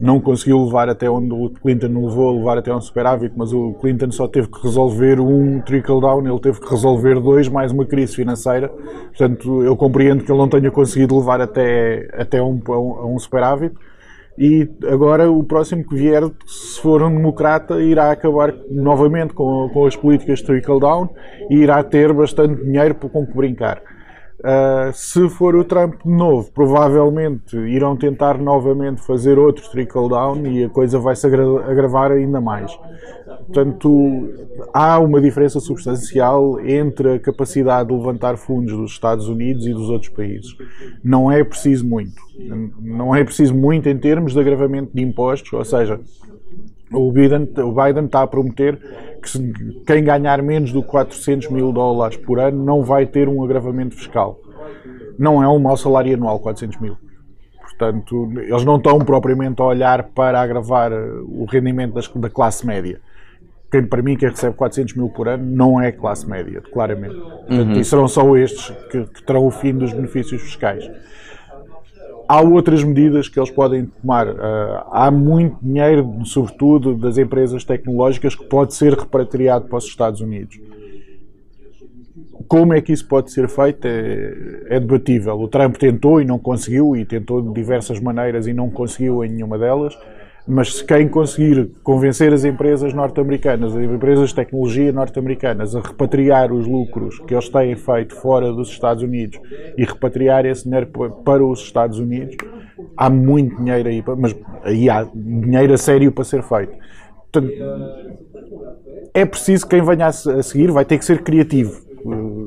não 0.00 0.18
conseguiu 0.18 0.64
levar 0.64 0.88
até 0.88 1.10
onde 1.10 1.32
o 1.32 1.50
Clinton 1.50 2.06
levou, 2.06 2.38
levar 2.38 2.56
até 2.56 2.74
um 2.74 2.80
superávit, 2.80 3.34
mas 3.36 3.52
o 3.52 3.74
Clinton 3.74 4.10
só 4.10 4.26
teve 4.26 4.48
que 4.48 4.62
resolver 4.62 5.20
um 5.20 5.60
trickle-down, 5.60 6.26
ele 6.26 6.40
teve 6.40 6.58
que 6.58 6.70
resolver 6.70 7.20
dois, 7.20 7.48
mais 7.48 7.70
uma 7.70 7.84
crise 7.84 8.16
financeira. 8.16 8.68
Portanto, 8.68 9.62
eu 9.62 9.76
compreendo 9.76 10.24
que 10.24 10.32
ele 10.32 10.38
não 10.38 10.48
tenha 10.48 10.70
conseguido 10.70 11.18
levar 11.18 11.40
até, 11.40 12.08
até 12.14 12.42
um, 12.42 12.60
a 12.66 13.06
um 13.06 13.18
superávit. 13.18 13.74
E 14.38 14.66
agora 14.90 15.30
o 15.30 15.44
próximo 15.44 15.86
que 15.86 15.94
vier, 15.94 16.22
se 16.46 16.80
for 16.80 17.02
um 17.02 17.14
democrata, 17.14 17.78
irá 17.82 18.10
acabar 18.10 18.54
novamente 18.70 19.34
com, 19.34 19.68
com 19.70 19.84
as 19.84 19.94
políticas 19.94 20.38
de 20.38 20.46
trickle-down 20.46 21.10
e 21.50 21.56
irá 21.56 21.82
ter 21.82 22.10
bastante 22.14 22.64
dinheiro 22.64 22.94
com 22.94 23.26
que 23.26 23.36
brincar. 23.36 23.82
Uh, 24.40 24.90
se 24.94 25.28
for 25.28 25.54
o 25.54 25.62
Trump 25.64 26.02
de 26.02 26.10
novo, 26.10 26.50
provavelmente 26.52 27.56
irão 27.56 27.94
tentar 27.94 28.38
novamente 28.38 29.02
fazer 29.02 29.38
outro 29.38 29.70
trickle-down 29.70 30.46
e 30.46 30.64
a 30.64 30.68
coisa 30.70 30.98
vai 30.98 31.14
se 31.14 31.26
agravar 31.26 32.10
ainda 32.10 32.40
mais. 32.40 32.74
Portanto, 33.46 34.30
há 34.72 34.98
uma 34.98 35.20
diferença 35.20 35.60
substancial 35.60 36.58
entre 36.60 37.14
a 37.14 37.18
capacidade 37.18 37.90
de 37.90 37.94
levantar 37.94 38.38
fundos 38.38 38.74
dos 38.74 38.92
Estados 38.92 39.28
Unidos 39.28 39.66
e 39.66 39.74
dos 39.74 39.90
outros 39.90 40.10
países. 40.10 40.56
Não 41.04 41.30
é 41.30 41.44
preciso 41.44 41.86
muito. 41.86 42.22
Não 42.80 43.14
é 43.14 43.22
preciso 43.22 43.54
muito 43.54 43.90
em 43.90 43.98
termos 43.98 44.32
de 44.32 44.40
agravamento 44.40 44.90
de 44.94 45.02
impostos, 45.02 45.52
ou 45.52 45.64
seja, 45.64 46.00
o 46.92 47.12
Biden, 47.12 47.48
o 47.58 47.72
Biden 47.72 48.06
está 48.06 48.22
a 48.22 48.26
prometer 48.26 48.78
que 49.20 49.84
quem 49.86 50.04
ganhar 50.04 50.42
menos 50.42 50.72
do 50.72 50.82
que 50.82 50.88
400 50.88 51.48
mil 51.50 51.72
dólares 51.72 52.16
por 52.16 52.38
ano 52.38 52.64
não 52.64 52.82
vai 52.82 53.06
ter 53.06 53.28
um 53.28 53.42
agravamento 53.44 53.94
fiscal. 53.94 54.40
Não 55.18 55.42
é 55.42 55.48
um 55.48 55.58
mau 55.58 55.76
salário 55.76 56.14
anual, 56.14 56.38
400 56.40 56.80
mil. 56.80 56.96
Portanto, 57.60 58.30
eles 58.36 58.64
não 58.64 58.76
estão 58.76 58.98
propriamente 58.98 59.60
a 59.62 59.64
olhar 59.64 60.04
para 60.04 60.40
agravar 60.40 60.92
o 60.92 61.46
rendimento 61.46 61.94
das, 61.94 62.08
da 62.08 62.28
classe 62.28 62.66
média. 62.66 63.00
Quem, 63.70 63.86
para 63.86 64.02
mim, 64.02 64.16
quem 64.16 64.28
recebe 64.28 64.54
400 64.56 64.94
mil 64.94 65.08
por 65.08 65.28
ano 65.28 65.44
não 65.44 65.80
é 65.80 65.92
classe 65.92 66.28
média, 66.28 66.60
claramente. 66.72 67.14
Portanto, 67.14 67.68
uhum. 67.68 67.80
E 67.80 67.84
serão 67.84 68.08
só 68.08 68.36
estes 68.36 68.76
que, 68.90 69.04
que 69.06 69.22
terão 69.22 69.46
o 69.46 69.50
fim 69.50 69.72
dos 69.72 69.92
benefícios 69.92 70.42
fiscais. 70.42 70.90
Há 72.30 72.40
outras 72.42 72.84
medidas 72.84 73.28
que 73.28 73.40
eles 73.40 73.50
podem 73.50 73.86
tomar. 73.86 74.28
Uh, 74.28 74.84
há 74.92 75.10
muito 75.10 75.56
dinheiro, 75.60 76.08
sobretudo 76.24 76.94
das 76.94 77.18
empresas 77.18 77.64
tecnológicas, 77.64 78.36
que 78.36 78.44
pode 78.44 78.72
ser 78.72 78.94
repatriado 78.94 79.66
para 79.66 79.78
os 79.78 79.84
Estados 79.84 80.20
Unidos. 80.20 80.60
Como 82.46 82.72
é 82.72 82.80
que 82.80 82.92
isso 82.92 83.08
pode 83.08 83.32
ser 83.32 83.48
feito 83.48 83.84
é, 83.84 84.76
é 84.76 84.78
debatível. 84.78 85.40
O 85.40 85.48
Trump 85.48 85.74
tentou 85.76 86.20
e 86.20 86.24
não 86.24 86.38
conseguiu, 86.38 86.94
e 86.94 87.04
tentou 87.04 87.42
de 87.42 87.52
diversas 87.52 87.98
maneiras 87.98 88.46
e 88.46 88.52
não 88.52 88.70
conseguiu 88.70 89.24
em 89.24 89.28
nenhuma 89.30 89.58
delas 89.58 89.98
mas 90.50 90.74
se 90.74 90.84
quem 90.84 91.06
conseguir 91.06 91.70
convencer 91.84 92.32
as 92.32 92.44
empresas 92.44 92.92
norte-americanas, 92.92 93.76
as 93.76 93.82
empresas 93.84 94.30
de 94.30 94.34
tecnologia 94.34 94.90
norte-americanas, 94.90 95.76
a 95.76 95.80
repatriar 95.80 96.52
os 96.52 96.66
lucros 96.66 97.20
que 97.20 97.34
eles 97.34 97.48
têm 97.48 97.76
feito 97.76 98.16
fora 98.16 98.52
dos 98.52 98.68
Estados 98.68 99.04
Unidos 99.04 99.40
e 99.78 99.84
repatriar 99.84 100.44
esse 100.44 100.64
dinheiro 100.64 100.88
para 101.24 101.44
os 101.44 101.60
Estados 101.60 102.00
Unidos, 102.00 102.36
há 102.96 103.08
muito 103.08 103.56
dinheiro 103.56 103.88
aí, 103.88 104.02
mas 104.18 104.34
aí 104.64 104.90
há 104.90 105.06
dinheiro 105.14 105.72
a 105.72 105.78
sério 105.78 106.10
para 106.10 106.24
ser 106.24 106.42
feito. 106.42 106.72
Portanto, 107.30 107.52
é 109.14 109.24
preciso 109.24 109.64
que 109.68 109.76
quem 109.76 109.86
venha 109.86 110.06
a 110.08 110.12
seguir 110.12 110.72
vai 110.72 110.84
ter 110.84 110.98
que 110.98 111.04
ser 111.04 111.22
criativo. 111.22 111.80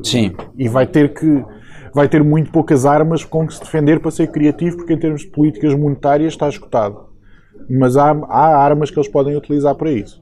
Sim. 0.03 0.35
E 0.57 0.67
vai 0.67 0.85
ter 0.85 1.13
que 1.13 1.41
vai 1.93 2.09
ter 2.09 2.21
muito 2.23 2.51
poucas 2.51 2.85
armas 2.85 3.23
com 3.23 3.47
que 3.47 3.53
se 3.53 3.61
defender 3.61 3.99
para 3.99 4.11
ser 4.11 4.27
criativo, 4.27 4.77
porque 4.77 4.93
em 4.93 4.97
termos 4.97 5.21
de 5.21 5.27
políticas 5.27 5.73
monetárias 5.75 6.33
está 6.33 6.49
escutado 6.49 7.12
mas 7.69 7.97
há, 7.97 8.11
há 8.29 8.57
armas 8.57 8.89
que 8.89 8.99
eles 8.99 9.09
podem 9.09 9.35
utilizar 9.35 9.75
para 9.75 9.91
isso. 9.91 10.21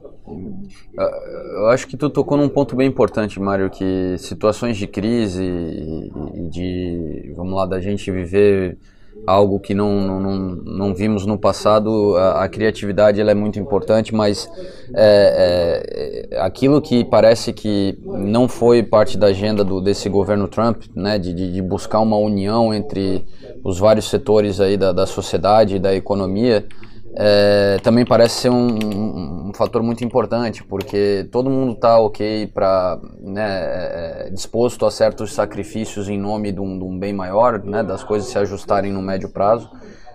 Eu 1.54 1.66
acho 1.68 1.86
que 1.86 1.96
tu 1.96 2.08
tocou 2.08 2.38
num 2.38 2.48
ponto 2.48 2.76
bem 2.76 2.88
importante, 2.88 3.40
Mário, 3.40 3.68
que 3.68 4.16
situações 4.18 4.76
de 4.76 4.86
crise 4.86 5.42
e 5.42 6.48
de, 6.48 7.32
vamos 7.36 7.54
lá, 7.54 7.66
da 7.66 7.80
gente 7.80 8.10
viver 8.10 8.78
algo 9.26 9.60
que 9.60 9.74
não, 9.74 10.20
não, 10.20 10.38
não 10.64 10.94
vimos 10.94 11.24
no 11.26 11.38
passado, 11.38 12.16
a, 12.16 12.44
a 12.44 12.48
criatividade 12.48 13.20
ela 13.20 13.30
é 13.30 13.34
muito 13.34 13.58
importante, 13.58 14.14
mas 14.14 14.48
é, 14.94 16.30
é, 16.32 16.40
aquilo 16.40 16.80
que 16.80 17.04
parece 17.04 17.52
que 17.52 17.98
não 18.04 18.48
foi 18.48 18.82
parte 18.82 19.16
da 19.16 19.28
agenda 19.28 19.62
do, 19.62 19.80
desse 19.80 20.08
governo 20.08 20.48
Trump, 20.48 20.84
né, 20.94 21.18
de, 21.18 21.34
de 21.34 21.62
buscar 21.62 22.00
uma 22.00 22.16
união 22.16 22.72
entre 22.72 23.24
os 23.62 23.78
vários 23.78 24.08
setores 24.08 24.60
aí 24.60 24.76
da, 24.76 24.92
da 24.92 25.06
sociedade 25.06 25.76
e 25.76 25.78
da 25.78 25.94
economia, 25.94 26.66
é, 27.14 27.78
também 27.82 28.06
parece 28.06 28.42
ser 28.42 28.48
um, 28.50 28.68
um, 28.68 29.48
um, 29.48 29.52
fator 29.54 29.82
muito 29.82 30.02
importante, 30.02 30.64
porque 30.64 31.28
todo 31.30 31.50
mundo 31.50 31.72
está 31.72 31.98
ok 31.98 32.46
para 32.46 32.98
né, 33.20 34.26
é, 34.26 34.30
disposto 34.30 34.86
a 34.86 34.90
certos 34.90 35.32
sacrifícios 35.34 36.08
em 36.08 36.18
nome 36.18 36.52
de 36.52 36.60
um, 36.60 36.78
de 36.78 36.84
um, 36.84 36.98
bem 36.98 37.12
maior, 37.12 37.62
né, 37.62 37.82
das 37.82 38.02
coisas 38.02 38.30
se 38.30 38.38
ajustarem 38.38 38.90
no 38.90 39.02
médio 39.02 39.28
prazo, 39.28 39.70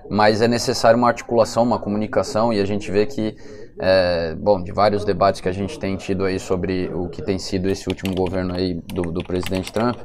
mas 0.10 0.42
é 0.42 0.48
necessário 0.48 0.98
uma 0.98 1.08
articulação, 1.08 1.64
uma 1.64 1.78
comunicação, 1.78 2.52
e 2.52 2.60
a 2.60 2.66
gente 2.66 2.90
vê 2.90 3.06
que, 3.06 3.36
é, 3.80 4.36
bom, 4.36 4.62
de 4.62 4.72
vários 4.72 5.06
debates 5.06 5.42
que 5.42 5.50
a 5.50 5.52
gente 5.52 5.78
tem 5.80 5.96
tido 5.96 6.26
aí 6.26 6.40
sobre 6.40 6.90
o 6.94 7.08
que 7.10 7.22
tem 7.22 7.38
sido 7.38 7.70
esse 7.70 7.88
último 7.88 8.16
governo 8.16 8.54
aí 8.54 8.74
do, 8.74 9.04
do 9.04 9.24
presidente 9.24 9.72
Trump, 9.72 9.98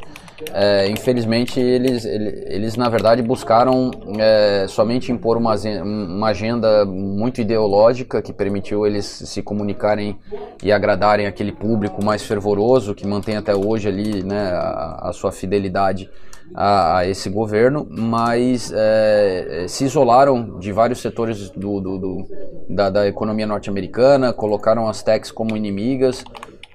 é, 0.52 0.88
infelizmente, 0.88 1.60
eles, 1.60 2.04
eles, 2.04 2.76
na 2.76 2.88
verdade 2.88 3.22
buscaram 3.22 3.90
é, 4.18 4.66
somente 4.68 5.12
impor 5.12 5.36
uma, 5.36 5.54
uma 5.82 6.28
agenda 6.28 6.84
muito 6.84 7.40
ideológica 7.40 8.20
que 8.20 8.32
permitiu 8.32 8.86
eles 8.86 9.04
se 9.04 9.42
comunicarem 9.42 10.18
e 10.62 10.72
agradarem 10.72 11.26
aquele 11.26 11.52
público 11.52 12.04
mais 12.04 12.22
fervoroso 12.22 12.94
que 12.94 13.06
mantém 13.06 13.36
até 13.36 13.54
hoje 13.54 13.88
ali 13.88 14.22
né, 14.22 14.50
a, 14.52 15.08
a 15.08 15.12
sua 15.12 15.30
fidelidade 15.30 16.10
a, 16.54 16.98
a, 16.98 17.06
esse 17.06 17.30
governo, 17.30 17.86
mas 17.90 18.72
é, 18.74 19.66
se 19.68 19.84
isolaram 19.84 20.58
de 20.58 20.72
vários 20.72 21.00
setores 21.00 21.50
do, 21.50 21.80
do, 21.80 21.98
do 21.98 22.28
da, 22.68 22.90
da 22.90 23.06
economia 23.06 23.46
norte-americana, 23.46 24.32
colocaram 24.32 24.88
as 24.88 25.02
techs 25.02 25.30
como 25.30 25.56
inimigas 25.56 26.24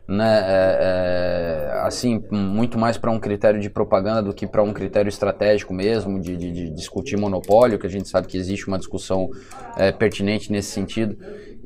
né, 0.07 0.39
é, 0.39 0.77
é, 0.79 1.79
assim, 1.81 2.23
muito 2.31 2.79
mais 2.79 2.97
para 2.97 3.11
um 3.11 3.19
critério 3.19 3.59
de 3.59 3.69
propaganda 3.69 4.23
do 4.23 4.33
que 4.33 4.47
para 4.47 4.63
um 4.63 4.71
critério 4.71 5.09
estratégico 5.09 5.73
mesmo, 5.73 6.19
de, 6.19 6.37
de, 6.37 6.51
de, 6.51 6.69
discutir 6.69 7.17
monopólio, 7.17 7.77
que 7.77 7.85
a 7.85 7.89
gente 7.89 8.07
sabe 8.07 8.27
que 8.27 8.37
existe 8.37 8.67
uma 8.67 8.77
discussão 8.77 9.29
é, 9.75 9.91
pertinente 9.91 10.49
nesse 10.49 10.71
sentido. 10.71 11.17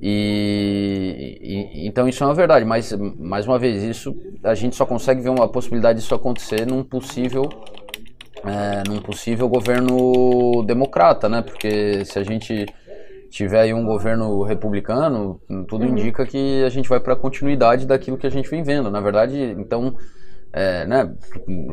E, 0.01 1.37
e, 1.39 1.87
então 1.87 2.09
isso 2.09 2.23
é 2.23 2.27
uma 2.27 2.33
verdade, 2.33 2.65
mas 2.65 2.91
mais 3.19 3.45
uma 3.45 3.59
vez, 3.59 3.83
isso 3.83 4.15
a 4.43 4.55
gente 4.55 4.75
só 4.75 4.87
consegue 4.87 5.21
ver 5.21 5.29
uma 5.29 5.47
possibilidade 5.47 5.99
disso 5.99 6.15
acontecer 6.15 6.65
num 6.65 6.83
possível 6.83 7.47
é, 8.45 8.83
num 8.87 9.01
possível 9.01 9.47
governo 9.47 10.63
democrata, 10.65 11.29
né? 11.29 11.41
Porque 11.41 12.03
se 12.05 12.17
a 12.17 12.23
gente 12.23 12.65
tiver 13.29 13.61
aí 13.61 13.73
um 13.73 13.85
governo 13.85 14.43
republicano, 14.43 15.39
tudo 15.67 15.85
uhum. 15.85 15.91
indica 15.91 16.25
que 16.25 16.63
a 16.63 16.69
gente 16.69 16.89
vai 16.89 16.99
para 16.99 17.13
a 17.13 17.17
continuidade 17.17 17.87
daquilo 17.87 18.17
que 18.17 18.27
a 18.27 18.31
gente 18.31 18.49
vem 18.49 18.61
vendo. 18.61 18.91
Na 18.91 18.99
verdade, 18.99 19.55
então, 19.57 19.95
é, 20.51 20.85
né, 20.85 21.09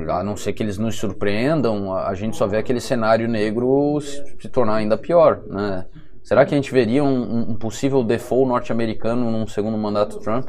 a 0.09 0.23
não 0.23 0.37
ser 0.37 0.53
que 0.53 0.63
eles 0.63 0.79
nos 0.79 0.97
surpreendam, 0.97 1.93
a, 1.93 2.15
gente 2.15 2.37
só 2.37 2.47
vê 2.47 2.59
aquele 2.59 2.81
cenário 2.81 3.27
negro 3.27 4.01
se, 4.01 4.23
se 4.41 4.49
tornar 4.49 4.77
ainda 4.77 4.97
pior. 4.97 5.43
Né? 5.49 5.85
Será 6.29 6.45
que 6.45 6.55
a 6.55 6.59
gente 6.59 6.71
veria 6.71 7.03
um, 7.03 7.53
um 7.53 7.55
possível 7.55 8.05
default 8.05 8.47
norte-americano 8.47 9.31
num 9.31 9.47
segundo 9.47 9.79
mandato 9.79 10.21
Trump? 10.21 10.47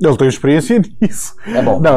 Ele 0.00 0.16
tem 0.16 0.28
experiência 0.28 0.80
nisso. 1.02 1.34
É 1.48 1.60
bom. 1.60 1.80
Não, 1.80 1.94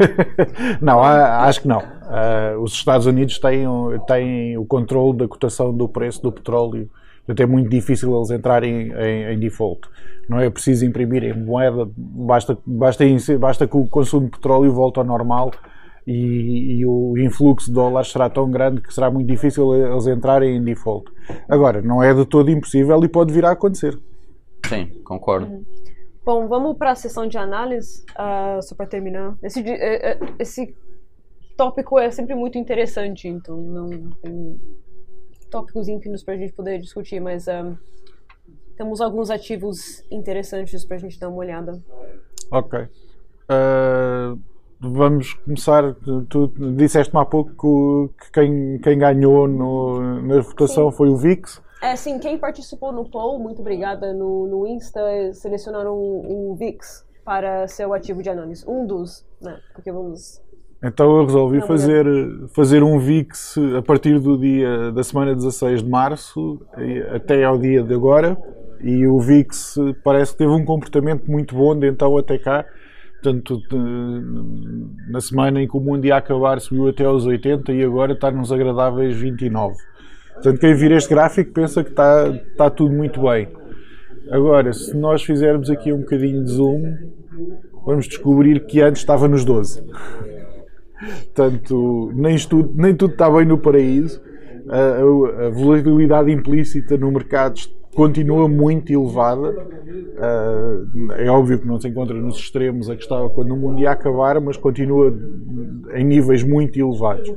não 0.80 1.02
acho 1.02 1.60
que 1.60 1.68
não. 1.68 1.80
Uh, 1.80 2.58
os 2.62 2.72
Estados 2.72 3.04
Unidos 3.04 3.38
têm, 3.38 3.66
têm 4.06 4.56
o 4.56 4.64
controle 4.64 5.18
da 5.18 5.28
cotação 5.28 5.76
do 5.76 5.86
preço 5.86 6.22
do 6.22 6.32
petróleo. 6.32 6.88
Portanto, 7.26 7.40
é 7.40 7.44
muito 7.46 7.68
difícil 7.68 8.16
eles 8.16 8.30
entrarem 8.30 8.90
em, 8.90 9.34
em 9.34 9.38
default. 9.38 9.82
Não 10.30 10.40
é 10.40 10.48
preciso 10.48 10.86
imprimirem 10.86 11.34
moeda, 11.34 11.86
basta, 11.94 12.56
basta, 12.64 13.04
basta 13.38 13.66
que 13.66 13.76
o 13.76 13.84
consumo 13.84 14.24
de 14.24 14.30
petróleo 14.30 14.72
volte 14.72 15.00
ao 15.00 15.04
normal 15.04 15.50
e, 16.06 16.78
e, 16.78 16.86
o 16.86 17.16
influxo 17.16 17.68
de 17.68 17.74
dólares 17.74 18.10
será 18.10 18.28
tão 18.28 18.50
grande 18.50 18.80
que 18.80 18.92
será 18.92 19.10
muito 19.10 19.28
difícil 19.28 19.74
eles 19.74 20.06
entrarem 20.06 20.56
em 20.56 20.64
default. 20.64 21.10
Agora, 21.48 21.80
não 21.80 22.02
é 22.02 22.12
de 22.12 22.26
todo 22.26 22.50
impossível 22.50 23.02
e 23.04 23.08
pode 23.08 23.32
vir 23.32 23.44
a 23.44 23.52
acontecer. 23.52 23.98
Sim, 24.66 24.86
concordo. 25.04 25.46
Uhum. 25.46 25.64
Bom, 26.24 26.46
vamos 26.46 26.76
para 26.76 26.92
a 26.92 26.94
sessão 26.94 27.26
de 27.26 27.36
análise, 27.36 28.04
uh, 28.12 28.62
só 28.62 28.74
para 28.74 28.86
terminar. 28.86 29.36
Esse, 29.42 29.60
uh, 29.60 30.34
esse 30.38 30.74
tópico 31.56 31.98
é 31.98 32.10
sempre 32.10 32.34
muito 32.34 32.58
interessante, 32.58 33.28
então 33.28 33.56
não 33.56 33.88
tem 34.22 34.60
tópicos 35.50 35.86
ínfimos 35.86 36.22
para 36.22 36.34
a 36.34 36.36
gente 36.36 36.52
poder 36.52 36.80
discutir, 36.80 37.20
mas 37.20 37.46
um, 37.46 37.76
temos 38.76 39.00
alguns 39.00 39.30
ativos 39.30 40.02
interessantes 40.10 40.84
para 40.84 40.96
a 40.96 41.00
gente 41.00 41.18
dar 41.18 41.28
uma 41.28 41.38
olhada. 41.38 41.80
Ok. 42.50 42.80
Uh, 42.80 44.40
vamos 44.82 45.34
começar. 45.34 45.94
Tu 46.28 46.52
disseste-me 46.76 47.20
há 47.20 47.24
pouco 47.24 48.08
que 48.08 48.32
quem, 48.32 48.78
quem 48.78 48.98
ganhou 48.98 49.46
no, 49.46 50.22
na 50.22 50.40
votação 50.40 50.90
Sim. 50.90 50.96
foi 50.96 51.08
o 51.08 51.16
VIX. 51.16 51.62
É, 51.82 51.96
sim, 51.96 52.18
quem 52.18 52.38
participou 52.38 52.92
no 52.92 53.04
poll, 53.04 53.40
muito 53.40 53.60
obrigada, 53.60 54.12
no, 54.12 54.46
no 54.46 54.66
Insta, 54.68 55.00
selecionaram 55.32 55.94
o, 55.94 56.52
o 56.52 56.54
VIX 56.54 57.04
para 57.24 57.66
ser 57.66 57.86
o 57.86 57.92
ativo 57.92 58.22
de 58.22 58.30
análise. 58.30 58.64
Um 58.68 58.86
dos, 58.86 59.26
né? 59.40 59.58
Porque 59.74 59.90
vamos. 59.90 60.40
Então 60.84 61.16
eu 61.16 61.24
resolvi 61.24 61.60
fazer, 61.60 62.04
fazer 62.54 62.82
um 62.82 62.98
VIX 62.98 63.58
a 63.78 63.82
partir 63.82 64.18
do 64.18 64.36
dia 64.36 64.90
da 64.90 65.04
semana 65.04 65.32
16 65.32 65.82
de 65.82 65.88
março 65.88 66.60
até 67.14 67.44
ao 67.44 67.56
dia 67.56 67.82
de 67.82 67.94
agora. 67.94 68.36
E 68.80 69.06
o 69.06 69.20
VIX 69.20 69.76
parece 70.02 70.32
que 70.32 70.38
teve 70.38 70.50
um 70.50 70.64
comportamento 70.64 71.30
muito 71.30 71.54
bom 71.54 71.76
de 71.76 71.88
então 71.88 72.16
até 72.16 72.36
cá. 72.36 72.64
Portanto, 73.22 73.62
na 75.08 75.20
semana 75.20 75.62
em 75.62 75.68
que 75.68 75.76
o 75.76 75.80
mundo 75.80 76.04
ia 76.04 76.16
acabar 76.16 76.60
subiu 76.60 76.88
até 76.88 77.04
aos 77.04 77.24
80 77.24 77.72
e 77.72 77.84
agora 77.84 78.14
está 78.14 78.32
nos 78.32 78.50
agradáveis 78.50 79.16
29. 79.16 79.76
Portanto, 80.34 80.58
quem 80.58 80.74
vir 80.74 80.90
este 80.90 81.10
gráfico 81.10 81.52
pensa 81.52 81.84
que 81.84 81.90
está, 81.90 82.28
está 82.28 82.68
tudo 82.68 82.92
muito 82.92 83.22
bem. 83.22 83.48
Agora, 84.28 84.72
se 84.72 84.96
nós 84.96 85.22
fizermos 85.22 85.70
aqui 85.70 85.92
um 85.92 86.00
bocadinho 86.00 86.42
de 86.42 86.50
zoom, 86.50 86.96
vamos 87.86 88.08
descobrir 88.08 88.66
que 88.66 88.80
antes 88.80 89.02
estava 89.02 89.28
nos 89.28 89.44
12. 89.44 89.84
Portanto, 91.34 92.10
nem 92.14 92.36
tudo, 92.38 92.72
nem 92.74 92.94
tudo 92.96 93.12
está 93.12 93.30
bem 93.30 93.44
no 93.46 93.56
paraíso. 93.56 94.20
A, 94.68 94.78
a, 94.78 95.46
a 95.46 95.50
volatilidade 95.50 96.32
implícita 96.32 96.96
no 96.96 97.10
mercado 97.12 97.54
continua 97.94 98.48
muito 98.48 98.92
elevada. 98.92 99.50
Uh, 99.50 101.12
é 101.12 101.28
óbvio 101.28 101.58
que 101.58 101.66
não 101.66 101.80
se 101.80 101.88
encontra 101.88 102.16
nos 102.16 102.36
extremos 102.36 102.88
a 102.88 102.96
que 102.96 103.02
estava 103.02 103.28
quando 103.30 103.52
o 103.52 103.56
mundo 103.56 103.80
ia 103.80 103.90
acabar, 103.90 104.40
mas 104.40 104.56
continua 104.56 105.12
em 105.94 106.04
níveis 106.04 106.42
muito 106.42 106.78
elevados. 106.78 107.32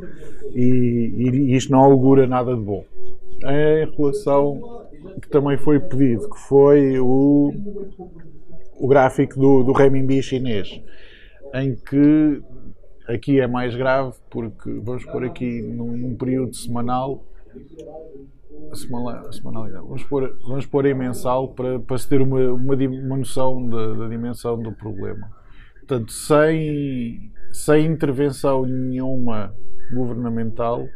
E, 0.54 1.14
e 1.18 1.56
isto 1.56 1.72
não 1.72 1.80
augura 1.80 2.26
nada 2.26 2.56
de 2.56 2.62
bom. 2.62 2.86
Em 3.44 3.92
relação 3.96 4.86
que 5.22 5.30
também 5.30 5.58
foi 5.58 5.80
pedido, 5.80 6.30
que 6.30 6.40
foi 6.40 7.00
o, 7.00 7.54
o 8.80 8.88
gráfico 8.88 9.40
do, 9.40 9.64
do 9.64 9.72
renminbi 9.72 10.22
chinês, 10.22 10.82
em 11.54 11.76
que 11.76 12.42
aqui 13.08 13.40
é 13.40 13.48
mais 13.48 13.76
grave, 13.76 14.14
porque 14.30 14.72
vamos 14.84 15.06
pôr 15.06 15.26
aqui 15.26 15.62
num, 15.62 15.96
num 15.96 16.16
período 16.16 16.56
semanal 16.56 17.24
semanalidade. 18.74 19.86
Vamos 19.86 20.04
pôr, 20.04 20.38
vamos 20.46 20.66
pôr 20.66 20.86
em 20.86 20.94
mensal 20.94 21.50
para, 21.50 21.80
para 21.80 21.98
se 21.98 22.08
ter 22.08 22.22
uma, 22.22 22.40
uma, 22.54 22.76
uma 22.76 23.18
noção 23.18 23.68
da, 23.68 23.94
da, 23.94 24.08
dimensão 24.08 24.62
do 24.62 24.72
problema. 24.72 25.30
Portanto, 25.80 26.12
sem, 26.12 27.32
sem 27.52 27.86
intervenção 27.86 28.66
nenhuma 28.66 29.54
governamental, 29.94 30.88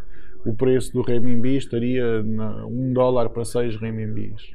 o 0.46 0.54
preço 0.54 0.94
do 0.94 1.02
renminbi 1.02 1.58
estaria 1.58 2.24
na 2.24 2.66
1 2.66 2.94
dólar 2.94 3.30
para 3.30 3.44
6 3.44 3.76
renminbis. 3.76 4.54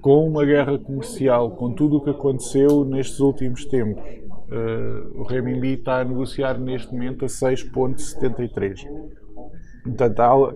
Com 0.00 0.28
uma 0.28 0.44
guerra 0.44 0.78
comercial, 0.78 1.50
com 1.52 1.72
tudo 1.72 1.96
o 1.96 2.00
que 2.04 2.10
aconteceu 2.10 2.84
nestes 2.84 3.18
últimos 3.18 3.64
tempos, 3.64 4.02
uh, 4.04 5.20
o 5.20 5.22
renminbi 5.24 5.74
está 5.74 6.00
a 6.00 6.04
negociar 6.04 6.58
neste 6.58 6.92
momento 6.92 7.24
a 7.24 7.28
6,73. 7.28 8.86
Portanto, 9.86 10.20
há, 10.20 10.54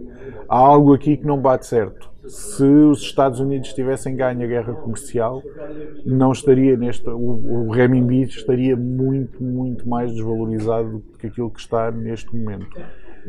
há, 0.48 0.58
algo 0.58 0.92
aqui 0.94 1.16
que 1.16 1.26
não 1.26 1.38
bate 1.38 1.66
certo. 1.66 2.10
Se 2.26 2.62
os 2.62 3.00
Estados 3.00 3.40
Unidos 3.40 3.72
tivessem 3.72 4.14
ganho 4.14 4.42
a 4.42 4.46
guerra 4.46 4.74
comercial, 4.74 5.42
não 6.04 6.32
estaria 6.32 6.76
neste. 6.76 7.08
O, 7.08 7.66
o 7.66 7.70
renminbi 7.70 8.22
estaria 8.22 8.76
muito, 8.76 9.42
muito 9.42 9.88
mais 9.88 10.12
desvalorizado 10.12 10.98
do 10.98 11.18
que 11.18 11.26
aquilo 11.26 11.50
que 11.50 11.60
está 11.60 11.90
neste 11.90 12.36
momento. 12.36 12.68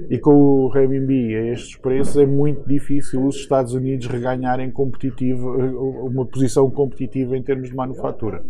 E 0.09 0.17
com 0.17 0.33
o 0.33 0.67
renminbi 0.67 1.35
a 1.35 1.47
estes 1.47 1.75
preços 1.75 2.17
é 2.17 2.25
muito 2.25 2.67
difícil 2.67 3.25
os 3.25 3.35
Estados 3.35 3.73
Unidos 3.73 4.07
reganharem 4.07 4.71
uma 4.73 6.25
posição 6.25 6.69
competitiva 6.69 7.35
em 7.37 7.43
termos 7.43 7.69
de 7.69 7.75
manufatura. 7.75 8.43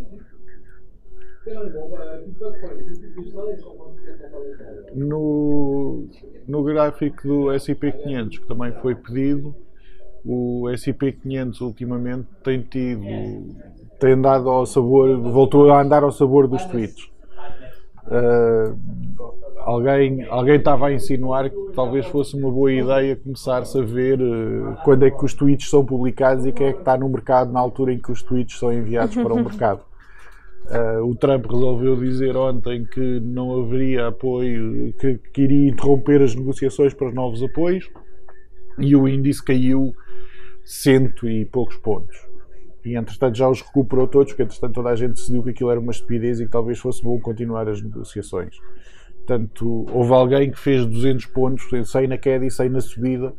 No, 4.93 5.70
no 6.47 6.63
gráfico 6.63 7.27
do 7.27 7.51
S&P 7.51 7.91
500, 7.91 8.39
que 8.39 8.47
também 8.47 8.71
foi 8.81 8.95
pedido, 8.95 9.55
o 10.25 10.69
S&P 10.69 11.11
500 11.13 11.61
ultimamente 11.61 12.27
tem 12.43 12.61
tido, 12.61 13.03
tem 13.99 14.13
andado 14.13 14.49
ao 14.49 14.65
sabor, 14.65 15.19
voltou 15.19 15.71
a 15.71 15.81
andar 15.81 16.03
ao 16.03 16.11
sabor 16.11 16.47
dos 16.47 16.63
tweets. 16.65 17.09
Uh, 18.07 18.75
alguém, 19.59 20.25
alguém 20.25 20.55
estava 20.55 20.87
a 20.87 20.93
insinuar 20.93 21.49
que 21.49 21.71
talvez 21.73 22.05
fosse 22.07 22.35
uma 22.35 22.51
boa 22.51 22.71
ideia 22.71 23.15
começar-se 23.15 23.77
a 23.79 23.81
ver 23.83 24.19
uh, 24.19 24.75
quando 24.83 25.05
é 25.05 25.11
que 25.11 25.23
os 25.23 25.33
tweets 25.33 25.69
são 25.69 25.85
publicados 25.85 26.45
e 26.45 26.51
quem 26.51 26.67
é 26.67 26.73
que 26.73 26.79
está 26.79 26.97
no 26.97 27.07
mercado 27.07 27.51
na 27.51 27.59
altura 27.59 27.93
em 27.93 27.99
que 27.99 28.11
os 28.11 28.21
tweets 28.21 28.57
são 28.57 28.73
enviados 28.73 29.15
para 29.15 29.33
o 29.33 29.43
mercado. 29.43 29.81
Uh, 30.71 31.03
o 31.05 31.13
Trump 31.15 31.47
resolveu 31.47 31.97
dizer 31.97 32.37
ontem 32.37 32.85
que 32.85 33.19
não 33.19 33.61
haveria 33.61 34.07
apoio, 34.07 34.93
que, 34.93 35.17
que, 35.33 35.41
iria 35.41 35.69
interromper 35.69 36.21
as 36.21 36.33
negociações 36.33 36.93
para 36.93 37.11
novos 37.11 37.43
apoios 37.43 37.89
e 38.79 38.95
o 38.95 39.05
índice 39.05 39.43
caiu 39.43 39.93
cento 40.63 41.27
e 41.27 41.43
poucos 41.43 41.75
pontos. 41.75 42.15
E 42.85 42.95
entretanto 42.95 43.37
já 43.37 43.49
os 43.49 43.61
recuperou 43.61 44.07
todos, 44.07 44.31
porque 44.31 44.43
entretanto 44.43 44.73
toda 44.73 44.89
a 44.89 44.95
gente 44.95 45.15
decidiu 45.15 45.43
que 45.43 45.49
aquilo 45.49 45.71
era 45.71 45.79
uma 45.79 45.91
estupidez 45.91 46.39
e 46.39 46.45
que 46.45 46.51
talvez 46.51 46.79
fosse 46.79 47.03
bom 47.03 47.19
continuar 47.19 47.67
as 47.67 47.81
negociações. 47.81 48.55
Portanto, 49.17 49.85
houve 49.91 50.13
alguém 50.13 50.51
que 50.51 50.57
fez 50.57 50.85
200 50.85 51.25
pontos, 51.27 51.67
100 51.91 52.07
na 52.07 52.17
queda 52.17 52.45
e 52.45 52.49
100 52.49 52.69
na 52.69 52.79
subida. 52.79 53.33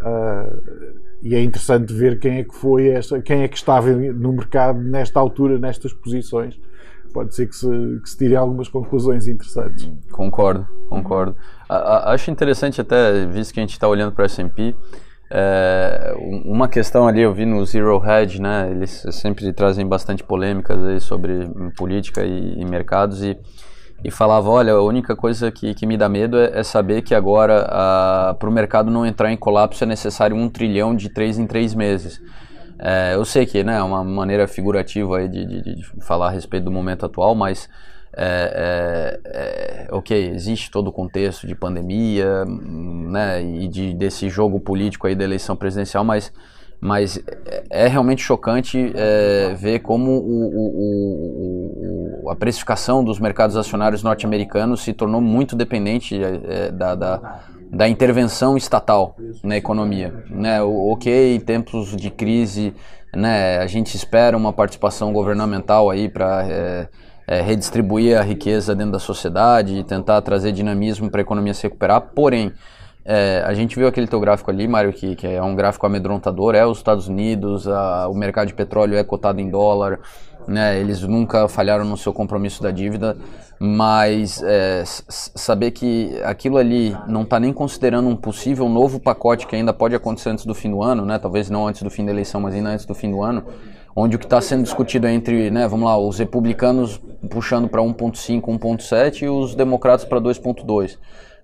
Uh, 0.00 1.08
e 1.22 1.34
é 1.34 1.42
interessante 1.42 1.92
ver 1.92 2.18
quem 2.20 2.38
é 2.38 2.44
que 2.44 2.54
foi 2.54 2.88
esta, 2.88 3.20
quem 3.20 3.42
é 3.42 3.48
que 3.48 3.56
estava 3.56 3.90
no 3.90 4.32
mercado 4.32 4.80
nesta 4.80 5.18
altura, 5.18 5.58
nestas 5.58 5.92
posições. 5.92 6.58
Pode 7.12 7.34
ser 7.34 7.46
que 7.46 7.56
se, 7.56 7.66
que 8.02 8.08
se 8.08 8.16
tire 8.16 8.36
algumas 8.36 8.68
conclusões 8.68 9.26
interessantes. 9.26 9.90
Concordo, 10.12 10.66
concordo. 10.88 11.36
acho 11.68 12.30
interessante 12.30 12.80
até, 12.80 13.26
visto 13.26 13.52
que 13.52 13.60
a 13.60 13.62
gente 13.62 13.72
está 13.72 13.88
olhando 13.88 14.12
para 14.12 14.22
o 14.22 14.26
S&P, 14.26 14.74
é, 15.30 16.14
uma 16.44 16.68
questão 16.68 17.06
ali 17.06 17.20
eu 17.20 17.34
vi 17.34 17.44
no 17.44 17.64
Zero 17.66 18.00
Hedge, 18.04 18.40
né? 18.40 18.70
Eles 18.70 19.04
sempre 19.10 19.52
trazem 19.52 19.86
bastante 19.86 20.24
polêmicas 20.24 20.82
aí 20.84 21.00
sobre 21.00 21.50
política 21.76 22.24
e, 22.24 22.60
e 22.60 22.64
mercados 22.64 23.22
e 23.22 23.38
e 24.04 24.10
falava, 24.10 24.48
olha, 24.48 24.72
a 24.72 24.82
única 24.82 25.16
coisa 25.16 25.50
que, 25.50 25.74
que 25.74 25.86
me 25.86 25.96
dá 25.96 26.08
medo 26.08 26.38
é, 26.38 26.60
é 26.60 26.62
saber 26.62 27.02
que 27.02 27.14
agora, 27.14 28.34
para 28.38 28.48
o 28.48 28.52
mercado 28.52 28.90
não 28.90 29.04
entrar 29.04 29.32
em 29.32 29.36
colapso, 29.36 29.82
é 29.84 29.86
necessário 29.86 30.36
um 30.36 30.48
trilhão 30.48 30.94
de 30.94 31.08
três 31.08 31.38
em 31.38 31.46
três 31.46 31.74
meses. 31.74 32.20
É, 32.78 33.14
eu 33.14 33.24
sei 33.24 33.44
que 33.44 33.64
né, 33.64 33.76
é 33.78 33.82
uma 33.82 34.04
maneira 34.04 34.46
figurativa 34.46 35.28
de, 35.28 35.44
de, 35.44 35.74
de 35.76 35.84
falar 36.00 36.28
a 36.28 36.30
respeito 36.30 36.64
do 36.64 36.70
momento 36.70 37.04
atual, 37.04 37.34
mas 37.34 37.68
é, 38.16 39.18
é, 39.24 39.86
é, 39.86 39.94
ok, 39.94 40.30
existe 40.30 40.70
todo 40.70 40.88
o 40.88 40.92
contexto 40.92 41.46
de 41.46 41.54
pandemia 41.54 42.44
né, 42.46 43.42
e 43.42 43.66
de, 43.66 43.94
desse 43.94 44.28
jogo 44.28 44.60
político 44.60 45.06
aí 45.06 45.14
da 45.14 45.24
eleição 45.24 45.56
presidencial, 45.56 46.04
mas 46.04 46.32
mas 46.80 47.20
é 47.70 47.88
realmente 47.88 48.22
chocante 48.22 48.92
é, 48.94 49.52
ver 49.54 49.80
como 49.80 50.12
o, 50.12 50.44
o, 50.54 50.68
o, 51.76 52.07
a 52.30 52.36
precificação 52.36 53.02
dos 53.04 53.18
mercados 53.18 53.56
acionários 53.56 54.02
norte-americanos 54.02 54.82
se 54.82 54.92
tornou 54.92 55.20
muito 55.20 55.56
dependente 55.56 56.20
é, 56.22 56.70
da, 56.70 56.94
da, 56.94 57.40
da, 57.70 57.88
intervenção 57.88 58.56
estatal 58.56 59.16
na 59.42 59.56
economia. 59.56 60.24
Né? 60.30 60.62
Ok, 60.62 61.36
em 61.36 61.40
tempos 61.40 61.94
de 61.96 62.10
crise, 62.10 62.74
né, 63.14 63.58
a 63.58 63.66
gente 63.66 63.94
espera 63.94 64.36
uma 64.36 64.52
participação 64.52 65.12
governamental 65.12 65.90
aí 65.90 66.08
para 66.08 66.46
é, 66.48 66.88
é, 67.26 67.40
redistribuir 67.40 68.18
a 68.18 68.22
riqueza 68.22 68.74
dentro 68.74 68.92
da 68.92 68.98
sociedade, 68.98 69.84
tentar 69.84 70.20
trazer 70.22 70.52
dinamismo 70.52 71.10
para 71.10 71.20
a 71.20 71.22
economia 71.22 71.54
se 71.54 71.62
recuperar. 71.62 72.00
Porém, 72.14 72.52
é, 73.04 73.42
a 73.46 73.54
gente 73.54 73.74
viu 73.74 73.88
aquele 73.88 74.06
teu 74.06 74.20
gráfico 74.20 74.50
ali, 74.50 74.68
Mário, 74.68 74.92
que, 74.92 75.16
que 75.16 75.26
é 75.26 75.42
um 75.42 75.54
gráfico 75.54 75.86
amedrontador, 75.86 76.54
é 76.54 76.66
os 76.66 76.76
Estados 76.76 77.08
Unidos, 77.08 77.66
a, 77.66 78.06
o 78.06 78.14
mercado 78.14 78.48
de 78.48 78.54
petróleo 78.54 78.98
é 78.98 79.02
cotado 79.02 79.40
em 79.40 79.48
dólar, 79.48 80.00
né, 80.48 80.80
eles 80.80 81.02
nunca 81.02 81.46
falharam 81.46 81.84
no 81.84 81.96
seu 81.96 82.12
compromisso 82.12 82.62
da 82.62 82.70
dívida, 82.70 83.16
mas 83.60 84.42
é, 84.42 84.82
saber 84.86 85.72
que 85.72 86.18
aquilo 86.24 86.56
ali 86.56 86.96
não 87.06 87.22
está 87.22 87.38
nem 87.38 87.52
considerando 87.52 88.08
um 88.08 88.16
possível 88.16 88.68
novo 88.68 88.98
pacote 88.98 89.46
que 89.46 89.54
ainda 89.54 89.72
pode 89.72 89.94
acontecer 89.94 90.30
antes 90.30 90.46
do 90.46 90.54
fim 90.54 90.70
do 90.70 90.82
ano, 90.82 91.04
né, 91.04 91.18
talvez 91.18 91.50
não 91.50 91.66
antes 91.66 91.82
do 91.82 91.90
fim 91.90 92.04
da 92.04 92.10
eleição, 92.10 92.40
mas 92.40 92.54
ainda 92.54 92.70
antes 92.70 92.86
do 92.86 92.94
fim 92.94 93.10
do 93.10 93.22
ano, 93.22 93.44
onde 93.94 94.16
o 94.16 94.18
que 94.18 94.24
está 94.24 94.40
sendo 94.40 94.62
discutido 94.62 95.06
é 95.06 95.12
entre, 95.12 95.50
né, 95.50 95.68
vamos 95.68 95.86
lá, 95.86 95.98
os 95.98 96.18
republicanos 96.18 97.00
puxando 97.28 97.68
para 97.68 97.82
1.5, 97.82 98.40
1.7 98.40 99.22
e 99.22 99.28
os 99.28 99.54
democratas 99.54 100.06
para 100.06 100.20
2.2. 100.20 100.96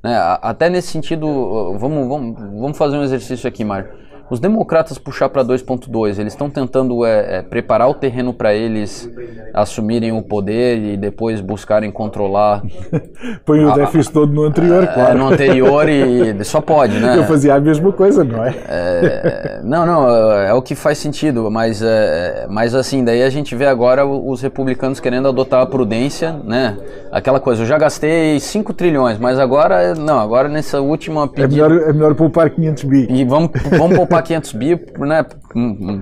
Né, 0.03 0.17
até 0.41 0.71
nesse 0.71 0.89
sentido, 0.89 1.77
vamos, 1.79 2.09
vamos, 2.09 2.39
vamos 2.61 2.79
fazer 2.79 2.97
um 2.97 3.03
exercício 3.03 3.47
aqui, 3.47 3.65
Mário 3.65 4.05
os 4.31 4.41
democratas 4.41 4.99
puxar 4.99 5.29
para 5.29 5.45
2.2, 5.45 6.19
eles 6.19 6.33
estão 6.33 6.49
tentando 6.49 7.05
é, 7.05 7.39
é, 7.39 7.43
preparar 7.43 7.89
o 7.89 7.95
terreno 7.95 8.33
para 8.33 8.55
eles 8.55 9.09
assumirem 9.53 10.13
o 10.13 10.23
poder 10.23 10.79
e 10.79 10.97
depois 10.97 11.41
buscarem 11.41 11.91
controlar. 11.91 12.63
Põe 13.45 13.65
o 13.65 13.75
déficit 13.75 14.13
todo 14.13 14.33
no 14.33 14.45
anterior, 14.45 14.87
claro. 14.87 15.13
É, 15.13 15.15
no 15.15 15.29
anterior 15.29 15.89
e 15.89 16.43
só 16.45 16.61
pode, 16.61 16.99
né? 16.99 17.19
Eu 17.19 17.25
fazia 17.25 17.55
a 17.55 17.61
mesma 17.61 17.93
coisa, 17.93 18.25
não 18.25 18.45
é? 18.45 18.55
é 18.67 19.61
não, 19.63 19.87
não, 19.87 20.11
é, 20.11 20.49
é 20.49 20.55
o 20.55 20.63
que 20.63 20.75
faz 20.75 20.99
sentido, 20.99 21.51
mas, 21.51 21.83
é, 21.83 22.47
mas 22.49 22.75
assim, 22.75 23.05
daí 23.05 23.23
a 23.23 23.31
gente 23.31 23.55
vê 23.55 23.67
agora 23.67 24.07
os 24.07 24.43
republicanos 24.43 25.01
querendo 25.01 25.29
adotar 25.29 25.63
a 25.63 25.67
prudência, 25.67 26.33
né? 26.45 26.77
Aquela 27.13 27.39
coisa, 27.39 27.63
eu 27.63 27.67
já 27.67 27.79
gastei 27.79 28.41
5 28.41 28.73
trilhões, 28.73 29.19
mas 29.19 29.39
agora, 29.39 29.95
não, 29.95 30.19
agora 30.19 30.49
nessa 30.49 30.81
última 30.81 31.29
pedida... 31.29 31.65
É 31.65 31.69
melhor, 31.69 31.89
é 31.89 31.93
melhor 31.93 32.15
poupar 32.15 32.51
500 32.51 32.85
bi. 32.85 33.07
E 33.09 33.25
vamos, 33.25 33.51
vamos 33.79 33.97
poupar 33.97 34.15
500 34.25 34.53
bi, 34.53 34.81
né? 34.99 35.23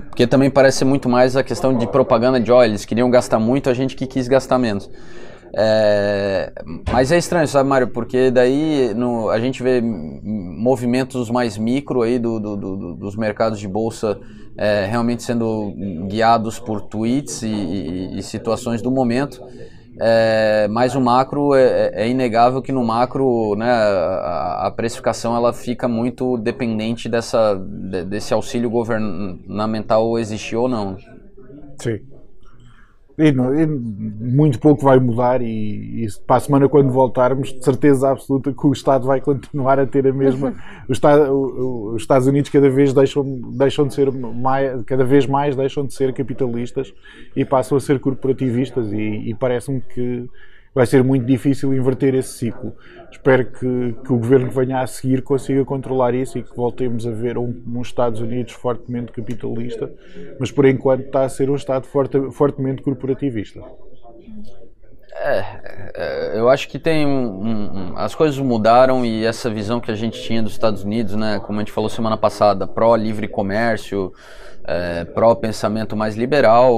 Porque 0.08 0.26
também 0.26 0.50
parece 0.50 0.78
ser 0.78 0.84
muito 0.84 1.08
mais 1.08 1.36
a 1.36 1.42
questão 1.42 1.76
de 1.76 1.86
propaganda 1.86 2.40
de, 2.40 2.50
olha, 2.50 2.68
eles 2.68 2.84
queriam 2.84 3.10
gastar 3.10 3.38
muito, 3.38 3.68
a 3.68 3.74
gente 3.74 3.94
que 3.94 4.06
quis 4.06 4.28
gastar 4.28 4.58
menos. 4.58 4.90
É, 5.54 6.50
mas 6.90 7.12
é 7.12 7.18
estranho, 7.18 7.46
sabe, 7.46 7.68
Mário? 7.68 7.88
Porque 7.88 8.30
daí 8.30 8.94
no, 8.94 9.28
a 9.28 9.38
gente 9.38 9.62
vê 9.62 9.82
movimentos 9.82 11.30
mais 11.30 11.58
micro 11.58 12.00
aí 12.00 12.18
do, 12.18 12.40
do, 12.40 12.56
do, 12.56 12.94
dos 12.94 13.16
mercados 13.16 13.60
de 13.60 13.68
bolsa 13.68 14.18
é, 14.56 14.86
realmente 14.86 15.22
sendo 15.22 15.74
guiados 16.08 16.58
por 16.58 16.80
tweets 16.82 17.42
e, 17.42 17.48
e, 17.48 18.18
e 18.18 18.22
situações 18.22 18.80
do 18.80 18.90
momento. 18.90 19.42
É, 20.01 20.68
mas 20.68 20.95
o 20.95 21.01
macro 21.01 21.55
é, 21.55 21.62
é, 21.62 22.03
é, 22.03 22.09
inegável 22.09 22.62
que 22.62 22.72
no 22.72 22.82
macro 22.82 23.55
né, 23.57 23.70
a, 23.70 24.66
a, 24.66 24.70
precificação 24.70 25.36
ela 25.36 25.53
fica 25.53 25.86
muito 25.86 26.38
dependente 26.38 27.09
dessa, 27.09 27.55
desse 27.55 28.32
auxílio 28.32 28.70
governamental 28.70 30.18
existir 30.18 30.57
ou 30.57 30.68
não. 30.68 30.97
Sim. 31.78 31.99
E, 33.18 33.28
e, 33.28 33.66
muito 33.66 34.58
pouco 34.58 34.82
vai 34.82 34.98
mudar 34.98 35.42
e, 35.42 36.04
e, 36.04 36.06
para 36.26 36.36
a 36.36 36.40
semana 36.40 36.68
quando 36.68 36.90
voltarmos 36.90 37.52
de 37.52 37.64
certeza 37.64 38.10
absoluta 38.10 38.52
que 38.52 38.66
o 38.66 38.72
Estado 38.72 39.06
vai 39.06 39.20
continuar 39.20 39.78
a 39.78 39.86
ter 39.86 40.06
a 40.06 40.12
mesma. 40.12 40.54
O 40.88 40.92
Estado, 40.92 41.32
o, 41.32 41.94
os 41.94 42.02
Estados 42.02 42.26
Unidos 42.26 42.50
cada 42.50 42.68
vez 42.68 42.92
deixam, 42.92 43.24
deixam 43.56 43.86
de 43.86 43.94
ser 43.94 44.10
mais, 44.10 44.82
cada 44.82 45.04
vez 45.04 45.26
mais 45.26 45.54
deixam 45.54 45.86
de 45.86 45.94
ser 45.94 46.12
capitalistas 46.12 46.92
e 47.36 47.44
passam 47.44 47.78
a 47.78 47.80
ser 47.80 48.00
corporativistas 48.00 48.92
e, 48.92 49.30
e 49.30 49.34
parece-me 49.34 49.80
que 49.80 50.28
vai 50.74 50.86
ser 50.86 51.04
muito 51.04 51.26
difícil 51.26 51.74
inverter 51.74 52.14
esse 52.14 52.30
ciclo. 52.30 52.74
Espero 53.10 53.44
que, 53.44 53.94
que, 54.04 54.12
o 54.12 54.18
governo 54.18 54.48
que 54.48 54.54
venha 54.54 54.80
a 54.80 54.86
seguir 54.86 55.22
consiga 55.22 55.64
controlar 55.64 56.14
isso 56.14 56.38
e 56.38 56.42
que 56.42 56.56
voltemos 56.56 57.06
a 57.06 57.10
ver 57.10 57.36
um, 57.36 57.62
um 57.66 57.82
Estados 57.82 58.20
Unidos 58.20 58.52
fortemente 58.52 59.12
capitalista, 59.12 59.92
mas 60.40 60.50
por 60.50 60.64
enquanto 60.64 61.04
está 61.04 61.24
a 61.24 61.28
ser 61.28 61.50
um 61.50 61.56
Estado 61.56 61.86
forte, 61.86 62.18
fortemente 62.30 62.82
corporativista. 62.82 63.60
É, 65.14 65.44
é, 65.94 66.32
eu 66.38 66.48
acho 66.48 66.68
que 66.68 66.78
tem 66.78 67.06
um, 67.06 67.90
um, 67.90 67.96
as 67.96 68.14
coisas 68.14 68.38
mudaram 68.38 69.04
e 69.04 69.24
essa 69.24 69.50
visão 69.50 69.78
que 69.78 69.90
a 69.90 69.94
gente 69.94 70.20
tinha 70.22 70.42
dos 70.42 70.52
Estados 70.52 70.82
Unidos, 70.82 71.14
né, 71.14 71.40
como 71.44 71.58
a 71.58 71.62
gente 71.62 71.72
falou 71.72 71.90
semana 71.90 72.16
passada, 72.16 72.66
pró 72.66 72.96
livre 72.96 73.28
comércio, 73.28 74.12
é, 74.64 75.04
pró 75.04 75.34
pensamento 75.34 75.96
mais 75.96 76.16
liberal 76.16 76.72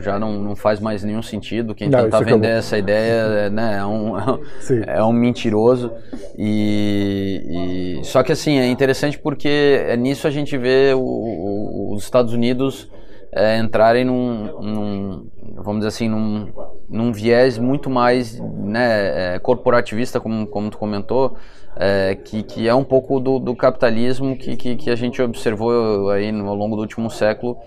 já 0.00 0.18
não, 0.18 0.32
não 0.32 0.56
faz 0.56 0.80
mais 0.80 1.04
nenhum 1.04 1.22
sentido. 1.22 1.74
Quem 1.74 1.88
não, 1.88 2.04
tentar 2.04 2.20
vender 2.20 2.32
acabou. 2.32 2.50
essa 2.50 2.78
ideia 2.78 3.50
né, 3.50 3.78
é, 3.78 3.84
um, 3.84 4.14
é 4.86 5.04
um 5.04 5.12
mentiroso. 5.12 5.92
E, 6.36 7.98
e, 8.00 8.04
só 8.04 8.22
que 8.22 8.32
assim 8.32 8.58
é 8.58 8.66
interessante 8.66 9.18
porque 9.18 9.84
é 9.86 9.96
nisso 9.96 10.26
a 10.26 10.30
gente 10.30 10.56
vê 10.56 10.92
o, 10.94 11.00
o, 11.00 11.94
os 11.94 12.02
Estados 12.02 12.32
Unidos 12.32 12.90
é, 13.32 13.58
entrarem 13.58 14.04
num, 14.04 14.44
num, 14.60 15.26
vamos 15.56 15.80
dizer 15.80 15.88
assim, 15.88 16.08
num, 16.08 16.48
num 16.88 17.12
viés 17.12 17.58
muito 17.58 17.90
mais 17.90 18.38
né, 18.38 19.34
é, 19.34 19.38
corporativista, 19.38 20.20
como, 20.20 20.46
como 20.46 20.70
tu 20.70 20.78
comentou, 20.78 21.36
é, 21.76 22.14
que, 22.14 22.42
que 22.42 22.68
é 22.68 22.74
um 22.74 22.84
pouco 22.84 23.20
do, 23.20 23.38
do 23.38 23.54
capitalismo 23.54 24.36
que, 24.36 24.56
que, 24.56 24.76
que, 24.76 24.90
a 24.90 24.96
gente 24.96 25.20
observou 25.20 26.10
aí 26.10 26.32
no, 26.32 26.48
ao 26.48 26.54
longo 26.54 26.76
do 26.76 26.82
último 26.82 27.10
século. 27.10 27.58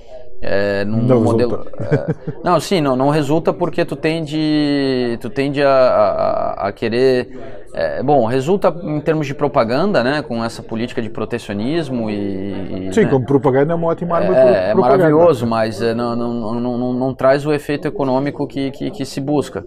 É, 0.42 0.86
num 0.86 1.02
não 1.04 1.22
modelo. 1.22 1.66
É, 1.80 2.16
não, 2.44 2.60
sim, 2.60 2.80
não, 2.80 2.96
não 2.96 3.10
resulta 3.10 3.52
porque 3.52 3.84
tu 3.84 3.96
tende, 3.96 5.18
tu 5.20 5.30
tende 5.30 5.62
a, 5.62 5.70
a, 5.70 6.68
a 6.68 6.72
querer. 6.72 7.38
É, 7.74 8.02
bom, 8.02 8.26
resulta 8.26 8.74
em 8.84 9.00
termos 9.02 9.28
de 9.28 9.36
propaganda, 9.36 10.02
né, 10.02 10.22
com 10.22 10.44
essa 10.44 10.64
política 10.64 11.02
de 11.02 11.10
protecionismo 11.10 12.10
e. 12.10 12.88
e 12.88 12.94
sim, 12.94 13.04
né, 13.04 13.10
como 13.10 13.26
propaganda 13.26 13.74
é 13.74 13.76
uma 13.76 13.88
ótima 13.88 14.18
arma. 14.18 14.38
É, 14.38 14.70
é 14.72 14.74
maravilhoso, 14.74 15.46
mas 15.46 15.82
é, 15.82 15.94
não, 15.94 16.16
não, 16.16 16.34
não, 16.34 16.78
não, 16.78 16.94
não, 16.94 17.14
traz 17.14 17.46
o 17.46 17.52
efeito 17.52 17.88
econômico 17.88 18.48
que, 18.48 18.72
que, 18.72 18.92
que 18.92 19.06
se 19.06 19.20
busca. 19.20 19.66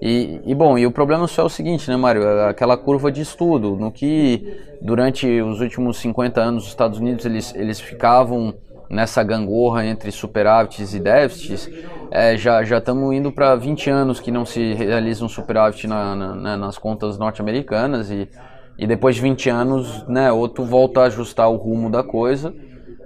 E, 0.00 0.40
e, 0.44 0.54
bom, 0.54 0.76
e 0.76 0.84
o 0.84 0.90
problema 0.90 1.26
só 1.26 1.42
é 1.42 1.44
o 1.44 1.48
seguinte, 1.48 1.88
né, 1.88 1.96
Mário? 1.96 2.22
É 2.22 2.48
aquela 2.48 2.76
curva 2.76 3.10
de 3.10 3.22
estudo, 3.22 3.76
no 3.76 3.90
que 3.90 4.60
durante 4.82 5.40
os 5.40 5.60
últimos 5.60 5.98
50 5.98 6.40
anos 6.40 6.64
os 6.64 6.68
Estados 6.68 6.98
Unidos 6.98 7.24
eles, 7.24 7.54
eles 7.54 7.80
ficavam 7.80 8.52
nessa 8.92 9.22
gangorra 9.22 9.86
entre 9.86 10.12
superávites 10.12 10.92
e 10.92 11.00
déficits, 11.00 11.68
é, 12.10 12.36
já 12.36 12.62
estamos 12.62 13.14
indo 13.14 13.32
para 13.32 13.56
20 13.56 13.88
anos 13.88 14.20
que 14.20 14.30
não 14.30 14.44
se 14.44 14.74
realiza 14.74 15.24
um 15.24 15.28
superávit 15.30 15.86
na, 15.86 16.14
na, 16.14 16.34
né, 16.34 16.56
nas 16.56 16.76
contas 16.76 17.18
norte-americanas 17.18 18.10
e, 18.10 18.28
e 18.76 18.86
depois 18.86 19.16
de 19.16 19.22
20 19.22 19.48
anos, 19.48 20.06
né, 20.06 20.30
ou 20.30 20.46
tu 20.46 20.62
volta 20.62 21.00
a 21.00 21.04
ajustar 21.04 21.48
o 21.48 21.56
rumo 21.56 21.88
da 21.88 22.02
coisa, 22.02 22.54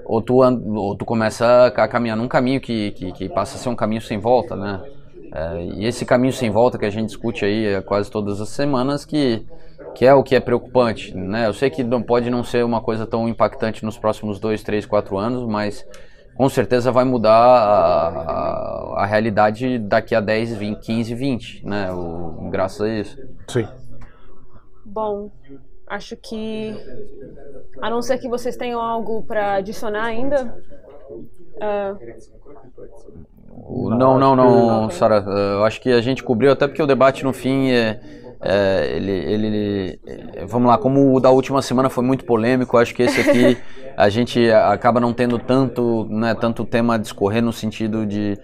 ou 0.04 0.20
tu 0.20 1.04
começa 1.04 1.66
a 1.66 1.88
caminhar 1.88 2.16
num 2.16 2.28
caminho 2.28 2.60
que, 2.60 2.90
que, 2.90 3.12
que 3.12 3.28
passa 3.28 3.56
a 3.56 3.58
ser 3.60 3.68
um 3.68 3.76
caminho 3.76 4.00
sem 4.00 4.18
volta, 4.18 4.54
né? 4.54 4.80
É, 5.32 5.64
e 5.64 5.84
esse 5.84 6.04
caminho 6.04 6.32
sem 6.32 6.50
volta 6.50 6.78
que 6.78 6.84
a 6.84 6.90
gente 6.90 7.08
discute 7.08 7.44
aí 7.44 7.80
quase 7.82 8.10
todas 8.10 8.40
as 8.40 8.48
semanas, 8.48 9.04
que, 9.04 9.44
que 9.96 10.04
é 10.04 10.12
o 10.12 10.22
que 10.22 10.36
é 10.36 10.40
preocupante. 10.40 11.16
Né? 11.16 11.46
Eu 11.46 11.54
sei 11.54 11.70
que 11.70 11.82
não 11.82 12.02
pode 12.02 12.28
não 12.28 12.44
ser 12.44 12.62
uma 12.62 12.82
coisa 12.82 13.06
tão 13.06 13.26
impactante 13.26 13.82
nos 13.82 13.96
próximos 13.96 14.38
2, 14.38 14.62
3, 14.62 14.84
4 14.84 15.16
anos, 15.16 15.48
mas 15.48 15.86
com 16.36 16.50
certeza 16.50 16.92
vai 16.92 17.04
mudar 17.04 17.32
a, 17.32 18.08
a, 18.08 19.02
a, 19.02 19.06
realidade 19.06 19.78
daqui 19.78 20.14
a 20.14 20.20
10, 20.20 20.54
20, 20.54 20.80
15, 20.80 21.14
20, 21.14 21.66
né? 21.66 21.90
O, 21.92 22.50
graças 22.50 22.82
a 22.82 22.88
isso. 22.90 23.18
Sim. 23.48 23.66
Bom, 24.84 25.30
acho 25.86 26.14
que 26.14 26.76
a 27.80 27.88
não 27.88 28.02
ser 28.02 28.18
que 28.18 28.28
vocês 28.28 28.54
tenham 28.54 28.82
algo 28.82 29.22
para 29.22 29.54
adicionar 29.54 30.04
ainda. 30.04 30.62
Uh, 31.56 31.96
não, 33.96 34.18
não, 34.18 34.36
não, 34.36 34.90
Sara. 34.90 35.24
Eu 35.26 35.64
acho 35.64 35.80
que 35.80 35.90
a 35.90 36.02
gente 36.02 36.22
cobriu, 36.22 36.52
até 36.52 36.68
porque 36.68 36.82
o 36.82 36.86
debate 36.86 37.24
no 37.24 37.32
fim 37.32 37.70
é, 37.70 37.98
é, 38.48 38.92
ele, 38.96 39.10
ele, 39.10 40.00
vamos 40.46 40.68
lá, 40.68 40.78
como 40.78 41.14
o 41.14 41.20
da 41.20 41.30
última 41.30 41.60
semana 41.60 41.90
foi 41.90 42.04
muito 42.04 42.24
polêmico, 42.24 42.76
acho 42.76 42.94
que 42.94 43.02
esse 43.02 43.20
aqui 43.20 43.56
a 43.96 44.08
gente 44.08 44.50
acaba 44.50 45.00
não 45.00 45.12
tendo 45.12 45.38
tanto, 45.38 46.06
né, 46.08 46.34
tanto 46.34 46.64
tema 46.64 46.94
a 46.94 46.98
discorrer 46.98 47.42
no 47.42 47.52
sentido 47.52 48.06
de, 48.06 48.38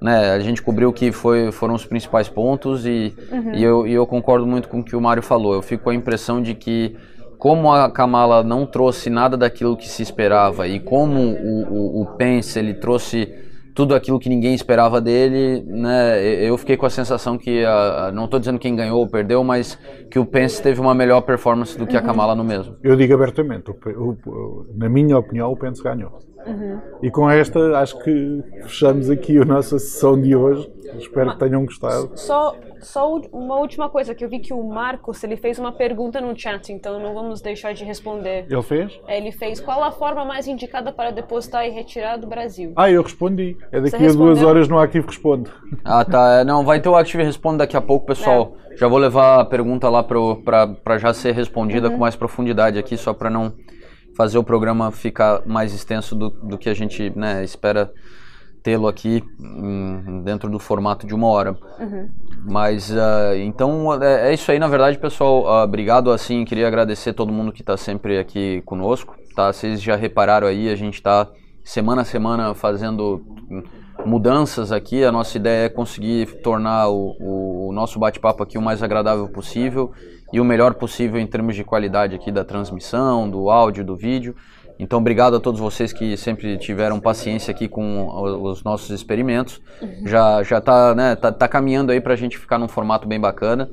né, 0.00 0.30
a 0.30 0.38
gente 0.38 0.62
cobriu 0.62 0.92
que 0.92 1.10
foi, 1.10 1.50
foram 1.50 1.74
os 1.74 1.84
principais 1.84 2.28
pontos 2.28 2.86
e, 2.86 3.12
uhum. 3.32 3.54
e, 3.54 3.64
eu, 3.64 3.86
e 3.86 3.92
eu 3.92 4.06
concordo 4.06 4.46
muito 4.46 4.68
com 4.68 4.80
o 4.80 4.84
que 4.84 4.94
o 4.94 5.00
Mário 5.00 5.22
falou. 5.22 5.54
Eu 5.54 5.62
fico 5.62 5.84
com 5.84 5.90
a 5.90 5.94
impressão 5.94 6.40
de 6.40 6.54
que 6.54 6.96
como 7.36 7.72
a 7.72 7.90
Kamala 7.90 8.42
não 8.42 8.64
trouxe 8.64 9.10
nada 9.10 9.36
daquilo 9.36 9.76
que 9.76 9.88
se 9.88 10.02
esperava 10.02 10.68
e 10.68 10.78
como 10.78 11.20
o, 11.20 12.00
o, 12.00 12.02
o 12.02 12.06
Pence 12.16 12.58
ele 12.58 12.74
trouxe 12.74 13.32
tudo 13.78 13.94
aquilo 13.94 14.18
que 14.18 14.28
ninguém 14.28 14.54
esperava 14.56 15.00
dele, 15.00 15.62
né? 15.64 16.20
Eu 16.44 16.58
fiquei 16.58 16.76
com 16.76 16.84
a 16.84 16.90
sensação 16.90 17.38
que, 17.38 17.64
a, 17.64 18.10
não 18.12 18.24
estou 18.24 18.40
dizendo 18.40 18.58
quem 18.58 18.74
ganhou 18.74 18.98
ou 18.98 19.06
perdeu, 19.06 19.44
mas 19.44 19.78
que 20.10 20.18
o 20.18 20.26
Pence 20.26 20.60
teve 20.60 20.80
uma 20.80 20.92
melhor 20.96 21.20
performance 21.20 21.78
do 21.78 21.86
que 21.86 21.96
a 21.96 22.00
uhum. 22.00 22.06
Kamala 22.06 22.34
no 22.34 22.42
mesmo. 22.42 22.74
Eu 22.82 22.96
digo 22.96 23.14
abertamente, 23.14 23.70
o, 23.70 24.16
o, 24.26 24.66
na 24.74 24.88
minha 24.88 25.16
opinião, 25.16 25.52
o 25.52 25.56
Pence 25.56 25.80
ganhou. 25.80 26.18
Uhum. 26.46 26.80
E 27.02 27.10
com 27.10 27.30
esta, 27.30 27.78
acho 27.78 27.98
que 27.98 28.42
fechamos 28.62 29.10
aqui 29.10 29.38
a 29.38 29.44
nossa 29.44 29.78
sessão 29.78 30.20
de 30.20 30.34
hoje. 30.34 30.70
Espero 30.96 31.32
que 31.32 31.38
tenham 31.38 31.64
gostado. 31.64 32.10
Só, 32.14 32.56
só 32.80 33.16
uma 33.32 33.56
última 33.56 33.88
coisa, 33.90 34.14
que 34.14 34.24
eu 34.24 34.28
vi 34.28 34.38
que 34.38 34.54
o 34.54 34.62
Marcos 34.62 35.22
ele 35.22 35.36
fez 35.36 35.58
uma 35.58 35.72
pergunta 35.72 36.20
no 36.20 36.38
chat, 36.38 36.72
então 36.72 36.98
não 36.98 37.12
vamos 37.12 37.40
deixar 37.40 37.74
de 37.74 37.84
responder. 37.84 38.46
Ele 38.48 38.62
fez? 38.62 39.00
Ele 39.06 39.32
fez. 39.32 39.60
Qual 39.60 39.82
a 39.82 39.90
forma 39.90 40.24
mais 40.24 40.46
indicada 40.46 40.90
para 40.90 41.10
depositar 41.10 41.66
e 41.66 41.70
retirar 41.70 42.16
do 42.16 42.26
Brasil? 42.26 42.72
Ah, 42.76 42.90
eu 42.90 43.02
respondi. 43.02 43.56
É 43.70 43.80
daqui 43.80 44.06
a 44.06 44.12
duas 44.12 44.42
horas 44.42 44.68
no 44.68 44.78
Active 44.78 45.06
Responde. 45.06 45.50
Ah, 45.84 46.04
tá. 46.04 46.40
É, 46.40 46.44
não, 46.44 46.64
vai 46.64 46.80
ter 46.80 46.88
o 46.88 46.96
Active 46.96 47.22
Responde 47.22 47.58
daqui 47.58 47.76
a 47.76 47.80
pouco, 47.82 48.06
pessoal. 48.06 48.56
É. 48.70 48.76
Já 48.76 48.88
vou 48.88 48.98
levar 48.98 49.40
a 49.40 49.44
pergunta 49.44 49.88
lá 49.90 50.02
para 50.02 50.98
já 50.98 51.12
ser 51.12 51.32
respondida 51.32 51.88
uhum. 51.88 51.94
com 51.94 51.98
mais 51.98 52.16
profundidade 52.16 52.78
aqui, 52.78 52.96
só 52.96 53.12
para 53.12 53.28
não 53.28 53.52
fazer 54.18 54.36
o 54.36 54.42
programa 54.42 54.90
ficar 54.90 55.42
mais 55.46 55.72
extenso 55.72 56.12
do, 56.16 56.28
do 56.28 56.58
que 56.58 56.68
a 56.68 56.74
gente 56.74 57.12
né, 57.16 57.44
espera 57.44 57.88
tê-lo 58.64 58.88
aqui 58.88 59.22
hum, 59.40 60.22
dentro 60.24 60.50
do 60.50 60.58
formato 60.58 61.06
de 61.06 61.14
uma 61.14 61.28
hora. 61.28 61.56
Uhum. 61.78 62.08
Mas 62.44 62.90
uh, 62.90 63.36
então 63.36 64.02
é, 64.02 64.30
é, 64.30 64.34
isso 64.34 64.50
aí, 64.50 64.58
na 64.58 64.66
verdade, 64.66 64.98
pessoal. 64.98 65.44
Uh, 65.44 65.62
obrigado 65.62 66.10
assim, 66.10 66.44
queria 66.44 66.66
agradecer 66.66 67.12
todo 67.12 67.32
mundo 67.32 67.52
que 67.52 67.62
está 67.62 67.76
sempre 67.76 68.18
aqui 68.18 68.60
conosco. 68.66 69.14
Tá? 69.36 69.52
Vocês 69.52 69.80
já 69.80 69.94
repararam 69.94 70.48
aí, 70.48 70.68
a 70.68 70.74
gente 70.74 70.94
está 70.94 71.28
semana 71.62 72.02
a 72.02 72.04
semana 72.04 72.54
fazendo 72.54 73.24
mudanças 74.04 74.72
aqui. 74.72 75.04
A 75.04 75.12
nossa 75.12 75.36
ideia 75.36 75.66
é 75.66 75.68
conseguir 75.68 76.42
tornar 76.42 76.88
o, 76.88 77.14
o, 77.20 77.68
o 77.68 77.72
nosso 77.72 78.00
bate-papo 78.00 78.42
aqui 78.42 78.58
o 78.58 78.62
mais 78.62 78.82
agradável 78.82 79.28
possível 79.28 79.92
e 80.32 80.40
o 80.40 80.44
melhor 80.44 80.74
possível 80.74 81.20
em 81.20 81.26
termos 81.26 81.56
de 81.56 81.64
qualidade 81.64 82.14
aqui 82.14 82.30
da 82.30 82.44
transmissão, 82.44 83.28
do 83.28 83.50
áudio, 83.50 83.84
do 83.84 83.96
vídeo. 83.96 84.34
Então, 84.78 85.00
obrigado 85.00 85.34
a 85.34 85.40
todos 85.40 85.58
vocês 85.58 85.92
que 85.92 86.16
sempre 86.16 86.56
tiveram 86.56 87.00
paciência 87.00 87.50
aqui 87.50 87.66
com 87.66 88.06
os 88.42 88.62
nossos 88.62 88.90
experimentos. 88.90 89.60
Uhum. 89.82 90.06
Já 90.06 90.42
já 90.44 90.60
tá, 90.60 90.94
né, 90.94 91.16
tá, 91.16 91.32
tá 91.32 91.48
caminhando 91.48 91.90
aí 91.90 92.00
para 92.00 92.12
a 92.12 92.16
gente 92.16 92.38
ficar 92.38 92.58
num 92.58 92.68
formato 92.68 93.08
bem 93.08 93.18
bacana. 93.18 93.68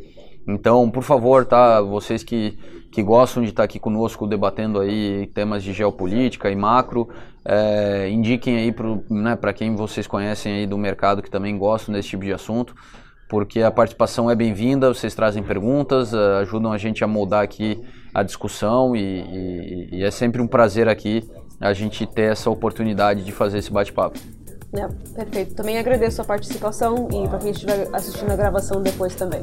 Então, 0.48 0.90
por 0.90 1.04
favor, 1.04 1.46
tá, 1.46 1.82
vocês 1.82 2.24
que, 2.24 2.58
que 2.92 3.04
gostam 3.04 3.44
de 3.44 3.50
estar 3.50 3.64
aqui 3.64 3.80
conosco 3.80 4.26
debatendo 4.26 4.80
aí 4.80 5.28
temas 5.34 5.64
de 5.64 5.74
geopolítica 5.74 6.50
e 6.50 6.56
macro, 6.56 7.10
é, 7.44 8.10
indiquem 8.10 8.58
aí 8.58 8.72
para 8.72 8.88
né, 9.10 9.38
quem 9.54 9.76
vocês 9.76 10.08
conhecem 10.08 10.54
aí 10.54 10.68
do 10.68 10.78
mercado 10.78 11.22
que 11.22 11.30
também 11.30 11.58
gostam 11.58 11.94
desse 11.94 12.10
tipo 12.10 12.24
de 12.24 12.34
assunto 12.34 12.76
porque 13.28 13.62
a 13.62 13.72
participação 13.72 14.30
é 14.30 14.36
bem-vinda, 14.36 14.94
vocês 14.94 15.16
trazem 15.16 15.42
perguntas, 15.42 16.14
eh, 16.14 16.40
ajudam 16.42 16.72
a 16.72 16.78
gente 16.78 17.04
a 17.04 17.08
moldar 17.08 17.44
aqui 17.44 17.82
a 18.14 18.24
discussão 18.24 18.96
e, 18.96 19.02
e, 19.02 19.90
e, 19.98 20.04
é 20.04 20.12
sempre 20.12 20.42
um 20.42 20.48
prazer 20.48 20.88
aqui 20.88 21.28
a 21.60 21.74
gente 21.74 22.06
ter 22.06 22.32
essa 22.32 22.50
oportunidade 22.50 23.24
de 23.24 23.32
fazer 23.32 23.58
esse 23.58 23.72
bate-papo. 23.72 24.20
É, 24.74 24.88
perfeito. 25.14 25.56
Também 25.56 25.78
agradeço 25.78 26.22
a 26.22 26.26
participação 26.26 27.08
e 27.12 27.28
para 27.28 27.40
quem 27.40 27.52
estiver 27.52 27.88
assistindo 27.94 28.32
a 28.32 28.36
gravação 28.36 28.82
depois 28.82 29.16
também. 29.16 29.42